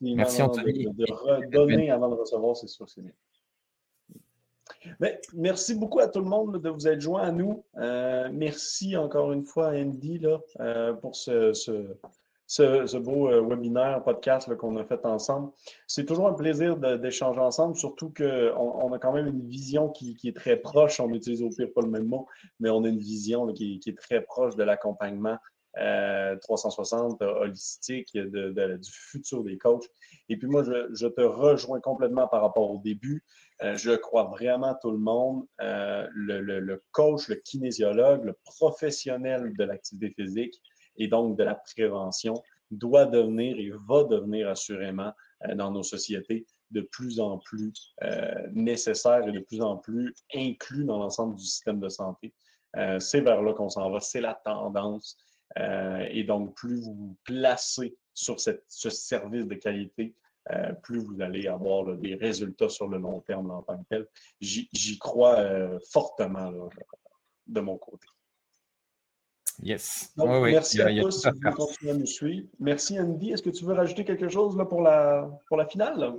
Merci 0.00 0.42
Anthony. 0.42 0.84
De, 0.84 1.04
redonner 1.10 1.90
avant 1.90 2.08
de 2.08 2.14
recevoir, 2.14 2.56
c'est 2.56 2.68
sûr, 2.68 2.88
c'est 2.88 3.02
bien 5.00 5.12
merci 5.34 5.74
beaucoup 5.74 6.00
à 6.00 6.08
tout 6.08 6.20
le 6.20 6.28
monde 6.28 6.60
de 6.60 6.68
vous 6.68 6.88
être 6.88 7.00
joint 7.00 7.22
à 7.22 7.32
nous. 7.32 7.64
Euh, 7.76 8.28
merci 8.32 8.96
encore 8.96 9.32
une 9.32 9.44
fois 9.44 9.68
à 9.68 9.74
Andy 9.74 10.20
euh, 10.60 10.92
pour 10.94 11.16
ce, 11.16 12.98
beau 12.98 13.28
euh, 13.28 13.42
webinaire, 13.42 14.02
podcast 14.04 14.54
qu'on 14.56 14.76
a 14.76 14.84
fait 14.84 15.04
ensemble. 15.04 15.50
C'est 15.86 16.04
toujours 16.04 16.28
un 16.28 16.34
plaisir 16.34 16.76
d'échanger 16.76 17.40
ensemble, 17.40 17.76
surtout 17.76 18.12
qu'on 18.16 18.54
on 18.56 18.92
a 18.92 18.98
quand 18.98 19.12
même 19.12 19.26
une 19.26 19.46
vision 19.46 19.90
qui, 19.90 20.16
est 20.24 20.36
très 20.36 20.56
proche. 20.56 21.00
On 21.00 21.10
utilise 21.10 21.42
au 21.42 21.50
pire 21.50 21.68
pas 21.74 21.82
le 21.82 21.88
même 21.88 22.06
mot, 22.06 22.26
mais 22.60 22.70
on 22.70 22.84
a 22.84 22.88
une 22.88 22.98
vision 22.98 23.46
qui, 23.52 23.80
est 23.86 23.98
très 23.98 24.22
proche 24.22 24.56
de 24.56 24.62
l'accompagnement 24.62 25.38
360 25.76 27.20
holistique 27.20 28.16
du 28.16 28.90
futur 28.90 29.42
des 29.42 29.58
coachs. 29.58 29.86
Et 30.28 30.36
puis 30.36 30.48
moi, 30.48 30.62
je, 30.62 31.06
te 31.06 31.20
rejoins 31.20 31.80
complètement 31.80 32.28
par 32.28 32.42
rapport 32.42 32.70
au 32.70 32.78
début. 32.78 33.24
Euh, 33.62 33.76
je 33.76 33.92
crois 33.92 34.24
vraiment 34.24 34.74
tout 34.80 34.90
le 34.90 34.98
monde, 34.98 35.46
euh, 35.60 36.08
le, 36.12 36.82
coach, 36.90 37.28
le 37.28 37.36
kinésiologue, 37.36 38.24
le 38.24 38.36
professionnel 38.44 39.52
de 39.56 39.64
l'activité 39.64 40.12
physique 40.14 40.60
et 40.96 41.08
donc 41.08 41.38
de 41.38 41.44
la 41.44 41.54
prévention 41.54 42.34
doit 42.70 43.06
devenir 43.06 43.56
et 43.56 43.70
va 43.86 44.04
devenir 44.04 44.48
assurément 44.48 45.12
euh, 45.46 45.54
dans 45.54 45.70
nos 45.70 45.82
sociétés 45.82 46.46
de 46.70 46.80
plus 46.80 47.20
en 47.20 47.38
plus 47.38 47.94
nécessaire 48.52 49.28
et 49.28 49.30
de 49.30 49.38
plus 49.38 49.60
en 49.60 49.76
plus 49.76 50.12
inclus 50.34 50.84
dans 50.84 50.98
l'ensemble 50.98 51.36
du 51.36 51.44
système 51.44 51.78
de 51.78 51.88
santé. 51.88 52.34
c'est 52.98 53.20
vers 53.20 53.42
là 53.42 53.52
qu'on 53.52 53.68
s'en 53.68 53.90
va, 53.90 54.00
c'est 54.00 54.20
la 54.20 54.34
tendance. 54.44 55.16
et 55.56 56.24
donc, 56.24 56.56
plus 56.56 56.82
vous 56.82 56.94
vous 56.94 57.16
placez 57.22 57.96
sur 58.12 58.40
ce 58.40 58.90
service 58.90 59.46
de 59.46 59.54
qualité, 59.54 60.16
euh, 60.52 60.72
plus 60.82 60.98
vous 60.98 61.20
allez 61.20 61.46
avoir 61.46 61.96
des 61.96 62.14
résultats 62.14 62.68
sur 62.68 62.88
le 62.88 62.98
long 62.98 63.20
terme 63.20 63.50
en 63.50 63.62
tant 63.62 63.78
que 63.78 63.88
tel. 63.88 64.06
J'y 64.40 64.98
crois 64.98 65.38
euh, 65.38 65.78
fortement 65.90 66.52
de 67.46 67.60
mon 67.60 67.78
côté. 67.78 68.06
Yes. 69.62 70.12
merci 70.16 70.82
à 70.82 70.88
tous 71.00 71.22
de 71.22 71.50
continuer 71.54 71.92
à 71.92 71.94
nous 71.94 72.06
suivre. 72.06 72.48
Merci 72.58 72.98
Andy. 72.98 73.30
Est-ce 73.30 73.42
que 73.42 73.50
tu 73.50 73.64
veux 73.64 73.74
rajouter 73.74 74.04
quelque 74.04 74.28
chose 74.28 74.56
là, 74.56 74.64
pour, 74.64 74.82
la, 74.82 75.30
pour 75.48 75.56
la 75.56 75.66
finale? 75.66 76.14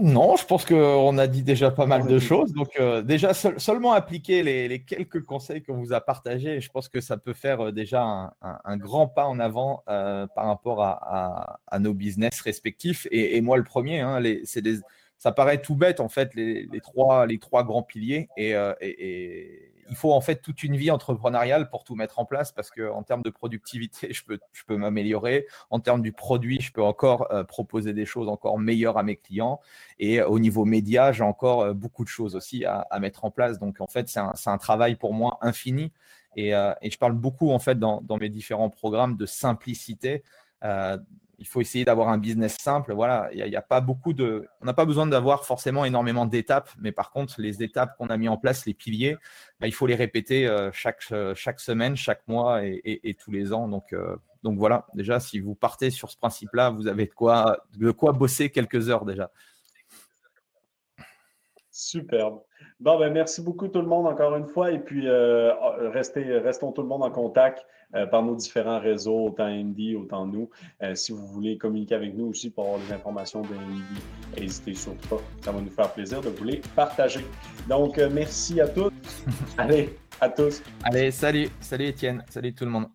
Non, 0.00 0.36
je 0.36 0.44
pense 0.44 0.64
qu'on 0.64 1.18
a 1.18 1.26
dit 1.26 1.42
déjà 1.42 1.70
pas 1.70 1.86
mal 1.86 2.06
de 2.06 2.18
choses. 2.18 2.52
Donc, 2.52 2.78
euh, 2.78 3.02
déjà, 3.02 3.32
seulement 3.34 3.92
appliquer 3.92 4.42
les, 4.42 4.82
quelques 4.82 5.24
conseils 5.24 5.62
qu'on 5.62 5.76
vous 5.76 5.92
a 5.92 6.00
partagés, 6.00 6.60
je 6.60 6.70
pense 6.70 6.88
que 6.88 7.00
ça 7.00 7.16
peut 7.16 7.32
faire 7.32 7.66
euh, 7.66 7.72
déjà 7.72 8.32
un, 8.42 8.76
grand 8.76 9.08
pas 9.08 9.26
en 9.26 9.38
avant 9.38 9.82
euh, 9.88 10.26
par 10.26 10.46
rapport 10.46 10.82
à, 10.82 11.58
nos 11.78 11.94
business 11.94 12.40
respectifs. 12.40 13.06
Et, 13.10 13.40
moi, 13.40 13.56
le 13.56 13.64
premier, 13.64 14.00
hein, 14.00 14.20
c'est 14.44 14.62
des 14.62 14.80
ça 15.18 15.32
paraît 15.32 15.60
tout 15.60 15.74
bête 15.74 16.00
en 16.00 16.08
fait 16.08 16.34
les, 16.34 16.68
trois 16.82 17.26
les 17.26 17.38
trois 17.38 17.64
grands 17.64 17.82
piliers 17.82 18.28
euh, 18.38 18.74
et, 18.80 19.72
il 19.88 19.96
faut 19.96 20.12
en 20.12 20.20
fait 20.20 20.36
toute 20.36 20.62
une 20.62 20.76
vie 20.76 20.90
entrepreneuriale 20.90 21.68
pour 21.70 21.84
tout 21.84 21.94
mettre 21.94 22.18
en 22.18 22.24
place 22.24 22.52
parce 22.52 22.70
que 22.70 22.90
en 22.90 23.02
termes 23.02 23.22
de 23.22 23.30
productivité 23.30 24.12
je 24.12 24.64
peux 24.66 24.76
m'améliorer. 24.76 25.46
En 25.70 25.80
termes 25.80 26.02
du 26.02 26.12
produit 26.12 26.60
je 26.60 26.72
peux 26.72 26.82
encore 26.82 27.30
euh, 27.32 27.44
proposer 27.44 27.92
des 27.92 28.06
choses 28.06 28.28
encore 28.28 28.58
meilleures 28.58 28.98
à 28.98 29.02
mes 29.02 29.16
clients. 29.16 29.60
Et 29.98 30.22
au 30.22 30.38
niveau 30.38 30.64
média 30.64 31.12
j'ai 31.12 31.24
encore 31.24 31.62
euh, 31.62 31.74
beaucoup 31.74 32.04
de 32.04 32.08
choses 32.08 32.36
aussi 32.36 32.64
à, 32.64 32.86
mettre 33.00 33.24
en 33.24 33.30
place. 33.30 33.58
Donc 33.58 33.80
en 33.80 33.86
fait 33.86 34.08
c'est 34.08 34.20
un, 34.20 34.58
travail 34.58 34.96
pour 34.96 35.12
moi 35.12 35.38
infini. 35.42 35.92
Et, 36.36 36.50
je 36.50 36.98
parle 36.98 37.14
beaucoup 37.14 37.50
en 37.50 37.58
fait 37.58 37.78
dans 37.78 38.18
mes 38.20 38.28
différents 38.28 38.68
programmes 38.68 39.16
de 39.16 39.24
simplicité 39.24 40.22
il 41.38 41.46
faut 41.46 41.60
essayer 41.60 41.84
d'avoir 41.84 42.08
un 42.08 42.18
business 42.18 42.56
simple. 42.60 42.92
Voilà, 42.94 43.28
il 43.32 43.44
n'y 43.44 43.56
a, 43.56 43.62
pas 43.62 43.80
beaucoup 43.80 44.12
de. 44.12 44.46
On 44.60 44.64
n'a 44.64 44.74
pas 44.74 44.84
besoin 44.84 45.06
d'avoir 45.06 45.44
forcément 45.44 45.84
énormément 45.84 46.26
d'étapes, 46.26 46.70
mais 46.78 46.92
par 46.92 47.10
contre, 47.10 47.40
les 47.40 47.62
étapes 47.62 47.96
qu'on 47.98 48.08
a 48.08 48.16
mis 48.16 48.28
en 48.28 48.36
place, 48.36 48.66
les 48.66 48.74
piliers, 48.74 49.16
bah, 49.60 49.66
il 49.66 49.72
faut 49.72 49.86
les 49.86 49.94
répéter 49.94 50.46
euh, 50.46 50.70
chaque, 50.72 51.02
chaque 51.34 51.60
semaine, 51.60 51.96
chaque 51.96 52.26
mois 52.26 52.62
et, 52.64 53.16
tous 53.22 53.30
les 53.30 53.52
ans. 53.52 53.68
Donc, 53.68 53.92
euh, 53.92 54.16
donc 54.42 54.58
voilà, 54.58 54.86
déjà, 54.94 55.20
si 55.20 55.40
vous 55.40 55.54
partez 55.54 55.90
sur 55.90 56.10
ce 56.10 56.16
principe-là, 56.16 56.70
vous 56.70 56.86
avez 56.86 57.06
de 57.06 57.12
quoi, 57.12 57.58
de 57.76 57.90
quoi 57.90 58.12
bosser 58.12 58.50
quelques 58.50 58.88
heures 58.88 59.04
déjà. 59.04 59.30
Superbe. 61.76 62.40
Bon, 62.80 62.98
ben, 62.98 63.12
merci 63.12 63.42
beaucoup 63.42 63.68
tout 63.68 63.82
le 63.82 63.86
monde 63.86 64.06
encore 64.06 64.34
une 64.34 64.46
fois. 64.46 64.72
Et 64.72 64.78
puis, 64.78 65.06
euh, 65.06 65.52
restez, 65.90 66.38
restons 66.38 66.72
tout 66.72 66.80
le 66.80 66.88
monde 66.88 67.02
en 67.02 67.10
contact 67.10 67.66
euh, 67.94 68.06
par 68.06 68.22
nos 68.22 68.34
différents 68.34 68.80
réseaux, 68.80 69.26
autant 69.26 69.44
Indy, 69.44 69.94
autant 69.94 70.24
nous. 70.24 70.48
Euh, 70.82 70.94
si 70.94 71.12
vous 71.12 71.26
voulez 71.26 71.58
communiquer 71.58 71.96
avec 71.96 72.14
nous 72.14 72.28
aussi 72.28 72.48
pour 72.48 72.64
avoir 72.64 72.80
des 72.80 72.92
informations 72.94 73.42
de 73.42 74.40
n'hésitez 74.40 74.72
surtout 74.72 75.06
pas. 75.06 75.20
Ça 75.42 75.52
va 75.52 75.60
nous 75.60 75.70
faire 75.70 75.92
plaisir 75.92 76.22
de 76.22 76.30
vous 76.30 76.44
les 76.44 76.62
partager. 76.74 77.26
Donc, 77.68 77.98
merci 77.98 78.58
à 78.58 78.68
tous. 78.68 78.90
Allez, 79.58 79.98
à 80.18 80.30
tous. 80.30 80.62
Allez, 80.82 81.10
salut. 81.10 81.50
Salut 81.60 81.88
Étienne. 81.88 82.24
Salut 82.30 82.54
tout 82.54 82.64
le 82.64 82.70
monde. 82.70 82.86